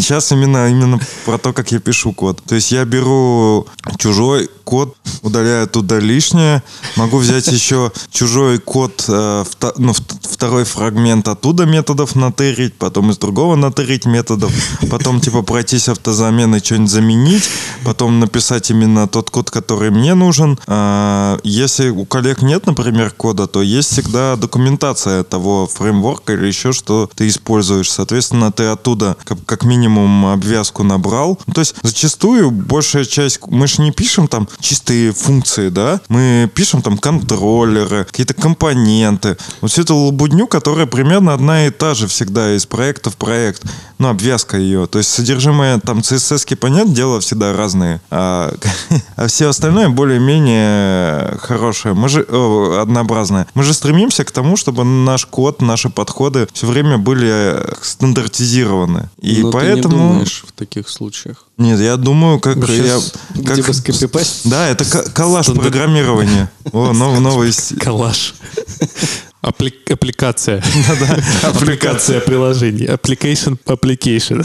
Сейчас 0.00 0.32
именно, 0.32 0.68
именно 0.68 0.98
про 1.24 1.38
то, 1.38 1.52
как 1.52 1.72
я 1.72 1.80
пишу 1.80 2.12
код. 2.12 2.42
То 2.46 2.54
есть 2.54 2.72
я 2.72 2.84
беру 2.84 3.66
чужой 3.98 4.48
код, 4.64 4.96
удаляю 5.22 5.64
оттуда 5.64 5.98
лишнее, 5.98 6.62
могу 6.96 7.18
взять 7.18 7.46
еще 7.52 7.92
чужой 8.10 8.58
код, 8.58 9.04
э, 9.08 9.44
ну, 9.76 9.92
вт- 9.92 10.28
второй 10.30 10.64
фрагмент 10.64 11.28
оттуда 11.28 11.66
методов 11.66 12.14
натерить, 12.16 12.74
потом 12.74 13.10
из 13.10 13.18
другого 13.18 13.56
натерить 13.56 14.06
методов, 14.06 14.52
потом 14.90 15.20
типа 15.20 15.42
пройтись 15.42 15.88
автозамены, 15.88 16.60
что-нибудь 16.60 16.90
заменить, 16.90 17.50
потом 17.84 18.20
написать 18.20 18.70
именно 18.70 19.08
тот 19.08 19.30
код, 19.30 19.50
который 19.50 19.90
мне 19.90 20.14
нужен. 20.14 20.58
А, 20.66 21.38
Если 21.62 21.90
у 21.90 22.04
коллег 22.04 22.42
нет, 22.42 22.66
например, 22.66 23.12
кода, 23.12 23.46
то 23.46 23.62
есть 23.62 23.92
всегда 23.92 24.34
документация 24.34 25.22
того 25.22 25.68
фреймворка 25.68 26.32
или 26.32 26.48
еще 26.48 26.72
что 26.72 27.08
ты 27.14 27.28
используешь. 27.28 27.88
Соответственно, 27.88 28.50
ты 28.50 28.64
оттуда 28.64 29.16
как, 29.22 29.38
как 29.46 29.62
минимум 29.62 30.26
обвязку 30.26 30.82
набрал. 30.82 31.38
Ну, 31.46 31.52
то 31.52 31.60
есть 31.60 31.76
зачастую 31.84 32.50
большая 32.50 33.04
часть... 33.04 33.38
Мы 33.46 33.68
же 33.68 33.80
не 33.80 33.92
пишем 33.92 34.26
там 34.26 34.48
чистые 34.58 35.12
функции, 35.12 35.68
да? 35.68 36.00
Мы 36.08 36.50
пишем 36.52 36.82
там 36.82 36.98
контроллеры, 36.98 38.06
какие-то 38.06 38.34
компоненты. 38.34 39.36
Вот 39.60 39.70
всю 39.70 39.82
эту 39.82 39.94
лабудню, 39.94 40.48
которая 40.48 40.86
примерно 40.86 41.32
одна 41.32 41.68
и 41.68 41.70
та 41.70 41.94
же 41.94 42.08
всегда 42.08 42.56
из 42.56 42.66
проекта 42.66 43.10
в 43.10 43.16
проект. 43.16 43.62
Ну, 44.02 44.08
обвязка 44.08 44.56
ее. 44.56 44.88
То 44.88 44.98
есть 44.98 45.10
содержимое 45.10 45.78
там 45.78 46.00
CSS, 46.00 46.56
понятное 46.56 46.92
дело, 46.92 47.20
всегда 47.20 47.52
разные. 47.52 48.00
А, 48.10 48.52
а 49.16 49.28
все 49.28 49.48
остальное 49.48 49.90
более-менее 49.90 51.38
хорошее. 51.38 51.94
Мы 51.94 52.08
же 52.08 52.26
о, 52.28 52.80
однообразное. 52.82 53.46
Мы 53.54 53.62
же 53.62 53.72
стремимся 53.72 54.24
к 54.24 54.32
тому, 54.32 54.56
чтобы 54.56 54.82
наш 54.82 55.24
код, 55.26 55.62
наши 55.62 55.88
подходы 55.88 56.48
все 56.52 56.66
время 56.66 56.98
были 56.98 57.28
э, 57.30 57.74
стандартизированы. 57.80 59.08
И 59.20 59.40
Но 59.40 59.52
ты 59.52 59.58
не 59.58 59.72
поэтому... 59.72 59.96
думаешь 59.96 60.42
в 60.48 60.50
таких 60.50 60.88
случаях. 60.88 61.46
Нет, 61.56 61.78
я 61.78 61.96
думаю, 61.96 62.40
как 62.40 62.56
я... 62.56 62.66
Сейчас 62.66 63.12
как- 63.34 63.52
где 63.52 63.62
бы 63.62 63.72
скопипастить? 63.72 64.50
Да, 64.50 64.66
это 64.66 64.84
коллаж 65.10 65.46
программирования. 65.46 66.50
О, 66.72 66.92
нов- 66.92 67.20
новый... 67.20 67.52
с- 67.52 67.72
Апли- 69.42 69.92
Аппликация. 69.92 70.62
Аппликация 71.42 72.20
приложений. 72.20 72.86
Application 72.86 73.58
application. 73.66 74.44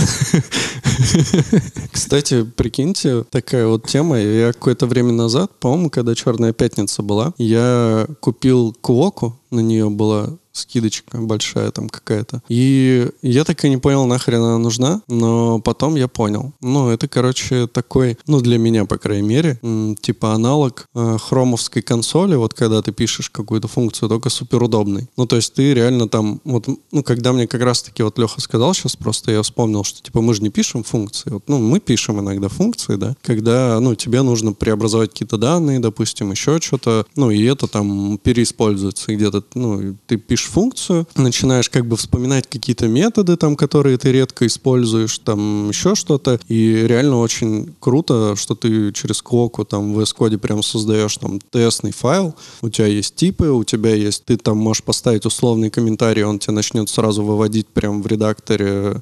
Кстати, 1.91 2.43
прикиньте, 2.43 3.23
такая 3.29 3.67
вот 3.67 3.85
тема. 3.87 4.17
Я 4.19 4.53
какое-то 4.53 4.87
время 4.87 5.11
назад, 5.11 5.51
по-моему, 5.59 5.89
когда 5.89 6.15
«Черная 6.15 6.53
пятница» 6.53 7.03
была, 7.03 7.33
я 7.37 8.07
купил 8.19 8.75
Квоку, 8.81 9.39
на 9.51 9.59
нее 9.59 9.89
была 9.89 10.29
скидочка 10.57 11.17
большая 11.17 11.71
там 11.71 11.89
какая-то. 11.89 12.41
И 12.49 13.09
я 13.21 13.43
так 13.43 13.63
и 13.63 13.69
не 13.69 13.77
понял, 13.77 14.05
нахрен 14.05 14.41
она 14.41 14.57
нужна, 14.57 15.01
но 15.07 15.59
потом 15.59 15.95
я 15.95 16.07
понял. 16.07 16.53
Ну, 16.61 16.89
это, 16.89 17.07
короче, 17.07 17.67
такой, 17.67 18.17
ну, 18.27 18.41
для 18.41 18.57
меня, 18.57 18.85
по 18.85 18.97
крайней 18.97 19.27
мере, 19.27 19.59
типа 20.01 20.33
аналог 20.33 20.85
э, 20.95 21.17
хромовской 21.19 21.81
консоли, 21.81 22.35
вот 22.35 22.53
когда 22.53 22.81
ты 22.81 22.91
пишешь 22.91 23.29
какую-то 23.29 23.67
функцию, 23.67 24.09
только 24.09 24.29
супер 24.29 24.63
удобный. 24.63 25.07
Ну, 25.17 25.25
то 25.27 25.35
есть 25.35 25.53
ты 25.53 25.73
реально 25.73 26.07
там, 26.07 26.41
вот, 26.43 26.67
ну, 26.91 27.03
когда 27.03 27.33
мне 27.33 27.47
как 27.47 27.61
раз-таки 27.61 28.03
вот 28.03 28.17
Леха 28.17 28.41
сказал 28.41 28.73
сейчас, 28.73 28.95
просто 28.95 29.31
я 29.31 29.41
вспомнил, 29.41 29.83
что, 29.83 30.01
типа, 30.01 30.21
мы 30.21 30.33
же 30.33 30.41
не 30.41 30.49
пишем 30.49 30.83
функции. 30.83 31.29
Вот, 31.29 31.43
ну, 31.47 31.59
мы 31.59 31.79
пишем 31.79 32.19
иногда 32.19 32.49
функции, 32.49 32.95
да, 32.95 33.15
когда, 33.21 33.79
ну, 33.79 33.95
тебе 33.95 34.21
нужно 34.21 34.53
преобразовать 34.53 35.11
какие-то 35.11 35.37
данные, 35.37 35.79
допустим, 35.79 36.31
еще 36.31 36.59
что-то, 36.61 37.05
ну, 37.15 37.31
и 37.31 37.43
это 37.43 37.67
там 37.67 38.17
переиспользуется 38.17 39.13
где-то, 39.13 39.43
ну, 39.53 39.95
ты 40.05 40.17
пишешь 40.17 40.46
функцию, 40.47 41.07
начинаешь 41.15 41.69
как 41.69 41.85
бы 41.85 41.97
вспоминать 41.97 42.47
какие-то 42.47 42.87
методы 42.87 43.37
там, 43.37 43.55
которые 43.55 43.97
ты 43.97 44.11
редко 44.11 44.45
используешь, 44.47 45.17
там 45.19 45.69
еще 45.69 45.95
что-то, 45.95 46.39
и 46.47 46.85
реально 46.87 47.19
очень 47.19 47.75
круто, 47.79 48.35
что 48.35 48.55
ты 48.55 48.91
через 48.93 49.21
Квоку 49.21 49.65
там 49.65 49.93
в 49.93 49.99
Code 49.99 50.37
прям 50.37 50.63
создаешь 50.63 51.17
там 51.17 51.39
тестный 51.39 51.91
файл, 51.91 52.35
у 52.61 52.69
тебя 52.69 52.87
есть 52.87 53.15
типы, 53.15 53.47
у 53.47 53.63
тебя 53.63 53.93
есть, 53.93 54.25
ты 54.25 54.37
там 54.37 54.57
можешь 54.57 54.83
поставить 54.83 55.25
условный 55.25 55.69
комментарий, 55.69 56.23
он 56.23 56.39
тебе 56.39 56.53
начнет 56.53 56.89
сразу 56.89 57.23
выводить 57.23 57.67
прям 57.67 58.01
в 58.01 58.07
редакторе, 58.07 59.01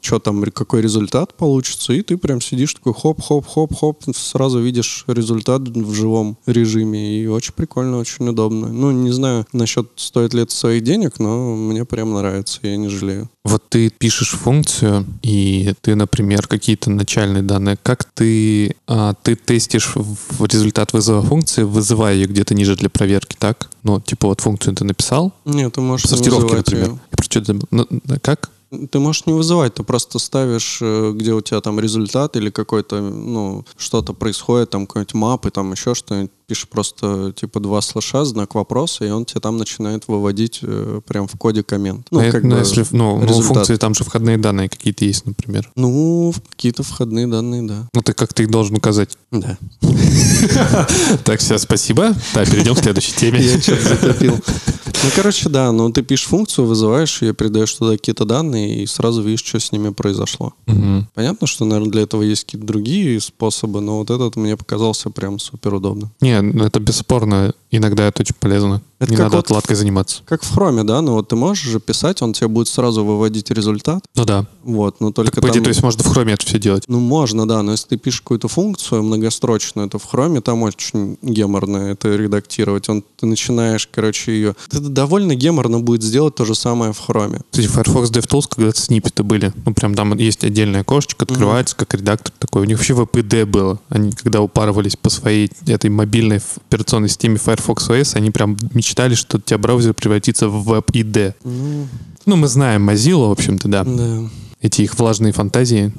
что 0.00 0.18
там, 0.18 0.42
какой 0.44 0.82
результат 0.82 1.34
получится, 1.34 1.92
и 1.92 2.02
ты 2.02 2.16
прям 2.16 2.40
сидишь 2.40 2.74
такой 2.74 2.94
хоп-хоп-хоп-хоп, 2.94 4.04
сразу 4.14 4.60
видишь 4.60 5.04
результат 5.06 5.62
в 5.62 5.94
живом 5.94 6.36
режиме, 6.46 7.20
и 7.20 7.26
очень 7.26 7.52
прикольно, 7.52 7.98
очень 7.98 8.28
удобно. 8.28 8.68
Ну, 8.68 8.90
не 8.90 9.10
знаю 9.10 9.46
насчет 9.52 9.88
стоит 9.96 10.34
ли 10.34 10.42
это 10.42 10.52
своих 10.52 10.82
денег, 10.86 11.18
но 11.18 11.54
мне 11.54 11.84
прям 11.84 12.14
нравится, 12.14 12.60
я 12.62 12.76
не 12.76 12.88
жалею. 12.88 13.28
Вот 13.44 13.62
ты 13.68 13.90
пишешь 13.90 14.30
функцию, 14.30 15.04
и 15.22 15.74
ты, 15.82 15.94
например, 15.94 16.46
какие-то 16.46 16.90
начальные 16.90 17.42
данные. 17.42 17.76
Как 17.82 18.04
ты, 18.04 18.76
а, 18.86 19.14
ты 19.22 19.34
тестишь 19.34 19.92
в 19.96 20.44
результат 20.46 20.92
вызова 20.92 21.22
функции, 21.22 21.64
вызывая 21.64 22.14
ее 22.14 22.26
где-то 22.26 22.54
ниже 22.54 22.76
для 22.76 22.88
проверки, 22.88 23.36
так? 23.38 23.68
Ну, 23.82 24.00
типа 24.00 24.28
вот 24.28 24.40
функцию 24.40 24.74
ты 24.74 24.84
написал, 24.84 25.32
Нет, 25.44 25.74
ты 25.74 25.80
можешь 25.80 26.08
сортировки, 26.08 26.54
например. 26.54 26.98
что-то 27.20 27.46
забыл. 27.46 27.68
Ну, 27.70 27.86
как? 28.22 28.50
Ты 28.90 28.98
можешь 28.98 29.26
не 29.26 29.32
вызывать, 29.32 29.74
ты 29.74 29.82
просто 29.82 30.18
ставишь, 30.18 30.78
э, 30.80 31.12
где 31.14 31.32
у 31.32 31.40
тебя 31.40 31.60
там 31.60 31.80
результат 31.80 32.36
или 32.36 32.50
какой-то, 32.50 33.00
ну, 33.00 33.64
что-то 33.76 34.12
происходит, 34.12 34.70
там 34.70 34.86
какой-нибудь 34.86 35.14
мап 35.14 35.46
и 35.46 35.50
там 35.50 35.72
еще 35.72 35.94
что-нибудь. 35.94 36.30
Пишешь 36.46 36.68
просто 36.68 37.32
типа 37.32 37.58
два 37.58 37.80
слэша, 37.80 38.24
знак 38.24 38.54
вопроса, 38.54 39.04
и 39.04 39.10
он 39.10 39.24
тебе 39.24 39.40
там 39.40 39.56
начинает 39.56 40.06
выводить 40.06 40.60
э, 40.62 41.00
прям 41.04 41.26
в 41.26 41.32
коде 41.36 41.64
коммент. 41.64 42.06
Ну, 42.12 42.20
А 42.20 42.24
как 42.24 42.34
это, 42.36 42.46
ну, 42.46 42.54
бы 42.54 42.60
если, 42.60 42.86
ну, 42.92 43.16
ну, 43.18 43.22
результат. 43.26 43.46
функции, 43.54 43.76
там 43.76 43.94
же 43.94 44.04
входные 44.04 44.38
данные 44.38 44.68
какие-то 44.68 45.04
есть, 45.04 45.26
например. 45.26 45.72
Ну, 45.74 46.32
какие-то 46.50 46.84
входные 46.84 47.26
данные, 47.26 47.62
да. 47.62 47.88
Ну, 47.92 48.00
ты 48.02 48.12
как 48.12 48.32
ты 48.32 48.44
их 48.44 48.50
должен 48.50 48.76
указать. 48.76 49.16
Да. 49.32 49.58
Так, 51.24 51.40
все, 51.40 51.58
спасибо. 51.58 52.14
Да, 52.34 52.44
перейдем 52.44 52.74
к 52.74 52.78
следующей 52.78 53.12
теме. 53.12 53.40
Я 53.40 53.60
что-то 53.60 53.88
затопил. 53.88 54.38
Ну, 55.06 55.12
короче, 55.14 55.48
да, 55.48 55.70
ну 55.70 55.92
ты 55.92 56.02
пишешь 56.02 56.26
функцию, 56.26 56.66
вызываешь 56.66 57.22
ее, 57.22 57.32
передаешь 57.32 57.72
туда 57.72 57.92
какие-то 57.92 58.24
данные, 58.24 58.82
и 58.82 58.86
сразу 58.86 59.22
видишь, 59.22 59.44
что 59.44 59.60
с 59.60 59.70
ними 59.70 59.90
произошло. 59.90 60.52
Мгм. 60.66 61.06
Понятно, 61.14 61.46
что, 61.46 61.64
наверное, 61.64 61.92
для 61.92 62.02
этого 62.02 62.22
есть 62.22 62.44
какие-то 62.44 62.66
другие 62.66 63.20
способы, 63.20 63.80
но 63.80 63.98
вот 63.98 64.10
этот 64.10 64.34
мне 64.34 64.56
показался 64.56 65.10
прям 65.10 65.38
супер 65.38 65.74
удобно. 65.74 66.10
Не, 66.20 66.40
ну, 66.40 66.64
это 66.64 66.80
бесспорно. 66.80 67.54
Иногда 67.70 68.08
это 68.08 68.22
очень 68.22 68.34
полезно. 68.34 68.82
Это 68.98 69.10
Не 69.12 69.18
надо 69.18 69.36
вот- 69.36 69.44
отладкой 69.46 69.76
заниматься. 69.76 70.22
Как 70.24 70.42
в 70.42 70.50
хроме, 70.54 70.82
да? 70.82 71.02
Ну 71.02 71.12
вот 71.12 71.28
ты 71.28 71.36
можешь 71.36 71.64
же 71.64 71.80
писать, 71.80 72.22
он 72.22 72.32
тебе 72.32 72.48
будет 72.48 72.68
сразу 72.68 73.04
выводить 73.04 73.50
результат. 73.50 74.02
Ну 74.14 74.24
да. 74.24 74.46
Вот, 74.64 75.00
но 75.00 75.12
только 75.12 75.40
Так, 75.40 75.52
там- 75.52 75.62
то 75.62 75.68
есть 75.68 75.82
можно 75.82 76.02
в 76.02 76.06
хроме 76.06 76.32
это 76.32 76.46
все 76.46 76.58
делать. 76.58 76.84
Ну, 76.88 76.98
можно, 76.98 77.46
да, 77.46 77.62
но 77.62 77.72
если 77.72 77.88
ты 77.88 77.96
пишешь 77.98 78.22
какую-то 78.22 78.48
функцию 78.48 79.02
многострочную, 79.02 79.86
это 79.88 79.98
в 79.98 80.04
хроме 80.04 80.40
там 80.40 80.62
очень 80.62 81.18
геморно 81.20 81.76
это 81.76 82.16
редактировать. 82.16 82.88
Он, 82.88 83.04
ты 83.16 83.26
начинаешь, 83.26 83.86
короче, 83.92 84.32
ее... 84.32 84.56
Это 84.70 84.80
довольно 84.80 85.34
геморно 85.34 85.80
будет 85.80 86.02
сделать 86.02 86.34
то 86.34 86.44
же 86.44 86.54
самое 86.54 86.92
в 86.92 86.98
хроме. 86.98 87.40
Кстати, 87.50 87.66
Firefox 87.66 88.10
DevTools, 88.10 88.44
когда 88.48 88.72
сниппеты 88.72 89.22
были, 89.22 89.52
ну 89.66 89.74
прям 89.74 89.94
там 89.94 90.16
есть 90.16 90.42
отдельное 90.42 90.80
окошечко, 90.80 91.24
открывается 91.26 91.76
как 91.76 91.92
редактор 91.94 92.32
такой. 92.38 92.62
У 92.62 92.64
них 92.64 92.78
вообще 92.78 92.94
VPD 92.94 93.44
было. 93.44 93.78
Они 93.90 94.12
когда 94.12 94.40
упарывались 94.40 94.96
по 94.96 95.10
своей 95.10 95.50
этой 95.66 95.90
мобильной 95.90 96.40
операционной 96.68 97.08
системе 97.08 97.36
Firefox 97.36 97.88
OS, 97.90 98.16
они 98.16 98.30
прям 98.30 98.56
мечтали, 98.86 99.14
что 99.14 99.38
у 99.38 99.40
тебя 99.40 99.58
браузер 99.58 99.94
превратится 99.94 100.48
в 100.48 100.72
WebID. 100.72 101.34
Ну, 101.44 101.88
Ну, 102.24 102.36
мы 102.36 102.46
знаем 102.48 102.88
Mozilla, 102.88 103.28
в 103.28 103.32
общем-то, 103.32 103.68
да. 103.68 103.84
да. 103.84 104.28
Эти 104.60 104.82
их 104.82 104.98
влажные 104.98 105.32
фантазии. 105.32 105.92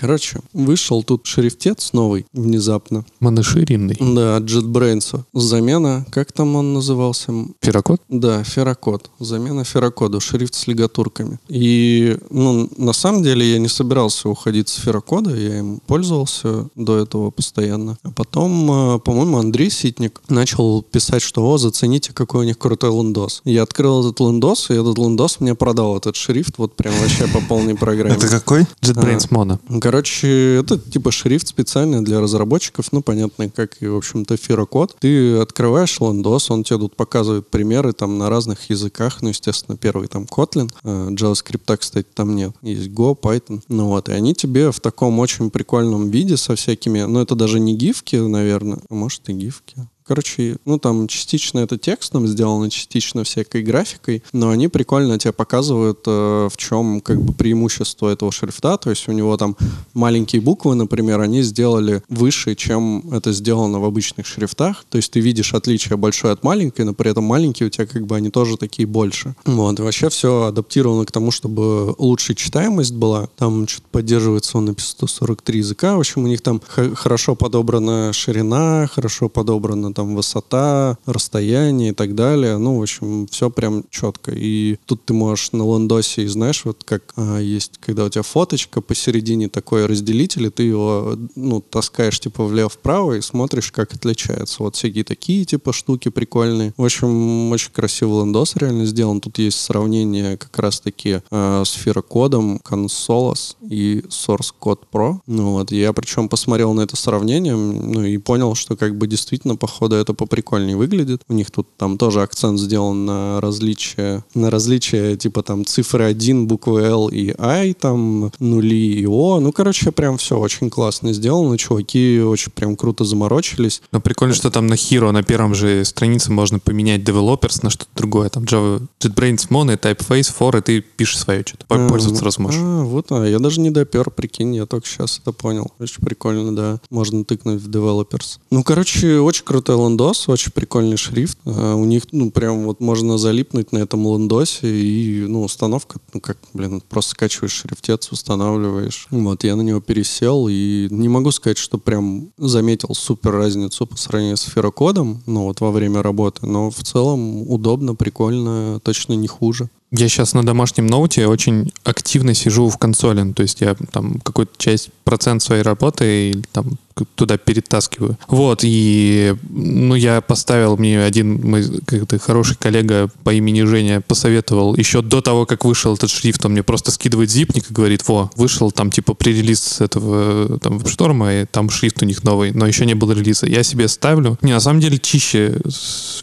Короче, 0.00 0.40
вышел 0.54 1.02
тут 1.02 1.26
шрифтец 1.26 1.92
новый 1.92 2.24
внезапно. 2.32 3.04
Моноширинный. 3.20 3.98
Да, 4.00 4.36
от 4.36 4.44
JetBrains. 4.44 5.24
Замена, 5.34 6.06
как 6.10 6.32
там 6.32 6.56
он 6.56 6.72
назывался? 6.72 7.34
Ферокод? 7.60 8.00
Да, 8.08 8.42
ферокод. 8.42 9.10
Замена 9.18 9.62
ферокоду, 9.62 10.18
шрифт 10.20 10.54
с 10.54 10.66
лигатурками. 10.66 11.38
И, 11.48 12.16
ну, 12.30 12.70
на 12.78 12.94
самом 12.94 13.22
деле 13.22 13.52
я 13.52 13.58
не 13.58 13.68
собирался 13.68 14.30
уходить 14.30 14.70
с 14.70 14.76
ферокода, 14.76 15.36
я 15.36 15.58
им 15.58 15.80
пользовался 15.86 16.70
до 16.76 16.96
этого 16.96 17.30
постоянно. 17.30 17.98
А 18.02 18.10
потом, 18.10 18.94
э, 18.94 18.98
по-моему, 19.00 19.36
Андрей 19.36 19.70
Ситник 19.70 20.22
начал 20.30 20.80
писать, 20.80 21.20
что, 21.20 21.46
о, 21.46 21.58
зацените, 21.58 22.14
какой 22.14 22.40
у 22.40 22.44
них 22.44 22.56
крутой 22.56 22.90
лендос. 22.90 23.42
Я 23.44 23.64
открыл 23.64 24.00
этот 24.00 24.20
лендос, 24.20 24.70
и 24.70 24.72
этот 24.72 24.96
лендос 24.96 25.40
мне 25.40 25.54
продал 25.54 25.98
этот 25.98 26.16
шрифт 26.16 26.56
вот 26.56 26.74
прям 26.74 26.94
вообще 27.02 27.26
по 27.26 27.42
полной 27.42 27.74
программе. 27.76 28.14
Это 28.14 28.28
какой? 28.28 28.62
JetBrains 28.80 29.28
Mono. 29.28 29.58
Короче, 29.90 30.54
это 30.60 30.78
типа 30.78 31.10
шрифт 31.10 31.48
специальный 31.48 32.00
для 32.00 32.20
разработчиков, 32.20 32.92
ну, 32.92 33.02
понятно, 33.02 33.50
как 33.50 33.82
и, 33.82 33.88
в 33.88 33.96
общем-то, 33.96 34.36
фирокод. 34.36 34.94
Ты 35.00 35.38
открываешь 35.38 35.98
лендос, 35.98 36.48
он 36.52 36.62
тебе 36.62 36.78
тут 36.78 36.94
показывает 36.94 37.48
примеры 37.48 37.92
там 37.92 38.16
на 38.16 38.30
разных 38.30 38.70
языках, 38.70 39.20
ну, 39.20 39.30
естественно, 39.30 39.76
первый 39.76 40.06
там 40.06 40.28
Kotlin, 40.30 40.70
э, 40.84 41.08
JavaScript, 41.10 41.76
кстати, 41.76 42.06
там 42.14 42.36
нет. 42.36 42.54
Есть 42.62 42.90
Go, 42.90 43.18
Python, 43.20 43.62
ну 43.66 43.86
вот, 43.86 44.08
и 44.08 44.12
они 44.12 44.32
тебе 44.32 44.70
в 44.70 44.78
таком 44.78 45.18
очень 45.18 45.50
прикольном 45.50 46.08
виде 46.08 46.36
со 46.36 46.54
всякими, 46.54 47.00
ну, 47.00 47.20
это 47.20 47.34
даже 47.34 47.58
не 47.58 47.74
гифки, 47.74 48.14
наверное, 48.14 48.78
а 48.88 48.94
может 48.94 49.28
и 49.28 49.32
гифки. 49.32 49.88
Короче, 50.10 50.56
ну 50.64 50.76
там 50.76 51.06
частично 51.06 51.60
это 51.60 51.78
текстом 51.78 52.26
сделано, 52.26 52.68
частично 52.68 53.22
всякой 53.22 53.62
графикой, 53.62 54.24
но 54.32 54.50
они 54.50 54.66
прикольно 54.66 55.16
тебе 55.20 55.32
показывают, 55.32 56.00
э, 56.04 56.48
в 56.50 56.56
чем 56.56 57.00
как 57.00 57.22
бы 57.22 57.32
преимущество 57.32 58.08
этого 58.08 58.32
шрифта. 58.32 58.76
То 58.76 58.90
есть 58.90 59.08
у 59.08 59.12
него 59.12 59.36
там 59.36 59.56
маленькие 59.94 60.42
буквы, 60.42 60.74
например, 60.74 61.20
они 61.20 61.42
сделали 61.42 62.02
выше, 62.08 62.56
чем 62.56 63.08
это 63.12 63.30
сделано 63.30 63.78
в 63.78 63.84
обычных 63.84 64.26
шрифтах. 64.26 64.84
То 64.90 64.96
есть 64.96 65.12
ты 65.12 65.20
видишь 65.20 65.54
отличие 65.54 65.96
большое 65.96 66.32
от 66.32 66.42
маленькой, 66.42 66.86
но 66.86 66.92
при 66.92 67.12
этом 67.12 67.22
маленькие 67.22 67.68
у 67.68 67.70
тебя 67.70 67.86
как 67.86 68.04
бы 68.04 68.16
они 68.16 68.30
тоже 68.30 68.56
такие 68.56 68.88
больше. 68.88 69.36
Вот, 69.44 69.78
и 69.78 69.82
вообще 69.82 70.08
все 70.08 70.46
адаптировано 70.46 71.04
к 71.04 71.12
тому, 71.12 71.30
чтобы 71.30 71.94
лучшая 71.98 72.34
читаемость 72.34 72.94
была. 72.94 73.28
Там 73.36 73.68
что-то 73.68 73.86
поддерживается 73.92 74.58
он 74.58 74.64
на 74.64 74.74
143 74.76 75.58
языка. 75.58 75.94
В 75.94 76.00
общем, 76.00 76.24
у 76.24 76.26
них 76.26 76.40
там 76.40 76.60
хорошо 76.96 77.36
подобрана 77.36 78.12
ширина, 78.12 78.88
хорошо 78.92 79.28
подобрана 79.28 79.94
там 80.00 80.16
высота, 80.16 80.96
расстояние 81.04 81.90
и 81.90 81.92
так 81.92 82.14
далее. 82.14 82.56
Ну, 82.56 82.78
в 82.78 82.82
общем, 82.82 83.26
все 83.26 83.50
прям 83.50 83.84
четко. 83.90 84.32
И 84.34 84.78
тут 84.86 85.04
ты 85.04 85.12
можешь 85.12 85.52
на 85.52 85.62
лендосе, 85.62 86.22
и 86.22 86.26
знаешь, 86.26 86.64
вот 86.64 86.84
как 86.84 87.12
а, 87.16 87.38
есть, 87.38 87.72
когда 87.80 88.04
у 88.04 88.08
тебя 88.08 88.22
фоточка 88.22 88.80
посередине 88.80 89.48
такой 89.48 89.84
разделитель, 89.84 90.46
и 90.46 90.50
ты 90.50 90.62
его, 90.62 91.16
ну, 91.36 91.60
таскаешь 91.60 92.18
типа 92.18 92.44
влево-вправо 92.44 93.14
и 93.14 93.20
смотришь, 93.20 93.72
как 93.72 93.92
отличается. 93.92 94.62
Вот 94.62 94.76
всякие 94.76 95.04
такие 95.04 95.44
типа 95.44 95.74
штуки 95.74 96.08
прикольные. 96.08 96.72
В 96.78 96.84
общем, 96.84 97.52
очень 97.52 97.72
красивый 97.72 98.22
лендос 98.22 98.56
реально 98.56 98.86
сделан. 98.86 99.20
Тут 99.20 99.38
есть 99.38 99.60
сравнение 99.60 100.38
как 100.38 100.58
раз-таки 100.58 101.20
э, 101.30 101.62
с 101.66 101.72
фирокодом 101.72 102.56
Consolos 102.64 103.56
и 103.68 104.02
Source 104.08 104.54
Code 104.58 104.80
Pro. 104.90 105.18
Ну 105.26 105.52
вот, 105.52 105.72
я 105.72 105.92
причем 105.92 106.30
посмотрел 106.30 106.72
на 106.72 106.80
это 106.80 106.96
сравнение, 106.96 107.54
ну 107.54 108.02
и 108.02 108.16
понял, 108.16 108.54
что 108.54 108.76
как 108.76 108.96
бы 108.96 109.06
действительно, 109.06 109.56
походу, 109.80 109.96
это 109.96 110.12
поприкольнее 110.12 110.76
выглядит. 110.76 111.22
У 111.28 111.32
них 111.32 111.50
тут 111.50 111.66
там 111.78 111.96
тоже 111.96 112.20
акцент 112.20 112.60
сделан 112.60 113.06
на 113.06 113.40
различие, 113.40 114.22
на 114.34 114.50
различие 114.50 115.16
типа 115.16 115.42
там 115.42 115.64
цифры 115.64 116.04
1, 116.04 116.46
буквы 116.46 116.82
L 116.82 117.08
и 117.08 117.34
I, 117.38 117.72
там 117.72 118.30
нули 118.38 119.00
и 119.00 119.06
О. 119.06 119.40
Ну, 119.40 119.52
короче, 119.52 119.90
прям 119.90 120.18
все 120.18 120.38
очень 120.38 120.68
классно 120.68 121.14
сделано. 121.14 121.56
Чуваки 121.56 122.20
очень 122.20 122.52
прям 122.52 122.76
круто 122.76 123.04
заморочились. 123.04 123.80
Но 123.90 124.00
прикольно, 124.00 124.34
что 124.34 124.50
там 124.50 124.66
на 124.66 124.74
Hero 124.74 125.10
на 125.12 125.22
первом 125.22 125.54
же 125.54 125.84
странице 125.84 126.30
можно 126.30 126.58
поменять 126.58 127.00
developers 127.00 127.60
на 127.62 127.70
что-то 127.70 127.90
другое. 127.96 128.28
Там 128.28 128.44
Java, 128.44 128.86
JetBrains, 129.00 129.48
Mono, 129.48 129.80
Typeface, 129.80 130.30
For, 130.38 130.58
и 130.58 130.60
ты 130.60 130.80
пишешь 130.80 131.18
свое 131.18 131.42
что-то. 131.46 131.64
А, 131.68 131.88
Пользоваться 131.88 132.24
раз 132.24 132.38
можешь. 132.38 132.60
А, 132.62 132.82
вот, 132.82 133.06
а, 133.12 133.24
я 133.24 133.38
даже 133.38 133.60
не 133.60 133.70
допер, 133.70 134.10
прикинь, 134.10 134.54
я 134.54 134.66
только 134.66 134.86
сейчас 134.86 135.18
это 135.18 135.32
понял. 135.32 135.72
Очень 135.78 136.02
прикольно, 136.02 136.54
да. 136.54 136.80
Можно 136.90 137.24
тыкнуть 137.24 137.62
в 137.62 137.70
developers. 137.70 138.38
Ну, 138.50 138.62
короче, 138.62 139.20
очень 139.20 139.44
крутой 139.70 139.86
лендос, 139.86 140.28
очень 140.28 140.52
прикольный 140.52 140.96
шрифт. 140.96 141.38
А, 141.44 141.74
у 141.74 141.84
них, 141.84 142.04
ну, 142.12 142.30
прям 142.30 142.64
вот 142.64 142.80
можно 142.80 143.18
залипнуть 143.18 143.72
на 143.72 143.78
этом 143.78 144.04
лендосе 144.04 144.68
и, 144.68 145.26
ну, 145.26 145.42
установка, 145.42 145.98
ну, 146.12 146.20
как, 146.20 146.38
блин, 146.52 146.82
просто 146.88 147.12
скачиваешь 147.12 147.52
шрифтец, 147.52 148.10
устанавливаешь. 148.10 149.06
Вот, 149.10 149.44
я 149.44 149.56
на 149.56 149.62
него 149.62 149.80
пересел 149.80 150.48
и 150.48 150.88
не 150.90 151.08
могу 151.08 151.30
сказать, 151.30 151.58
что 151.58 151.78
прям 151.78 152.30
заметил 152.36 152.94
супер 152.94 153.32
разницу 153.32 153.86
по 153.86 153.96
сравнению 153.96 154.36
с 154.36 154.42
ферокодом, 154.42 155.22
ну, 155.26 155.44
вот 155.44 155.60
во 155.60 155.70
время 155.70 156.02
работы, 156.02 156.46
но 156.46 156.70
в 156.70 156.82
целом 156.82 157.48
удобно, 157.50 157.94
прикольно, 157.94 158.80
точно 158.82 159.14
не 159.14 159.28
хуже. 159.28 159.68
Я 159.92 160.08
сейчас 160.08 160.34
на 160.34 160.44
домашнем 160.44 160.86
ноуте 160.86 161.26
очень 161.26 161.72
активно 161.82 162.32
сижу 162.32 162.68
в 162.68 162.78
консоли. 162.78 163.22
Ну, 163.22 163.32
То 163.32 163.42
есть 163.42 163.60
я 163.60 163.74
там 163.74 164.20
какую-то 164.20 164.52
часть, 164.56 164.90
процент 165.02 165.42
своей 165.42 165.62
работы 165.62 166.30
или 166.30 166.44
там 166.52 166.78
туда 167.14 167.36
перетаскиваю. 167.38 168.18
Вот, 168.28 168.60
и 168.62 169.34
ну, 169.48 169.94
я 169.94 170.20
поставил, 170.20 170.76
мне 170.76 171.02
один 171.02 171.40
мой 171.48 171.64
как-то 171.84 172.18
хороший 172.18 172.56
коллега 172.56 173.10
по 173.24 173.32
имени 173.32 173.62
Женя 173.62 174.00
посоветовал 174.00 174.76
еще 174.76 175.02
до 175.02 175.20
того, 175.20 175.46
как 175.46 175.64
вышел 175.64 175.94
этот 175.94 176.10
шрифт, 176.10 176.44
он 176.44 176.52
мне 176.52 176.62
просто 176.62 176.90
скидывает 176.90 177.30
зипник 177.30 177.70
и 177.70 177.74
говорит, 177.74 178.06
во, 178.08 178.30
вышел 178.36 178.70
там 178.70 178.90
типа 178.90 179.14
пререлиз 179.14 179.80
этого 179.80 180.58
там 180.58 180.78
веб-шторма, 180.78 181.34
и 181.34 181.44
там 181.46 181.70
шрифт 181.70 182.02
у 182.02 182.06
них 182.06 182.24
новый, 182.24 182.52
но 182.52 182.66
еще 182.66 182.86
не 182.86 182.94
было 182.94 183.12
релиза. 183.12 183.46
Я 183.46 183.62
себе 183.62 183.88
ставлю. 183.88 184.38
Не, 184.42 184.52
на 184.52 184.60
самом 184.60 184.80
деле 184.80 184.98
чище, 184.98 185.58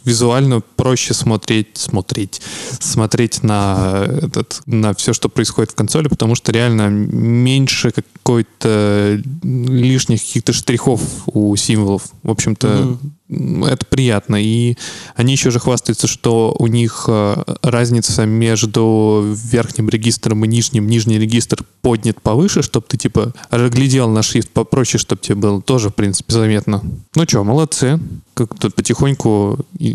визуально 0.04 0.60
проще 0.76 1.14
смотреть, 1.14 1.68
смотреть, 1.74 2.40
смотреть 2.80 3.42
на 3.42 4.06
этот, 4.22 4.62
на 4.66 4.94
все, 4.94 5.12
что 5.12 5.28
происходит 5.28 5.72
в 5.72 5.74
консоли, 5.74 6.08
потому 6.08 6.34
что 6.34 6.52
реально 6.52 6.88
меньше 6.88 7.90
какой-то 7.90 9.20
лишних 9.42 10.20
каких-то 10.20 10.52
штрихов 10.58 11.00
у 11.26 11.54
символов. 11.56 12.02
В 12.22 12.30
общем-то, 12.30 12.98
м, 13.30 13.64
это 13.64 13.86
приятно. 13.86 14.36
И 14.42 14.76
они 15.14 15.32
еще 15.32 15.50
же 15.50 15.58
хвастаются, 15.60 16.06
что 16.06 16.54
у 16.58 16.66
них 16.66 17.04
э, 17.08 17.42
разница 17.62 18.26
между 18.26 19.24
верхним 19.44 19.88
регистром 19.88 20.44
и 20.44 20.48
нижним. 20.48 20.86
Нижний 20.86 21.18
регистр 21.18 21.64
поднят 21.82 22.20
повыше, 22.20 22.62
чтобы 22.62 22.86
ты, 22.88 22.96
типа, 22.96 23.32
разглядел 23.50 24.08
на 24.08 24.22
шрифт 24.22 24.50
попроще, 24.50 25.00
чтобы 25.00 25.22
тебе 25.22 25.36
было 25.36 25.62
тоже, 25.62 25.90
в 25.90 25.94
принципе, 25.94 26.32
заметно. 26.32 26.82
Ну 27.14 27.24
что, 27.26 27.44
молодцы. 27.44 28.00
Как-то 28.34 28.70
потихоньку 28.70 29.58
и, 29.78 29.88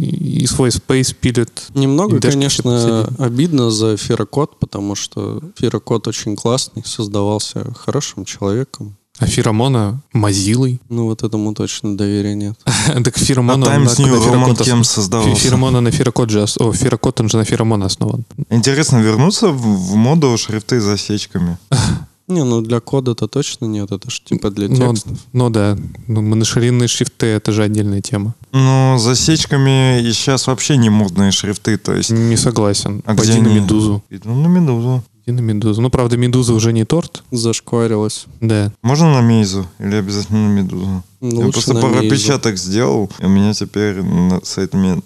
и 0.43 0.47
свой 0.47 0.71
спейс 0.71 1.13
пилят. 1.13 1.67
Немного, 1.73 2.19
конечно, 2.19 3.07
обидно 3.17 3.71
за 3.71 3.97
Ферокод, 3.97 4.59
потому 4.59 4.95
что 4.95 5.41
Ферокод 5.57 6.07
очень 6.07 6.35
классный, 6.35 6.83
создавался 6.85 7.73
хорошим 7.73 8.25
человеком. 8.25 8.95
А 9.19 9.27
Феромона 9.27 10.01
Мазилой. 10.11 10.79
Ну, 10.89 11.05
вот 11.05 11.23
этому 11.23 11.53
точно 11.53 11.95
доверия 11.95 12.33
нет. 12.35 12.55
так 13.03 13.17
Феромона... 13.17 13.65
А 13.65 13.69
Times 13.69 13.99
на- 13.99 14.03
New 14.05 14.15
Roman 14.15 14.63
кем 14.63 14.83
создавался? 14.83 15.35
Феромона 15.35 15.81
на 15.81 15.91
Ферокод 15.91 16.29
же... 16.29 16.45
О, 16.59 16.73
Ферокод, 16.73 17.21
он 17.21 17.29
же 17.29 17.37
на 17.37 17.45
Феромона 17.45 17.85
основан. 17.85 18.25
Интересно 18.49 18.97
вернуться 18.97 19.49
в, 19.49 19.95
моду 19.95 20.35
шрифты 20.37 20.81
с 20.81 20.83
засечками. 20.83 21.57
Не, 22.27 22.43
ну 22.45 22.61
для 22.61 22.79
кода-то 22.79 23.27
точно 23.27 23.65
нет, 23.65 23.91
это 23.91 24.09
ж 24.09 24.21
типа 24.23 24.49
для 24.49 24.69
Ну, 24.69 24.75
текстов. 24.93 25.17
ну 25.33 25.49
да, 25.49 25.77
ну, 26.07 26.21
моношаринные 26.21 26.87
шрифты— 26.87 27.25
это 27.27 27.51
же 27.51 27.63
отдельная 27.63 27.99
тема. 28.01 28.33
С 28.53 29.01
засечками 29.01 30.01
и 30.01 30.13
сейчас 30.13 30.47
вообще 30.47 30.77
не 30.77 30.89
модные 30.89 31.31
шрифты, 31.31 31.77
то 31.77 31.93
есть... 31.93 32.11
Не 32.11 32.37
согласен. 32.37 33.03
А 33.05 33.13
Пойди 33.13 33.33
где 33.33 33.41
на 33.41 33.49
они? 33.49 33.59
Медузу. 33.59 34.03
Ну, 34.23 34.41
на 34.41 34.47
Медузу. 34.47 35.03
Иди 35.25 35.31
на 35.35 35.39
Медузу. 35.39 35.81
Ну, 35.81 35.89
правда, 35.89 36.17
Медуза 36.17 36.53
уже 36.53 36.73
не 36.73 36.83
торт. 36.83 37.23
Зашкварилось. 37.31 38.25
Да. 38.41 38.73
Можно 38.81 39.13
на 39.13 39.21
Мейзу 39.21 39.65
или 39.79 39.95
обязательно 39.95 40.49
на 40.49 40.53
Медузу? 40.53 41.03
Ну, 41.25 41.39
Я 41.39 41.45
лучше 41.45 41.51
просто 41.53 41.73
на 41.73 41.79
пару 41.81 41.95
Мейзу. 41.95 42.13
опечаток 42.15 42.57
сделал, 42.57 43.09
и 43.19 43.25
у 43.25 43.29
меня 43.29 43.53
теперь 43.53 44.01
на 44.03 44.41
м. 44.57 45.03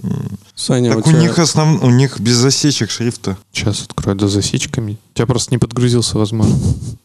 Саня, 0.56 0.90
Так 0.90 1.06
у 1.06 1.10
у 1.10 1.12
тебя- 1.14 1.22
них 1.22 1.38
основ... 1.38 1.84
у 1.84 1.90
них 1.92 2.20
без 2.20 2.34
засечек 2.38 2.90
шрифта. 2.90 3.38
Сейчас 3.54 3.84
открою, 3.84 4.18
да, 4.18 4.28
засечками. 4.28 4.98
У 5.14 5.18
тебя 5.18 5.28
просто 5.28 5.54
не 5.54 5.60
подгрузился, 5.60 6.18
возможно. 6.18 6.56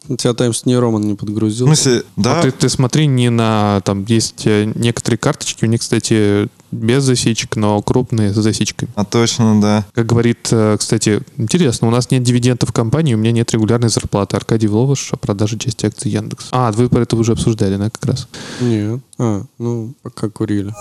у 0.09 0.15
тебя 0.17 0.33
Times 0.33 0.65
New 0.65 0.79
Roman 0.81 1.03
не 1.05 1.13
В 1.13 1.17
подгрузил. 1.17 1.67
смысле, 1.67 2.01
да, 2.17 2.39
А 2.39 2.41
ты, 2.41 2.51
ты 2.51 2.69
смотри 2.69 3.05
не 3.05 3.29
на... 3.29 3.81
Там 3.85 4.03
есть 4.05 4.47
э, 4.47 4.71
некоторые 4.73 5.19
карточки, 5.19 5.63
у 5.63 5.67
них, 5.67 5.81
кстати, 5.81 6.49
без 6.71 7.03
засечек, 7.03 7.55
но 7.55 7.79
крупные 7.83 8.33
с 8.33 8.35
засечками. 8.35 8.89
а 8.95 9.05
точно, 9.05 9.61
да. 9.61 9.85
Как 9.93 10.07
говорит, 10.07 10.47
э, 10.51 10.75
кстати, 10.79 11.21
интересно, 11.37 11.87
у 11.87 11.91
нас 11.91 12.09
нет 12.09 12.23
дивидендов 12.23 12.69
в 12.69 12.73
компании, 12.73 13.13
у 13.13 13.17
меня 13.17 13.31
нет 13.31 13.51
регулярной 13.51 13.89
зарплаты. 13.89 14.35
Аркадий 14.35 14.65
Вловыш 14.67 15.13
о 15.13 15.17
продаже 15.17 15.59
части 15.59 15.85
акций 15.85 16.09
Яндекс. 16.11 16.47
А, 16.51 16.71
вы 16.71 16.89
про 16.89 17.01
это 17.03 17.15
уже 17.15 17.33
обсуждали, 17.33 17.77
да, 17.77 17.91
как 17.91 18.03
раз? 18.05 18.27
Нет. 18.59 18.99
А, 19.17 19.43
ну, 19.57 19.93
пока 20.01 20.29
курили. 20.29 20.73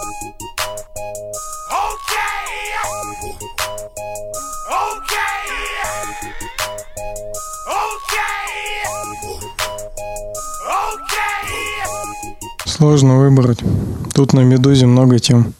Сложно 12.66 13.18
выбрать. 13.18 13.60
Тут 14.14 14.32
на 14.32 14.40
«Медузе» 14.40 14.86
много 14.86 15.18
тем. 15.20 15.54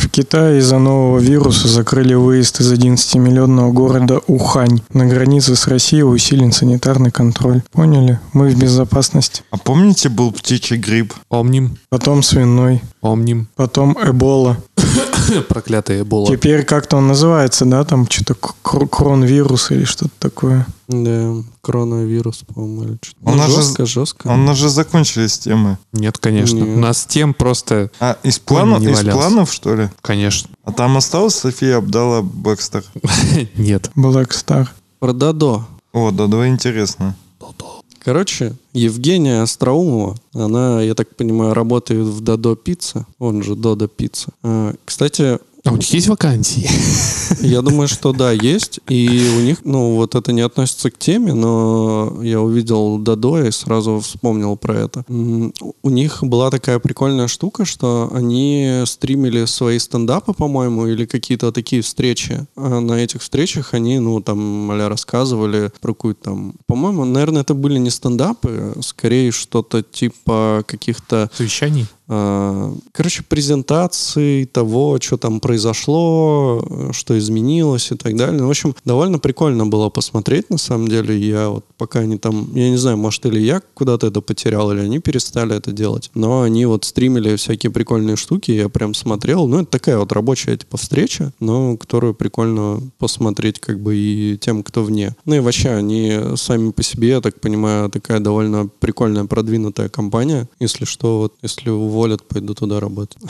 В 0.00 0.08
Китае 0.08 0.58
из-за 0.60 0.78
нового 0.78 1.18
вируса 1.18 1.68
закрыли 1.68 2.14
выезд 2.14 2.60
из 2.60 2.72
11-миллионного 2.72 3.70
города 3.70 4.20
Ухань. 4.26 4.80
На 4.92 5.04
границе 5.06 5.54
с 5.54 5.66
Россией 5.68 6.02
усилен 6.04 6.52
санитарный 6.52 7.10
контроль. 7.10 7.62
Поняли? 7.70 8.18
Мы 8.32 8.48
в 8.48 8.58
безопасности. 8.58 9.42
А 9.50 9.58
помните, 9.58 10.08
был 10.08 10.32
птичий 10.32 10.78
грипп? 10.78 11.12
Омним, 11.28 11.76
Потом 11.90 12.22
свиной. 12.22 12.82
омним. 13.02 13.48
Потом 13.56 13.96
Эбола. 14.02 14.56
Проклятая 15.48 16.00
Эбола. 16.00 16.28
Теперь 16.34 16.64
как-то 16.64 16.96
он 16.96 17.06
называется, 17.06 17.64
да? 17.66 17.84
Там 17.84 18.08
что-то 18.08 18.34
кр- 18.34 18.88
кронвирус 18.88 19.70
или 19.70 19.84
что-то 19.84 20.12
такое. 20.18 20.66
Да, 20.90 21.34
коронавирус, 21.62 22.42
по-моему, 22.52 22.82
или 22.82 22.98
что-то. 23.00 23.20
У 23.22 23.30
Ну, 23.30 23.36
нас 23.36 23.50
же- 23.50 23.56
жестко, 23.62 23.86
жестко. 23.86 24.26
У 24.26 24.36
нас 24.36 24.56
же 24.58 24.68
закончились 24.68 25.38
темы. 25.38 25.78
Нет, 25.92 26.18
конечно. 26.18 26.56
Нет. 26.58 26.76
У 26.76 26.80
нас 26.80 27.04
тем 27.08 27.32
просто, 27.32 27.90
А 28.00 28.16
из, 28.24 28.40
планов, 28.40 28.82
из 28.82 28.88
валялся. 28.96 29.12
планов, 29.12 29.52
что 29.52 29.76
ли? 29.76 29.88
конечно, 30.02 30.50
А 30.64 30.72
там 30.72 30.96
осталась 30.96 31.36
София 31.36 31.76
Абдала 31.76 32.22
Бэкстер? 32.22 32.84
нет. 33.56 33.90
Star. 33.96 34.68
Про 34.98 35.12
Дадо. 35.12 35.64
О, 35.92 36.10
да, 36.10 36.26
да, 36.26 36.48
интересно. 36.48 37.14
Короче, 38.02 38.54
Евгения 38.72 39.42
Остроумова, 39.42 40.16
она, 40.32 40.80
я 40.80 40.94
так 40.94 41.14
понимаю, 41.16 41.52
работает 41.52 42.06
в 42.06 42.20
Дадо 42.22 42.56
Пицца, 42.56 43.04
он 43.18 43.42
же 43.42 43.54
Додо 43.54 43.88
Пицца. 43.88 44.30
А, 44.42 44.72
Кстати, 44.86 45.38
А 45.64 45.72
у 45.72 45.76
них 45.76 45.92
есть 45.92 46.08
вакансии? 46.08 46.68
я 47.40 47.62
думаю, 47.62 47.88
что 47.88 48.12
да, 48.12 48.32
есть. 48.32 48.80
И 48.88 49.30
у 49.36 49.40
них, 49.40 49.58
ну, 49.64 49.94
вот 49.94 50.14
это 50.14 50.32
не 50.32 50.40
относится 50.40 50.90
к 50.90 50.98
теме, 50.98 51.34
но 51.34 52.20
я 52.22 52.40
увидел 52.40 52.98
Дадо 52.98 53.44
и 53.44 53.50
сразу 53.50 54.00
вспомнил 54.00 54.56
про 54.56 54.74
это. 54.74 55.04
У 55.08 55.90
них 55.90 56.22
была 56.22 56.50
такая 56.50 56.78
прикольная 56.78 57.28
штука, 57.28 57.64
что 57.64 58.10
они 58.12 58.82
стримили 58.86 59.44
свои 59.44 59.78
стендапы, 59.78 60.32
по-моему, 60.32 60.86
или 60.86 61.04
какие-то 61.04 61.52
такие 61.52 61.82
встречи. 61.82 62.46
А 62.56 62.80
на 62.80 62.94
этих 62.94 63.20
встречах 63.20 63.74
они, 63.74 63.98
ну, 63.98 64.20
там, 64.20 64.70
а 64.70 64.88
рассказывали 64.88 65.70
про 65.80 65.92
какую-то 65.92 66.22
там... 66.22 66.54
По-моему, 66.66 67.04
наверное, 67.04 67.42
это 67.42 67.54
были 67.54 67.78
не 67.78 67.90
стендапы, 67.90 68.74
скорее 68.82 69.30
что-то 69.32 69.82
типа 69.82 70.64
каких-то 70.66 71.30
Совещаний? 71.36 71.86
А, 72.12 72.74
Короче, 72.92 73.22
презентации 73.22 74.44
того, 74.44 74.98
что 75.00 75.16
там 75.16 75.38
произошло, 75.38 76.60
э, 76.68 76.90
что 76.92 77.16
изменилось 77.16 77.92
и 77.92 77.94
так 77.94 78.16
далее. 78.16 78.40
Ну, 78.40 78.48
В 78.48 78.50
общем, 78.50 78.74
довольно 78.84 79.20
прикольно 79.20 79.64
было 79.64 79.90
посмотреть, 79.90 80.50
на 80.50 80.58
самом 80.58 80.88
деле. 80.88 81.16
Я 81.16 81.50
вот 81.50 81.64
пока 81.78 82.00
они 82.00 82.18
там, 82.18 82.48
я 82.54 82.68
не 82.68 82.76
знаю, 82.76 82.96
может, 82.96 83.24
или 83.26 83.38
я 83.38 83.62
куда-то 83.74 84.08
это 84.08 84.20
потерял, 84.20 84.72
или 84.72 84.80
они 84.80 84.98
перестали 84.98 85.54
это 85.54 85.70
делать. 85.70 86.10
Но 86.14 86.42
они 86.42 86.66
вот 86.66 86.84
стримили 86.84 87.36
всякие 87.36 87.70
прикольные 87.70 88.16
штуки, 88.16 88.50
я 88.50 88.68
прям 88.68 88.92
смотрел. 88.94 89.46
Ну, 89.46 89.60
это 89.60 89.70
такая 89.70 89.96
вот 89.96 90.10
рабочая, 90.10 90.56
типа, 90.56 90.78
встреча, 90.78 91.32
но 91.38 91.76
которую 91.76 92.14
прикольно 92.14 92.80
посмотреть 92.98 93.60
как 93.60 93.80
бы 93.80 93.96
и 93.96 94.36
тем, 94.40 94.64
кто 94.64 94.82
вне. 94.82 95.14
Ну 95.24 95.36
и 95.36 95.40
вообще, 95.40 95.70
они 95.70 96.12
сами 96.34 96.72
по 96.72 96.82
себе, 96.82 97.08
я 97.10 97.20
так 97.20 97.40
понимаю, 97.40 97.88
такая 97.88 98.18
довольно 98.18 98.68
прикольная, 98.80 99.26
продвинутая 99.26 99.88
компания. 99.88 100.48
Если 100.58 100.84
что, 100.84 101.18
вот, 101.20 101.34
если 101.42 101.70
у 101.70 101.99
уволят, 102.00 102.22
пойду 102.22 102.54
туда 102.54 102.80
работать. 102.80 103.18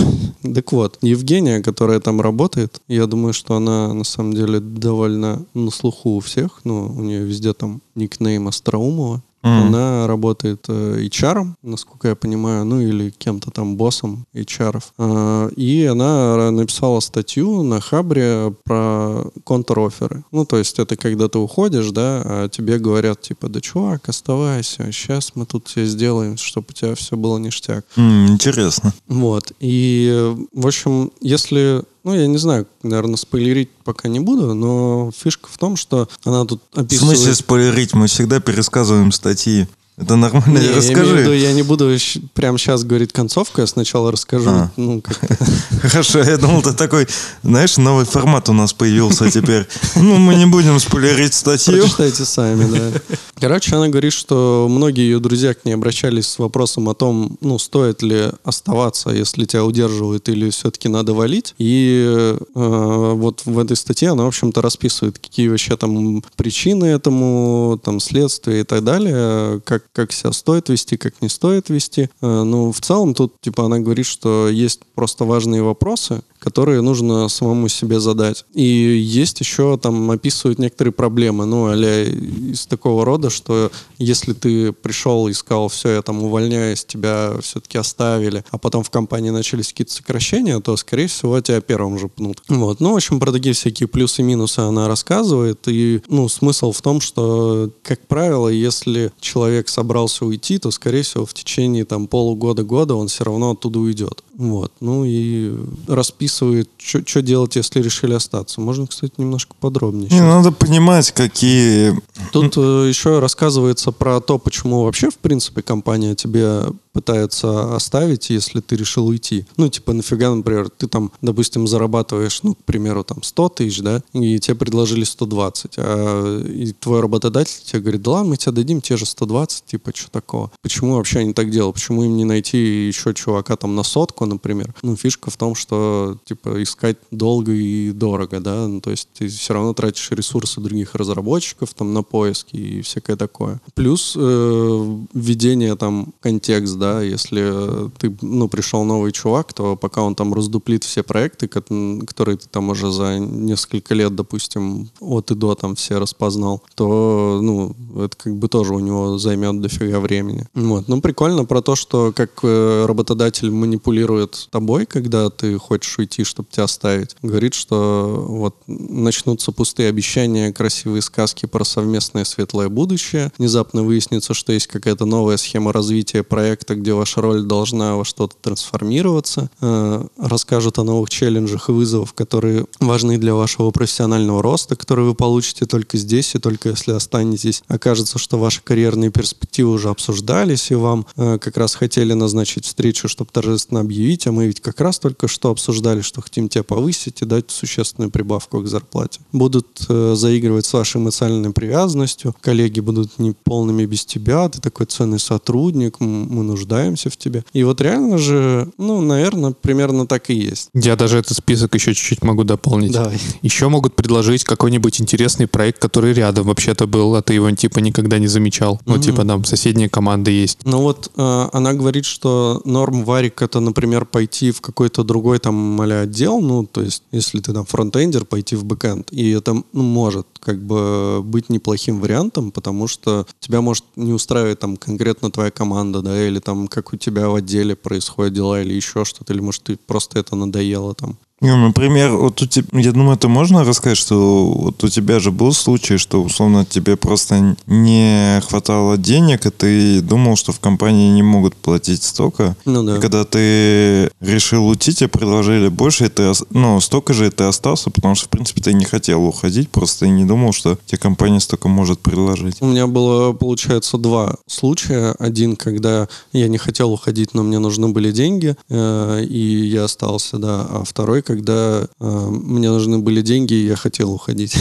Так 0.54 0.72
вот, 0.72 0.98
Евгения, 1.02 1.60
которая 1.60 2.00
там 2.00 2.20
работает, 2.20 2.80
я 2.88 3.06
думаю, 3.06 3.34
что 3.34 3.56
она 3.56 3.92
на 3.92 4.04
самом 4.04 4.32
деле 4.32 4.58
довольно 4.58 5.44
на 5.54 5.70
слуху 5.70 6.16
у 6.16 6.20
всех. 6.20 6.60
Ну, 6.64 6.94
у 6.96 7.02
нее 7.02 7.24
везде 7.24 7.52
там 7.52 7.82
никнейм 7.94 8.48
Остроумова. 8.48 9.22
Мгм. 9.42 9.68
Она 9.68 10.06
работает 10.06 10.66
э, 10.68 11.02
HR, 11.06 11.46
насколько 11.62 12.08
я 12.08 12.14
понимаю, 12.14 12.64
ну 12.64 12.80
или 12.80 13.10
кем-то 13.10 13.50
там 13.50 13.76
боссом 13.76 14.26
HR. 14.34 14.82
А, 14.98 15.48
и 15.56 15.84
она 15.84 16.50
написала 16.50 17.00
статью 17.00 17.62
на 17.62 17.80
Хабре 17.80 18.54
про 18.64 19.24
контр-оферы. 19.44 20.24
Ну, 20.30 20.44
то 20.44 20.58
есть 20.58 20.78
это 20.78 20.96
когда 20.96 21.28
ты 21.28 21.38
уходишь, 21.38 21.90
да, 21.90 22.22
а 22.24 22.48
тебе 22.48 22.78
говорят, 22.78 23.22
типа, 23.22 23.48
да, 23.48 23.60
чувак, 23.60 24.08
оставайся, 24.08 24.92
сейчас 24.92 25.32
мы 25.34 25.46
тут 25.46 25.64
тебе 25.64 25.86
сделаем, 25.86 26.36
чтобы 26.36 26.66
у 26.70 26.72
тебя 26.72 26.94
все 26.94 27.16
было 27.16 27.38
ништяк. 27.38 27.84
М, 27.96 28.26
Интересно. 28.32 28.92
Вот. 29.08 29.52
И, 29.60 30.10
э, 30.12 30.36
в 30.52 30.66
общем, 30.66 31.10
если... 31.20 31.82
Ну, 32.02 32.14
я 32.14 32.26
не 32.26 32.38
знаю, 32.38 32.66
наверное, 32.82 33.16
спойлерить 33.16 33.70
пока 33.84 34.08
не 34.08 34.20
буду, 34.20 34.54
но 34.54 35.10
фишка 35.14 35.48
в 35.52 35.58
том, 35.58 35.76
что 35.76 36.08
она 36.24 36.44
тут 36.46 36.62
В 36.72 36.80
описывает... 36.80 37.18
смысле 37.18 37.34
спойлерить? 37.34 37.92
Мы 37.94 38.06
всегда 38.06 38.40
пересказываем 38.40 39.12
статьи. 39.12 39.68
Это 40.00 40.16
нормально, 40.16 40.58
Не, 40.58 40.64
я 40.64 40.70
имею 40.70 40.80
в 40.80 40.84
виду, 40.84 41.00
расскажи. 41.00 41.36
я 41.36 41.52
не 41.52 41.62
буду 41.62 41.96
прямо 42.32 42.58
сейчас 42.58 42.84
говорить 42.84 43.12
концовку, 43.12 43.60
я 43.60 43.66
сначала 43.66 44.10
расскажу. 44.10 44.48
А. 44.48 44.70
Ну. 44.76 45.02
Хорошо, 45.82 46.20
я 46.20 46.38
думал, 46.38 46.62
ты 46.62 46.72
такой, 46.72 47.06
знаешь, 47.42 47.76
новый 47.76 48.06
формат 48.06 48.48
у 48.48 48.54
нас 48.54 48.72
появился 48.72 49.30
теперь. 49.30 49.66
Ну, 49.96 50.16
мы 50.16 50.36
не 50.36 50.46
будем 50.46 50.80
спойлерить 50.80 51.34
статью. 51.34 51.80
Прочитайте 51.80 52.24
сами, 52.24 52.64
да. 52.70 53.16
Короче, 53.40 53.76
она 53.76 53.88
говорит, 53.88 54.12
что 54.12 54.66
многие 54.70 55.02
ее 55.02 55.18
друзья 55.18 55.54
к 55.54 55.64
ней 55.64 55.72
обращались 55.72 56.26
с 56.28 56.38
вопросом 56.38 56.88
о 56.88 56.94
том, 56.94 57.36
ну, 57.40 57.58
стоит 57.58 58.02
ли 58.02 58.30
оставаться, 58.44 59.10
если 59.10 59.44
тебя 59.44 59.64
удерживают, 59.64 60.28
или 60.28 60.50
все-таки 60.50 60.88
надо 60.88 61.14
валить. 61.14 61.54
И 61.58 62.04
э, 62.06 63.12
вот 63.14 63.42
в 63.44 63.58
этой 63.58 63.76
статье 63.76 64.10
она, 64.10 64.24
в 64.24 64.28
общем-то, 64.28 64.60
расписывает, 64.62 65.18
какие 65.18 65.48
вообще 65.48 65.76
там 65.76 66.22
причины 66.36 66.86
этому, 66.86 67.80
там, 67.82 68.00
следствия 68.00 68.60
и 68.60 68.64
так 68.64 68.84
далее, 68.84 69.60
как, 69.64 69.84
как 69.92 70.12
себя 70.12 70.32
стоит 70.32 70.68
вести, 70.68 70.96
как 70.96 71.20
не 71.20 71.28
стоит 71.28 71.68
вести. 71.68 72.10
Э, 72.20 72.42
ну, 72.42 72.72
в 72.72 72.80
целом 72.80 73.14
тут, 73.14 73.34
типа, 73.40 73.64
она 73.66 73.78
говорит, 73.78 74.06
что 74.06 74.48
есть 74.48 74.80
просто 74.94 75.24
важные 75.24 75.62
вопросы, 75.62 76.22
которые 76.40 76.80
нужно 76.80 77.28
самому 77.28 77.68
себе 77.68 78.00
задать. 78.00 78.44
И 78.54 78.62
есть 78.62 79.38
еще 79.40 79.76
там 79.76 80.10
описывают 80.10 80.58
некоторые 80.58 80.92
проблемы, 80.92 81.44
ну, 81.44 81.66
а 81.66 81.76
из 81.76 82.66
такого 82.66 83.04
рода, 83.04 83.30
что 83.30 83.70
если 83.98 84.32
ты 84.32 84.72
пришел 84.72 85.28
и 85.28 85.32
сказал, 85.32 85.68
все, 85.68 85.90
я 85.90 86.02
там 86.02 86.22
увольняюсь, 86.24 86.84
тебя 86.84 87.34
все-таки 87.42 87.78
оставили, 87.78 88.44
а 88.50 88.58
потом 88.58 88.82
в 88.82 88.90
компании 88.90 89.30
начались 89.30 89.68
какие-то 89.68 89.92
сокращения, 89.92 90.58
то, 90.60 90.76
скорее 90.76 91.06
всего, 91.06 91.38
тебя 91.40 91.60
первым 91.60 91.98
же 91.98 92.08
пнут. 92.08 92.42
Вот. 92.48 92.80
Ну, 92.80 92.92
в 92.92 92.96
общем, 92.96 93.20
про 93.20 93.32
такие 93.32 93.54
всякие 93.54 93.86
плюсы 93.86 94.22
и 94.22 94.24
минусы 94.24 94.60
она 94.60 94.88
рассказывает, 94.88 95.68
и, 95.68 96.00
ну, 96.08 96.28
смысл 96.28 96.72
в 96.72 96.80
том, 96.80 97.00
что, 97.00 97.70
как 97.82 98.06
правило, 98.06 98.48
если 98.48 99.12
человек 99.20 99.68
собрался 99.68 100.24
уйти, 100.24 100.58
то, 100.58 100.70
скорее 100.70 101.02
всего, 101.02 101.26
в 101.26 101.34
течение 101.34 101.84
там 101.84 102.06
полугода-года 102.06 102.94
он 102.94 103.08
все 103.08 103.24
равно 103.24 103.52
оттуда 103.52 103.78
уйдет. 103.78 104.24
Вот. 104.40 104.72
Ну 104.80 105.04
и 105.04 105.54
расписывает, 105.86 106.70
что 106.78 107.20
делать, 107.20 107.56
если 107.56 107.82
решили 107.82 108.14
остаться. 108.14 108.62
Можно, 108.62 108.86
кстати, 108.86 109.12
немножко 109.18 109.54
подробнее. 109.60 110.08
Не, 110.10 110.22
надо 110.22 110.50
понимать, 110.50 111.12
какие... 111.12 111.94
Тут 112.32 112.56
э, 112.56 112.86
еще 112.88 113.18
рассказывается 113.18 113.92
про 113.92 114.18
то, 114.22 114.38
почему 114.38 114.84
вообще, 114.84 115.10
в 115.10 115.18
принципе, 115.18 115.60
компания 115.60 116.14
тебе 116.14 116.62
пытается 116.92 117.74
оставить, 117.74 118.30
если 118.30 118.60
ты 118.60 118.76
решил 118.76 119.06
уйти. 119.06 119.46
Ну, 119.56 119.68
типа, 119.68 119.92
нафига, 119.92 120.34
например, 120.34 120.70
ты 120.70 120.88
там, 120.88 121.12
допустим, 121.22 121.66
зарабатываешь, 121.66 122.42
ну, 122.42 122.54
к 122.54 122.64
примеру, 122.64 123.04
там, 123.04 123.22
100 123.22 123.48
тысяч, 123.50 123.80
да, 123.80 124.02
и 124.12 124.38
тебе 124.38 124.56
предложили 124.56 125.04
120, 125.04 125.72
а 125.76 126.42
и 126.42 126.72
твой 126.72 127.00
работодатель 127.00 127.62
тебе 127.64 127.82
говорит, 127.82 128.02
да 128.02 128.12
ладно, 128.12 128.30
мы 128.30 128.36
тебе 128.36 128.52
дадим 128.52 128.80
те 128.80 128.96
же 128.96 129.06
120, 129.06 129.66
типа, 129.66 129.92
что 129.94 130.10
такого? 130.10 130.50
Почему 130.62 130.96
вообще 130.96 131.20
они 131.20 131.32
так 131.32 131.50
делают? 131.50 131.76
Почему 131.76 132.04
им 132.04 132.16
не 132.16 132.24
найти 132.24 132.88
еще 132.88 133.14
чувака 133.14 133.56
там 133.56 133.74
на 133.74 133.82
сотку, 133.82 134.26
например? 134.26 134.74
Ну, 134.82 134.96
фишка 134.96 135.30
в 135.30 135.36
том, 135.36 135.54
что, 135.54 136.18
типа, 136.24 136.62
искать 136.62 136.96
долго 137.10 137.52
и 137.52 137.92
дорого, 137.92 138.40
да, 138.40 138.66
ну, 138.66 138.80
то 138.80 138.90
есть 138.90 139.08
ты 139.14 139.28
все 139.28 139.54
равно 139.54 139.74
тратишь 139.74 140.10
ресурсы 140.10 140.60
других 140.60 140.94
разработчиков 140.94 141.72
там 141.74 141.94
на 141.94 142.02
поиски 142.02 142.56
и 142.56 142.82
всякое 142.82 143.16
такое. 143.16 143.60
Плюс 143.74 144.14
э, 144.16 144.98
введение 145.14 145.76
там 145.76 146.12
контекст, 146.20 146.78
да, 146.80 147.02
если 147.02 147.88
ты, 147.98 148.16
ну, 148.22 148.48
пришел 148.48 148.82
новый 148.84 149.12
чувак, 149.12 149.52
то 149.52 149.76
пока 149.76 150.02
он 150.02 150.14
там 150.16 150.34
раздуплит 150.34 150.82
все 150.82 151.02
проекты, 151.04 151.46
ко- 151.46 151.62
которые 152.06 152.38
ты 152.38 152.48
там 152.50 152.70
уже 152.70 152.90
за 152.90 153.18
несколько 153.18 153.94
лет, 153.94 154.16
допустим, 154.16 154.90
от 155.00 155.30
и 155.30 155.34
до 155.34 155.54
там 155.54 155.76
все 155.76 155.98
распознал, 155.98 156.62
то, 156.74 157.38
ну, 157.42 157.76
это 157.96 158.16
как 158.16 158.36
бы 158.36 158.48
тоже 158.48 158.74
у 158.74 158.80
него 158.80 159.18
займет 159.18 159.60
дофига 159.60 160.00
времени. 160.00 160.46
Вот. 160.54 160.88
Ну, 160.88 161.00
прикольно 161.00 161.44
про 161.44 161.62
то, 161.62 161.76
что 161.76 162.12
как 162.16 162.30
э, 162.42 162.86
работодатель 162.86 163.50
манипулирует 163.50 164.48
тобой, 164.50 164.86
когда 164.86 165.30
ты 165.30 165.58
хочешь 165.58 165.98
уйти, 165.98 166.24
чтобы 166.24 166.48
тебя 166.50 166.64
оставить. 166.64 167.16
Говорит, 167.22 167.54
что 167.54 168.24
вот 168.28 168.56
начнутся 168.66 169.52
пустые 169.52 169.88
обещания, 169.90 170.52
красивые 170.52 171.02
сказки 171.02 171.46
про 171.46 171.64
совместное 171.64 172.24
светлое 172.24 172.68
будущее. 172.68 173.30
Внезапно 173.38 173.82
выяснится, 173.82 174.34
что 174.34 174.52
есть 174.52 174.66
какая-то 174.66 175.04
новая 175.04 175.36
схема 175.36 175.72
развития 175.72 176.22
проекта, 176.22 176.69
где 176.74 176.92
ваша 176.92 177.20
роль 177.20 177.42
должна 177.42 177.96
во 177.96 178.04
что-то 178.04 178.36
трансформироваться. 178.40 179.50
Э, 179.60 180.06
Расскажут 180.18 180.78
о 180.78 180.84
новых 180.84 181.10
челленджах 181.10 181.68
и 181.68 181.72
вызовах, 181.72 182.14
которые 182.14 182.66
важны 182.78 183.18
для 183.18 183.34
вашего 183.34 183.70
профессионального 183.70 184.42
роста, 184.42 184.76
которые 184.76 185.06
вы 185.06 185.14
получите 185.14 185.66
только 185.66 185.96
здесь 185.96 186.34
и 186.34 186.38
только 186.38 186.70
если 186.70 186.92
останетесь. 186.92 187.62
Окажется, 187.68 188.18
что 188.18 188.38
ваши 188.38 188.62
карьерные 188.62 189.10
перспективы 189.10 189.72
уже 189.72 189.88
обсуждались, 189.88 190.70
и 190.70 190.74
вам 190.74 191.06
э, 191.16 191.38
как 191.38 191.56
раз 191.56 191.74
хотели 191.74 192.12
назначить 192.12 192.64
встречу, 192.64 193.08
чтобы 193.08 193.30
торжественно 193.32 193.80
объявить, 193.80 194.26
а 194.26 194.32
мы 194.32 194.46
ведь 194.46 194.60
как 194.60 194.80
раз 194.80 194.98
только 194.98 195.28
что 195.28 195.50
обсуждали, 195.50 196.00
что 196.00 196.22
хотим 196.22 196.48
тебя 196.48 196.64
повысить 196.64 197.22
и 197.22 197.24
дать 197.24 197.50
существенную 197.50 198.10
прибавку 198.10 198.60
к 198.60 198.66
зарплате. 198.66 199.20
Будут 199.32 199.86
э, 199.88 200.14
заигрывать 200.16 200.66
с 200.66 200.72
вашей 200.72 201.00
эмоциональной 201.00 201.52
привязанностью, 201.52 202.34
коллеги 202.40 202.80
будут 202.80 203.18
не 203.18 203.32
полными 203.32 203.84
без 203.86 204.04
тебя, 204.04 204.48
ты 204.48 204.60
такой 204.60 204.86
ценный 204.86 205.18
сотрудник, 205.18 206.00
мы 206.00 206.42
нуждаемся 206.60 207.10
в 207.10 207.16
тебе. 207.16 207.44
И 207.52 207.64
вот 207.64 207.80
реально 207.80 208.18
же, 208.18 208.68
ну, 208.78 209.00
наверное, 209.00 209.52
примерно 209.52 210.06
так 210.06 210.30
и 210.30 210.34
есть. 210.34 210.68
Я 210.74 210.96
даже 210.96 211.18
этот 211.18 211.36
список 211.36 211.74
еще 211.74 211.94
чуть-чуть 211.94 212.22
могу 212.22 212.44
дополнить. 212.44 212.92
Давай. 212.92 213.18
Еще 213.42 213.68
могут 213.68 213.96
предложить 213.96 214.44
какой-нибудь 214.44 215.00
интересный 215.00 215.46
проект, 215.46 215.78
который 215.78 216.12
рядом 216.12 216.46
вообще-то 216.46 216.86
был, 216.86 217.14
а 217.14 217.22
ты 217.22 217.34
его 217.34 217.50
типа 217.50 217.78
никогда 217.78 218.18
не 218.18 218.28
замечал. 218.28 218.80
Ну, 218.86 218.94
Мгм. 218.94 219.02
типа 219.02 219.24
там 219.24 219.44
соседняя 219.44 219.88
команда 219.88 220.30
есть. 220.30 220.58
Ну 220.64 220.82
вот 220.82 221.10
э, 221.16 221.48
она 221.52 221.72
говорит, 221.72 222.04
что 222.04 222.60
норм 222.64 223.04
варик 223.04 223.42
это, 223.42 223.60
например, 223.60 224.04
пойти 224.04 224.50
в 224.50 224.60
какой-то 224.60 225.02
другой 225.04 225.38
там 225.38 225.80
а 225.80 226.00
отдел, 226.02 226.40
ну 226.40 226.66
то 226.66 226.82
есть 226.82 227.02
если 227.12 227.40
ты 227.40 227.52
там 227.52 227.64
фронтендер, 227.64 228.24
пойти 228.24 228.56
в 228.56 228.64
бэкэнд, 228.64 229.12
и 229.12 229.30
это 229.30 229.54
ну, 229.72 229.82
может 229.82 230.26
как 230.40 230.62
бы 230.62 231.22
быть 231.22 231.48
неплохим 231.48 232.00
вариантом, 232.00 232.50
потому 232.50 232.88
что 232.88 233.26
тебя 233.40 233.60
может 233.60 233.84
не 233.96 234.12
устраивать 234.12 234.58
там 234.58 234.76
конкретно 234.76 235.30
твоя 235.30 235.50
команда, 235.50 236.02
да, 236.02 236.26
или 236.26 236.38
там 236.38 236.49
как 236.68 236.92
у 236.92 236.96
тебя 236.96 237.28
в 237.28 237.34
отделе 237.34 237.76
происходят 237.76 238.34
дела 238.34 238.62
или 238.62 238.74
еще 238.74 239.04
что-то, 239.04 239.32
или 239.32 239.40
может 239.40 239.62
ты 239.62 239.76
просто 239.76 240.18
это 240.18 240.36
надоело 240.36 240.94
там. 240.94 241.18
Ну, 241.40 241.56
например, 241.56 242.16
вот 242.16 242.42
у 242.42 242.46
тебя, 242.46 242.66
я 242.78 242.92
думаю, 242.92 243.16
это 243.16 243.28
можно 243.28 243.64
рассказать, 243.64 243.96
что 243.96 244.46
вот 244.46 244.84
у 244.84 244.88
тебя 244.88 245.20
же 245.20 245.30
был 245.30 245.52
случай, 245.52 245.96
что 245.96 246.22
условно 246.22 246.66
тебе 246.66 246.96
просто 246.96 247.56
не 247.66 248.40
хватало 248.46 248.98
денег, 248.98 249.46
и 249.46 249.50
ты 249.50 250.00
думал, 250.02 250.36
что 250.36 250.52
в 250.52 250.60
компании 250.60 251.10
не 251.10 251.22
могут 251.22 251.56
платить 251.56 252.02
столько. 252.02 252.56
Ну 252.66 252.82
да. 252.82 252.98
И 252.98 253.00
когда 253.00 253.24
ты 253.24 254.10
решил 254.20 254.66
уйти, 254.68 254.92
тебе 254.92 255.08
предложили 255.08 255.68
больше, 255.68 256.06
и 256.06 256.08
ты, 256.08 256.32
ну, 256.50 256.78
столько 256.80 257.14
же 257.14 257.28
и 257.28 257.30
ты 257.30 257.44
остался, 257.44 257.90
потому 257.90 258.14
что, 258.14 258.26
в 258.26 258.28
принципе, 258.28 258.60
ты 258.60 258.74
не 258.74 258.84
хотел 258.84 259.24
уходить, 259.24 259.70
просто 259.70 260.06
и 260.06 260.10
не 260.10 260.24
думал, 260.24 260.52
что 260.52 260.78
тебе 260.84 260.98
компания 260.98 261.40
столько 261.40 261.68
может 261.68 262.00
предложить. 262.00 262.56
У 262.60 262.66
меня 262.66 262.86
было, 262.86 263.32
получается, 263.32 263.96
два 263.96 264.36
случая. 264.46 265.14
Один, 265.18 265.56
когда 265.56 266.06
я 266.32 266.48
не 266.48 266.58
хотел 266.58 266.92
уходить, 266.92 267.32
но 267.32 267.42
мне 267.42 267.58
нужны 267.58 267.88
были 267.88 268.12
деньги, 268.12 268.56
э, 268.68 269.24
и 269.24 269.66
я 269.68 269.84
остался, 269.84 270.36
да. 270.38 270.66
А 270.68 270.84
второй, 270.84 271.22
когда 271.30 271.86
э, 272.00 272.28
мне 272.28 272.70
нужны 272.70 272.98
были 272.98 273.22
деньги, 273.22 273.54
и 273.54 273.66
я 273.68 273.76
хотел 273.76 274.12
уходить. 274.12 274.56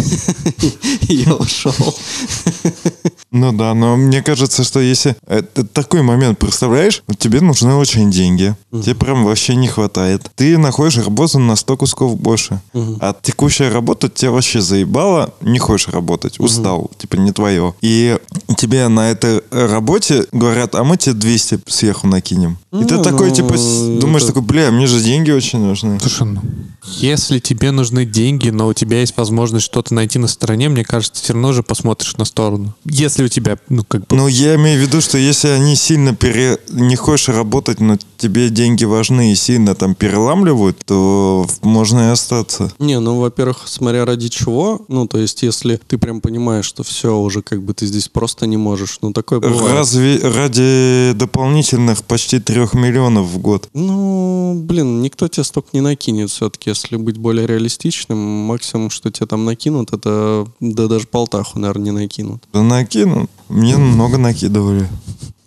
Я 1.10 1.34
ушел. 1.34 1.74
Ну 3.32 3.52
да, 3.52 3.74
но 3.74 3.96
мне 3.96 4.24
кажется, 4.24 4.64
что 4.64 4.80
если... 4.80 5.16
Это 5.28 5.64
такой 5.64 6.02
момент, 6.02 6.40
представляешь? 6.40 7.04
Тебе 7.18 7.42
нужны 7.42 7.76
очень 7.76 8.10
деньги. 8.12 8.56
Тебе 8.72 8.96
прям 8.96 9.24
вообще 9.24 9.56
не 9.56 9.68
хватает. 9.68 10.30
Ты 10.36 10.58
находишь 10.58 10.98
работу 10.98 11.40
на 11.40 11.56
100 11.56 11.78
кусков 11.78 12.20
больше. 12.20 12.62
А 12.74 13.16
текущая 13.22 13.70
работа 13.70 14.10
тебя 14.10 14.32
вообще 14.32 14.62
заебала, 14.62 15.34
не 15.42 15.60
хочешь 15.60 15.90
работать, 15.90 16.40
устал, 16.40 16.92
типа 16.98 17.18
не 17.18 17.32
твое. 17.32 17.74
И 17.82 18.18
тебе 18.58 18.88
на 18.88 19.12
этой 19.12 19.42
работе 19.52 20.26
говорят, 20.32 20.76
а 20.76 20.84
мы 20.84 20.98
тебе 20.98 21.14
200 21.14 21.60
сверху 21.68 22.08
накинем. 22.08 22.58
И 22.72 22.84
ты 22.84 23.02
такой, 23.02 23.30
ну, 23.30 23.36
типа, 23.36 23.56
думаешь, 24.00 24.24
это- 24.24 24.34
такой, 24.34 24.44
бля, 24.44 24.72
мне 24.72 24.88
же 24.88 25.02
деньги 25.02 25.32
очень 25.32 25.60
нужны. 25.60 26.00
Ну, 26.20 26.42
если 26.84 27.40
тебе 27.40 27.72
нужны 27.72 28.06
деньги, 28.06 28.50
но 28.50 28.68
у 28.68 28.74
тебя 28.74 29.00
есть 29.00 29.16
возможность 29.18 29.66
что-то 29.66 29.94
найти 29.94 30.20
на 30.20 30.28
стороне, 30.28 30.70
мне 30.70 30.84
кажется, 30.84 31.24
все 31.24 31.34
равно 31.34 31.54
же 31.54 31.64
посмотришь 31.64 32.18
на 32.18 32.26
сторону. 32.26 32.76
Если 32.86 33.24
у 33.24 33.28
тебя, 33.28 33.58
ну, 33.70 33.84
как 33.84 34.08
бы... 34.08 34.16
Ну, 34.16 34.28
я 34.28 34.56
имею 34.56 34.80
в 34.80 34.88
виду, 34.88 35.02
что 35.02 35.18
если 35.18 35.50
они 35.50 35.76
сильно 35.76 36.16
пере... 36.16 36.58
не 36.70 36.96
хочешь 36.96 37.30
работать, 37.30 37.80
но 37.80 37.98
тебе 38.18 38.50
деньги 38.50 38.86
важны 38.86 39.32
и 39.32 39.36
сильно 39.36 39.76
там 39.76 39.96
переламливают, 39.96 40.80
то 40.86 41.48
можно 41.62 42.10
и 42.10 42.12
остаться. 42.12 42.72
Не, 42.80 43.00
ну, 43.00 43.20
во-первых, 43.20 43.64
смотря 43.66 44.06
ради 44.06 44.30
чего. 44.30 44.86
Ну, 44.88 45.08
то 45.08 45.18
есть, 45.18 45.44
если 45.44 45.80
ты 45.88 45.98
прям 45.98 46.22
понимаешь, 46.22 46.66
что 46.66 46.84
все, 46.84 47.18
уже 47.18 47.42
как 47.42 47.64
бы 47.64 47.74
ты 47.74 47.86
здесь 47.86 48.08
просто 48.08 48.48
не 48.48 48.58
можешь. 48.58 49.00
Ну, 49.02 49.14
такое 49.14 49.40
бывает. 49.40 49.74
Разве 49.74 50.18
ради 50.18 51.14
дополнительных 51.16 52.04
почти 52.04 52.40
трех 52.40 52.74
миллионов 52.74 53.28
в 53.28 53.38
год? 53.40 53.70
Ну, 53.74 54.54
блин, 54.64 55.02
никто 55.02 55.28
тебе 55.28 55.44
столько 55.44 55.70
не 55.74 55.82
накинет 55.82 56.30
все-таки, 56.50 56.70
если 56.72 56.96
быть 56.98 57.18
более 57.18 57.46
реалистичным. 57.46 58.18
Максимум, 58.18 58.90
что 58.90 59.12
тебе 59.12 59.28
там 59.28 59.46
накинут, 59.46 59.94
это 59.94 60.48
да 60.60 60.88
даже 60.88 61.08
полтаху, 61.08 61.60
наверное, 61.60 61.86
не 61.86 61.92
накинут. 61.92 62.44
Да 62.52 62.64
накинут. 62.64 63.30
Мне 63.50 63.78
много 63.78 64.18
накидывали. 64.18 64.88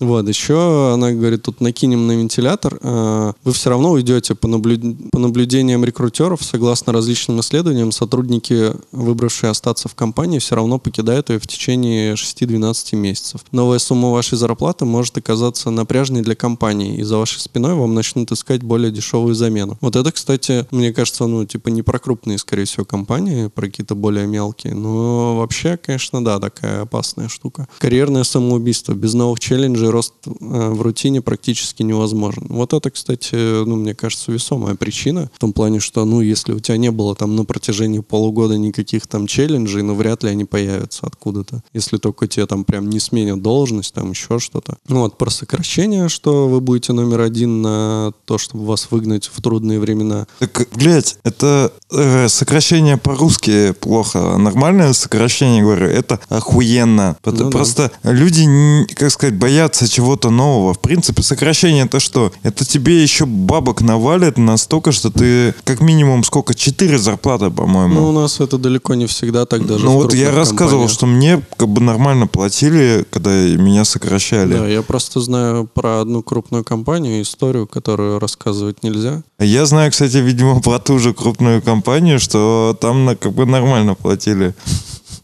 Вот, 0.03 0.26
еще 0.26 0.94
она 0.94 1.12
говорит, 1.12 1.42
тут 1.42 1.61
накинем 1.61 2.09
на 2.09 2.12
вентилятор, 2.12 2.76
э, 2.82 3.32
вы 3.44 3.53
все 3.53 3.70
равно 3.70 3.92
уйдете 3.92 4.34
по, 4.34 4.48
наблю- 4.48 5.09
по 5.12 5.20
наблюдениям 5.20 5.84
рекрутеров, 5.84 6.42
согласно 6.42 6.92
различным 6.92 7.38
исследованиям, 7.38 7.92
сотрудники, 7.92 8.72
выбравшие 8.90 9.50
остаться 9.50 9.88
в 9.88 9.94
компании, 9.94 10.40
все 10.40 10.57
равно 10.57 10.80
покидают 10.80 11.30
ее 11.30 11.38
в 11.38 11.46
течение 11.46 12.14
6-12 12.14 12.96
месяцев. 12.96 13.42
Новая 13.53 13.78
сумма 13.78 14.11
вашей 14.11 14.36
зарплаты 14.36 14.84
может 14.84 15.16
оказаться 15.18 15.70
напряжной 15.70 16.22
для 16.22 16.34
компании, 16.34 16.96
и 16.96 17.05
за 17.05 17.18
вашей 17.18 17.38
спиной 17.38 17.74
вам 17.74 17.94
начнут 17.94 18.32
искать 18.32 18.64
более 18.64 18.90
дешевую 18.90 19.36
замену. 19.36 19.78
Вот 19.80 19.94
это, 19.94 20.11
кстати, 20.11 20.66
мне 20.72 20.92
кажется, 20.92 21.26
ну, 21.28 21.46
типа 21.46 21.68
не 21.68 21.82
про 21.82 22.00
крупные, 22.00 22.38
скорее 22.38 22.64
всего, 22.64 22.84
компании, 22.84 23.46
про 23.46 23.66
какие-то 23.66 23.94
более 23.94 24.26
мелкие, 24.26 24.74
но 24.74 25.36
вообще, 25.36 25.76
конечно, 25.76 26.24
да, 26.24 26.40
такая 26.40 26.82
опасная 26.82 27.28
штука. 27.28 27.68
Карьерное 27.78 28.24
самоубийство 28.24 28.94
без 28.94 29.14
новых 29.14 29.38
челленджей 29.38 29.91
рост 29.93 30.14
э, 30.26 30.30
в 30.30 30.82
рутине 30.82 31.22
практически 31.22 31.82
невозможен. 31.84 32.47
Вот 32.49 32.72
это, 32.72 32.90
кстати, 32.90 33.64
ну, 33.64 33.76
мне 33.76 33.95
кажется, 33.95 34.32
весомая 34.32 34.74
причина. 34.74 35.30
В 35.34 35.38
том 35.38 35.53
плане, 35.53 35.78
что, 35.78 36.05
ну, 36.05 36.20
если 36.20 36.53
у 36.53 36.59
тебя 36.61 36.76
не 36.78 36.90
было 36.90 37.14
там 37.14 37.36
на 37.36 37.45
протяжении 37.45 38.01
полугода 38.01 38.59
никаких 38.59 39.07
там 39.07 39.26
челленджей, 39.26 39.82
ну, 39.82 39.95
вряд 39.95 40.24
ли 40.24 40.30
они 40.30 40.45
появятся 40.45 41.07
откуда-то. 41.07 41.62
Если 41.72 41.99
только 41.99 42.26
тебе 42.26 42.47
там 42.47 42.64
прям 42.64 42.90
не 42.90 42.99
сменят 42.99 43.40
должность, 43.43 43.95
там 43.95 44.11
еще 44.11 44.38
что-то. 44.40 44.76
Ну, 44.88 45.01
вот 45.01 45.16
про 45.18 45.30
сокращение, 45.30 46.09
что 46.09 46.49
вы 46.49 46.61
будете 46.61 46.93
номер 46.93 47.20
один 47.20 47.62
на 47.62 48.12
то, 48.24 48.38
чтобы 48.38 48.64
вас 48.66 48.88
выгнать 48.90 49.30
в 49.32 49.40
трудные 49.40 49.78
времена. 49.78 50.26
Так, 50.38 50.68
блядь, 50.74 51.18
это 51.22 51.72
э, 51.93 52.28
сокращение 52.28 52.97
по-русски 52.97 53.72
плохо. 53.72 54.36
Нормальное 54.38 54.93
сокращение, 54.95 55.62
говорю, 55.62 55.86
это 55.86 56.18
охуенно. 56.28 57.16
Ну 57.24 57.32
да. 57.32 57.51
Просто 57.51 57.90
люди, 58.03 58.43
н- 58.43 58.86
как 58.95 59.11
сказать, 59.11 59.36
боятся 59.36 59.82
чего-то 59.89 60.30
нового. 60.30 60.74
В 60.74 60.80
принципе, 60.80 61.22
сокращение 61.22 61.85
это 61.85 62.01
что? 62.01 62.33
Это 62.43 62.64
тебе 62.64 63.03
еще 63.03 63.26
бабок 63.26 63.80
навалит 63.83 64.39
настолько, 64.39 64.93
что 64.93 65.11
ты 65.11 65.55
как 65.64 65.80
минимум 65.80 66.24
сколько? 66.24 66.55
Четыре 66.55 66.99
зарплаты, 66.99 67.51
по-моему. 67.51 67.95
Ну, 67.95 68.09
у 68.09 68.12
нас 68.12 68.41
это 68.41 68.59
далеко 68.59 68.95
не 68.95 69.07
всегда 69.07 69.47
так 69.47 69.66
даже. 69.66 69.85
Ну 69.85 69.95
вот 69.95 70.14
я 70.14 70.30
рассказывал, 70.30 70.89
что 70.89 71.07
мне 71.07 71.43
как 71.57 71.68
бы 71.68 71.80
нормально 71.80 72.26
платили, 72.26 73.05
когда 73.11 73.30
меня 73.30 73.85
сокращали. 73.85 74.55
Да, 74.55 74.66
я 74.66 74.83
просто 74.83 75.20
знаю 75.20 75.68
про 75.72 76.01
одну 76.01 76.22
крупную 76.22 76.64
компанию, 76.64 77.22
историю, 77.22 77.66
которую 77.66 78.18
рассказывать 78.18 78.83
нельзя. 78.83 79.22
Я 79.39 79.66
знаю, 79.66 79.91
кстати, 79.91 80.18
видимо, 80.18 80.61
про 80.61 80.78
ту 80.78 80.99
же 80.99 81.14
крупную 81.14 81.62
компанию, 81.62 82.20
что 82.20 82.76
там 82.80 83.16
как 83.16 83.33
бы 83.33 83.47
нормально 83.47 83.95
платили 83.95 84.55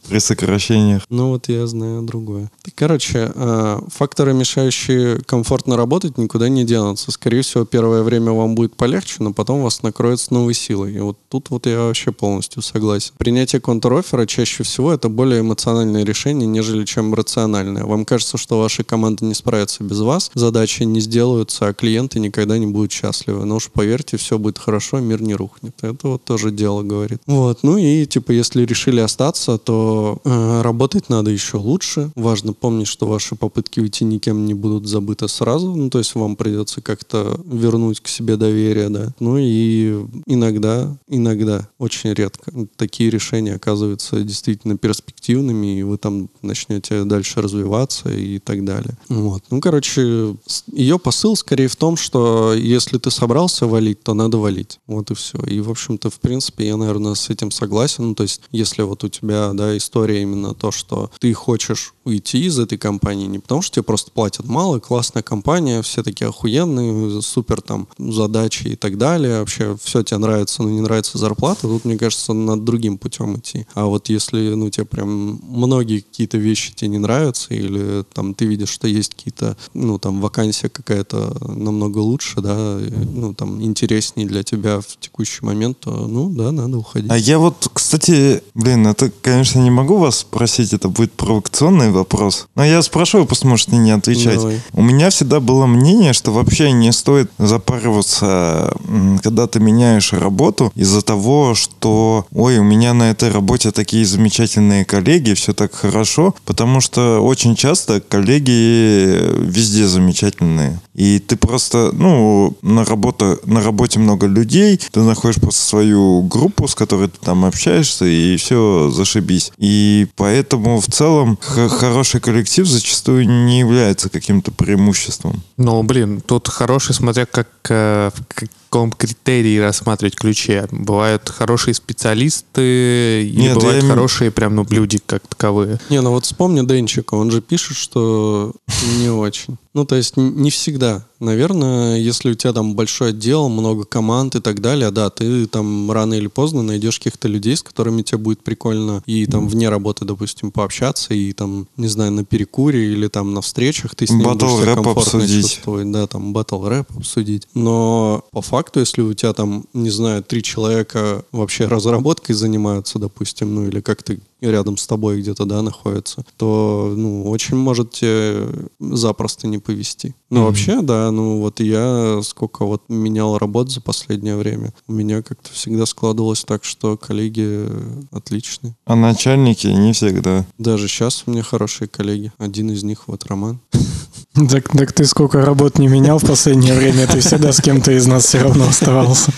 при 0.08 0.18
сокращениях. 0.18 1.02
Ну 1.10 1.28
вот 1.28 1.48
я 1.48 1.66
знаю 1.66 2.02
другое. 2.02 2.50
Короче, 2.74 3.30
э, 3.34 3.80
факторы, 3.88 4.32
мешающие 4.32 5.20
комфортно 5.26 5.76
работать, 5.76 6.18
никуда 6.18 6.48
не 6.48 6.64
денутся. 6.64 7.12
Скорее 7.12 7.42
всего, 7.42 7.64
первое 7.64 8.02
время 8.02 8.32
вам 8.32 8.54
будет 8.54 8.74
полегче, 8.76 9.16
но 9.20 9.32
потом 9.32 9.62
вас 9.62 9.82
накроет 9.82 10.20
с 10.20 10.30
новой 10.30 10.54
силой. 10.54 10.94
И 10.94 11.00
вот 11.00 11.18
тут 11.28 11.50
вот 11.50 11.66
я 11.66 11.80
вообще 11.80 12.12
полностью 12.12 12.62
согласен. 12.62 13.12
Принятие 13.18 13.60
контроффера 13.60 14.26
чаще 14.26 14.62
всего 14.62 14.92
это 14.92 15.08
более 15.08 15.40
эмоциональное 15.40 16.04
решение, 16.04 16.46
нежели 16.46 16.84
чем 16.84 17.14
рациональное. 17.14 17.84
Вам 17.84 18.04
кажется, 18.04 18.38
что 18.38 18.60
ваша 18.60 18.84
команда 18.84 19.24
не 19.24 19.34
справится 19.34 19.84
без 19.84 20.00
вас, 20.00 20.30
задачи 20.34 20.84
не 20.84 21.00
сделаются, 21.00 21.68
а 21.68 21.74
клиенты 21.74 22.20
никогда 22.20 22.58
не 22.58 22.66
будут 22.66 22.92
счастливы. 22.92 23.44
Но 23.44 23.56
уж 23.56 23.70
поверьте, 23.70 24.16
все 24.16 24.38
будет 24.38 24.58
хорошо, 24.58 25.00
мир 25.00 25.20
не 25.22 25.34
рухнет. 25.34 25.74
Это 25.82 26.08
вот 26.08 26.24
тоже 26.24 26.50
дело 26.50 26.82
говорит. 26.82 27.20
Вот. 27.26 27.60
Ну 27.62 27.76
и 27.76 28.06
типа, 28.06 28.32
если 28.32 28.64
решили 28.64 29.00
остаться, 29.00 29.58
то 29.58 29.97
э, 30.24 30.62
работать 30.62 31.08
надо 31.08 31.30
еще 31.30 31.56
лучше. 31.56 32.10
Важно 32.14 32.52
помнить, 32.52 32.88
что 32.88 33.06
ваши 33.06 33.34
попытки 33.34 33.80
уйти 33.80 34.04
никем 34.04 34.46
не 34.46 34.54
будут 34.54 34.86
забыты 34.86 35.28
сразу. 35.28 35.74
Ну, 35.74 35.90
то 35.90 35.98
есть 35.98 36.14
вам 36.14 36.36
придется 36.36 36.80
как-то 36.80 37.38
вернуть 37.44 38.00
к 38.00 38.08
себе 38.08 38.36
доверие, 38.36 38.88
да. 38.88 39.14
Ну 39.20 39.36
и 39.38 40.04
иногда, 40.26 40.96
иногда, 41.08 41.68
очень 41.78 42.12
редко, 42.12 42.52
такие 42.76 43.10
решения 43.10 43.54
оказываются 43.54 44.20
действительно 44.22 44.76
перспективными, 44.76 45.78
и 45.78 45.82
вы 45.82 45.98
там 45.98 46.28
начнете 46.42 47.04
дальше 47.04 47.40
развиваться 47.40 48.10
и 48.10 48.38
так 48.38 48.64
далее. 48.64 48.96
Вот. 49.08 49.42
Ну, 49.50 49.60
короче, 49.60 50.36
ее 50.72 50.98
посыл 50.98 51.36
скорее 51.36 51.68
в 51.68 51.76
том, 51.76 51.96
что 51.96 52.54
если 52.54 52.98
ты 52.98 53.10
собрался 53.10 53.66
валить, 53.66 54.02
то 54.02 54.14
надо 54.14 54.38
валить. 54.38 54.80
Вот 54.86 55.10
и 55.10 55.14
все. 55.14 55.38
И, 55.46 55.60
в 55.60 55.70
общем-то, 55.70 56.10
в 56.10 56.20
принципе, 56.20 56.66
я, 56.66 56.76
наверное, 56.76 57.14
с 57.14 57.30
этим 57.30 57.50
согласен. 57.50 58.08
Ну, 58.08 58.14
то 58.14 58.22
есть, 58.22 58.42
если 58.52 58.82
вот 58.82 59.04
у 59.04 59.08
тебя, 59.08 59.52
да, 59.52 59.76
история 59.88 60.20
именно 60.20 60.52
то, 60.54 60.70
что 60.70 61.10
ты 61.18 61.32
хочешь 61.32 61.94
уйти 62.04 62.44
из 62.44 62.58
этой 62.58 62.76
компании, 62.78 63.26
не 63.26 63.38
потому 63.38 63.62
что 63.62 63.76
тебе 63.76 63.82
просто 63.82 64.10
платят 64.10 64.46
мало, 64.46 64.78
классная 64.80 65.22
компания, 65.22 65.82
все 65.82 66.02
такие 66.02 66.28
охуенные, 66.28 67.22
супер 67.22 67.60
там 67.60 67.88
задачи 67.98 68.68
и 68.68 68.76
так 68.76 68.98
далее, 68.98 69.40
вообще 69.40 69.76
все 69.82 70.02
тебе 70.02 70.18
нравится, 70.18 70.62
но 70.62 70.70
не 70.70 70.80
нравится 70.80 71.18
зарплата, 71.18 71.62
тут, 71.62 71.84
мне 71.84 71.96
кажется, 71.96 72.32
надо 72.32 72.62
другим 72.62 72.98
путем 72.98 73.36
идти. 73.38 73.66
А 73.74 73.86
вот 73.86 74.08
если, 74.08 74.54
ну, 74.54 74.70
тебе 74.70 74.86
прям 74.86 75.40
многие 75.42 76.00
какие-то 76.00 76.38
вещи 76.38 76.74
тебе 76.74 76.88
не 76.88 76.98
нравятся, 76.98 77.54
или 77.54 78.04
там 78.12 78.34
ты 78.34 78.44
видишь, 78.46 78.70
что 78.70 78.88
есть 78.88 79.14
какие-то, 79.14 79.56
ну, 79.74 79.98
там 79.98 80.20
вакансия 80.20 80.68
какая-то 80.68 81.36
намного 81.48 81.98
лучше, 81.98 82.40
да, 82.40 82.78
ну, 83.14 83.34
там 83.34 83.62
интереснее 83.62 84.26
для 84.26 84.42
тебя 84.42 84.80
в 84.80 84.98
текущий 85.00 85.44
момент, 85.44 85.80
то, 85.80 85.90
ну, 85.90 86.30
да, 86.30 86.52
надо 86.52 86.78
уходить. 86.78 87.10
А 87.10 87.16
я 87.16 87.38
вот, 87.38 87.68
кстати, 87.72 88.42
блин, 88.54 88.86
это, 88.86 89.10
конечно, 89.22 89.60
не 89.60 89.70
могу 89.78 89.96
вас 89.96 90.18
спросить, 90.18 90.72
это 90.72 90.88
будет 90.88 91.12
провокационный 91.12 91.90
вопрос. 91.90 92.48
Но 92.56 92.64
я 92.64 92.82
спрошу, 92.82 93.20
вы 93.20 93.26
просто 93.26 93.46
можете 93.46 93.76
не 93.76 93.92
отвечать. 93.92 94.36
Давай. 94.36 94.60
У 94.72 94.82
меня 94.82 95.10
всегда 95.10 95.38
было 95.38 95.66
мнение, 95.66 96.12
что 96.12 96.32
вообще 96.32 96.72
не 96.72 96.92
стоит 96.92 97.30
запариваться, 97.38 98.74
когда 99.22 99.46
ты 99.46 99.60
меняешь 99.60 100.12
работу 100.12 100.72
из-за 100.74 101.02
того, 101.02 101.54
что, 101.54 102.26
ой, 102.32 102.58
у 102.58 102.64
меня 102.64 102.92
на 102.92 103.10
этой 103.10 103.30
работе 103.30 103.70
такие 103.70 104.04
замечательные 104.04 104.84
коллеги, 104.84 105.34
все 105.34 105.52
так 105.52 105.72
хорошо, 105.74 106.34
потому 106.44 106.80
что 106.80 107.20
очень 107.20 107.54
часто 107.54 108.00
коллеги 108.00 109.16
везде 109.40 109.86
замечательные. 109.86 110.80
И 110.94 111.20
ты 111.20 111.36
просто, 111.36 111.90
ну, 111.92 112.56
на, 112.62 112.84
работа, 112.84 113.38
на 113.44 113.62
работе 113.62 114.00
много 114.00 114.26
людей, 114.26 114.80
ты 114.90 115.00
находишь 115.00 115.40
просто 115.40 115.62
свою 115.62 116.22
группу, 116.22 116.66
с 116.66 116.74
которой 116.74 117.08
ты 117.08 117.18
там 117.24 117.44
общаешься, 117.44 118.04
и 118.04 118.36
все, 118.36 118.90
зашибись. 118.90 119.52
И 119.58 119.67
поэтому 120.16 120.80
в 120.80 120.86
целом 120.86 121.38
хороший 121.40 122.20
коллектив 122.20 122.66
зачастую 122.66 123.28
не 123.28 123.60
является 123.60 124.08
каким-то 124.08 124.50
преимуществом. 124.50 125.42
Ну, 125.56 125.82
блин, 125.82 126.20
тут 126.20 126.48
хороший, 126.48 126.94
смотря 126.94 127.26
как, 127.26 127.48
э, 127.68 128.10
в 128.14 128.44
каком 128.68 128.92
критерии 128.92 129.58
рассматривать 129.58 130.14
ключи? 130.14 130.62
Бывают 130.70 131.28
хорошие 131.28 131.74
специалисты 131.74 133.24
или 133.24 133.40
Нет, 133.40 133.54
бывают 133.56 133.82
я 133.82 133.88
хорошие 133.88 134.30
прям, 134.30 134.54
ну, 134.54 134.66
люди 134.68 135.00
как 135.04 135.26
таковые? 135.26 135.80
Не, 135.90 136.00
ну 136.00 136.10
вот 136.10 136.26
вспомни 136.26 136.66
Денчика, 136.66 137.14
он 137.14 137.30
же 137.30 137.40
пишет, 137.40 137.76
что 137.76 138.52
не 138.98 139.10
очень. 139.10 139.56
Ну, 139.74 139.84
то 139.84 139.94
есть 139.94 140.16
не 140.16 140.50
всегда. 140.50 141.04
Наверное, 141.20 141.98
если 141.98 142.30
у 142.30 142.34
тебя 142.34 142.52
там 142.52 142.74
большой 142.74 143.10
отдел, 143.10 143.48
много 143.48 143.84
команд 143.84 144.36
и 144.36 144.40
так 144.40 144.60
далее, 144.60 144.90
да, 144.90 145.10
ты 145.10 145.46
там 145.46 145.90
рано 145.90 146.14
или 146.14 146.28
поздно 146.28 146.62
найдешь 146.62 146.98
каких-то 146.98 147.28
людей, 147.28 147.56
с 147.56 147.62
которыми 147.62 148.02
тебе 148.02 148.18
будет 148.18 148.42
прикольно 148.42 149.02
и 149.06 149.26
там 149.26 149.48
вне 149.48 149.68
работы, 149.68 150.04
допустим, 150.04 150.50
пообщаться, 150.50 151.14
и 151.14 151.32
там, 151.32 151.66
не 151.76 151.88
знаю, 151.88 152.12
на 152.12 152.24
перекуре 152.24 152.92
или 152.92 153.08
там 153.08 153.34
на 153.34 153.40
встречах 153.40 153.94
ты 153.94 154.06
с 154.06 154.10
ним 154.10 154.22
Батл 154.22 154.46
будешь 154.46 154.62
себя 154.62 154.74
комфортно 154.74 155.02
обсудить. 155.02 155.42
чувствовать, 155.42 155.90
да, 155.92 156.06
там 156.06 156.32
батл 156.32 156.64
рэп 156.64 156.86
обсудить. 156.96 157.48
Но 157.54 158.24
по 158.32 158.42
факту, 158.42 158.57
если 158.76 159.02
у 159.02 159.14
тебя 159.14 159.32
там, 159.32 159.64
не 159.72 159.90
знаю, 159.90 160.22
три 160.22 160.42
человека 160.42 161.24
вообще 161.32 161.66
разработкой 161.66 162.34
занимаются, 162.34 162.98
допустим, 162.98 163.54
ну 163.54 163.66
или 163.66 163.80
как 163.80 164.02
ты 164.02 164.20
рядом 164.40 164.76
с 164.76 164.86
тобой 164.86 165.20
где-то, 165.20 165.44
да, 165.44 165.62
находится, 165.62 166.24
то, 166.36 166.92
ну, 166.96 167.28
очень 167.28 167.56
может 167.56 167.90
тебе 167.90 168.48
запросто 168.78 169.48
не 169.48 169.58
повести. 169.58 170.14
Ну, 170.30 170.44
вообще, 170.44 170.80
да, 170.80 171.10
ну, 171.10 171.40
вот 171.40 171.60
я 171.60 172.20
сколько 172.22 172.64
вот 172.64 172.82
менял 172.88 173.36
работ 173.38 173.70
за 173.70 173.80
последнее 173.80 174.36
время, 174.36 174.72
у 174.86 174.92
меня 174.92 175.22
как-то 175.22 175.52
всегда 175.52 175.86
складывалось 175.86 176.44
так, 176.44 176.64
что 176.64 176.96
коллеги 176.96 177.66
отличные. 178.12 178.76
А 178.84 178.94
начальники 178.94 179.66
не 179.66 179.92
всегда. 179.92 180.46
Даже 180.58 180.88
сейчас 180.88 181.24
у 181.26 181.30
меня 181.30 181.42
хорошие 181.42 181.88
коллеги. 181.88 182.32
Один 182.38 182.70
из 182.70 182.82
них 182.84 183.08
вот 183.08 183.26
Роман. 183.26 183.60
Так, 184.46 184.68
так 184.68 184.92
ты 184.92 185.04
сколько 185.04 185.44
работ 185.44 185.78
не 185.78 185.88
менял 185.88 186.18
в 186.18 186.26
последнее 186.26 186.74
время, 186.74 187.06
ты 187.06 187.20
всегда 187.20 187.52
с 187.52 187.60
кем-то 187.60 187.92
из 187.92 188.06
нас 188.06 188.26
все 188.26 188.38
равно 188.40 188.68
оставался. 188.68 189.32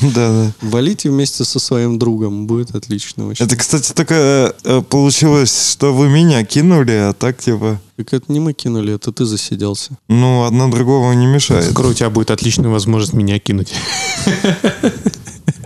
Да, 0.00 0.28
да. 0.28 0.52
Валите 0.60 1.08
вместе 1.08 1.44
со 1.44 1.58
своим 1.58 1.98
другом, 1.98 2.46
будет 2.46 2.74
отлично 2.74 3.26
вообще. 3.26 3.44
Это, 3.44 3.56
кстати, 3.56 3.92
только 3.92 4.54
э, 4.64 4.82
получилось, 4.82 5.72
что 5.72 5.94
вы 5.94 6.08
меня 6.08 6.44
кинули, 6.44 6.92
а 6.92 7.12
так, 7.12 7.38
типа, 7.38 7.80
Так 7.96 8.12
это 8.12 8.32
не 8.32 8.40
мы 8.40 8.52
кинули, 8.54 8.94
это 8.94 9.12
ты 9.12 9.24
засиделся. 9.24 9.96
ну, 10.08 10.44
одно 10.44 10.68
другого 10.68 11.12
не 11.12 11.26
мешает. 11.26 11.70
Скоро 11.70 11.88
у 11.88 11.94
тебя 11.94 12.10
будет 12.10 12.30
отличная 12.30 12.70
возможность 12.70 13.14
меня 13.14 13.38
кинуть. 13.38 13.72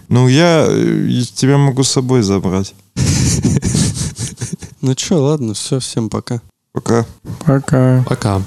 Ну, 0.09 0.28
я 0.28 0.66
э, 0.68 1.22
тебя 1.34 1.59
могу 1.59 1.82
с 1.82 1.90
собой 1.90 2.22
забрать. 2.22 2.74
Ну 4.80 4.94
чё, 4.94 5.20
ладно, 5.22 5.54
все, 5.54 5.80
всем 5.80 6.09
пока. 6.09 6.40
Пока. 6.79 7.05
Пока. 7.45 8.05
Пока. 8.07 8.43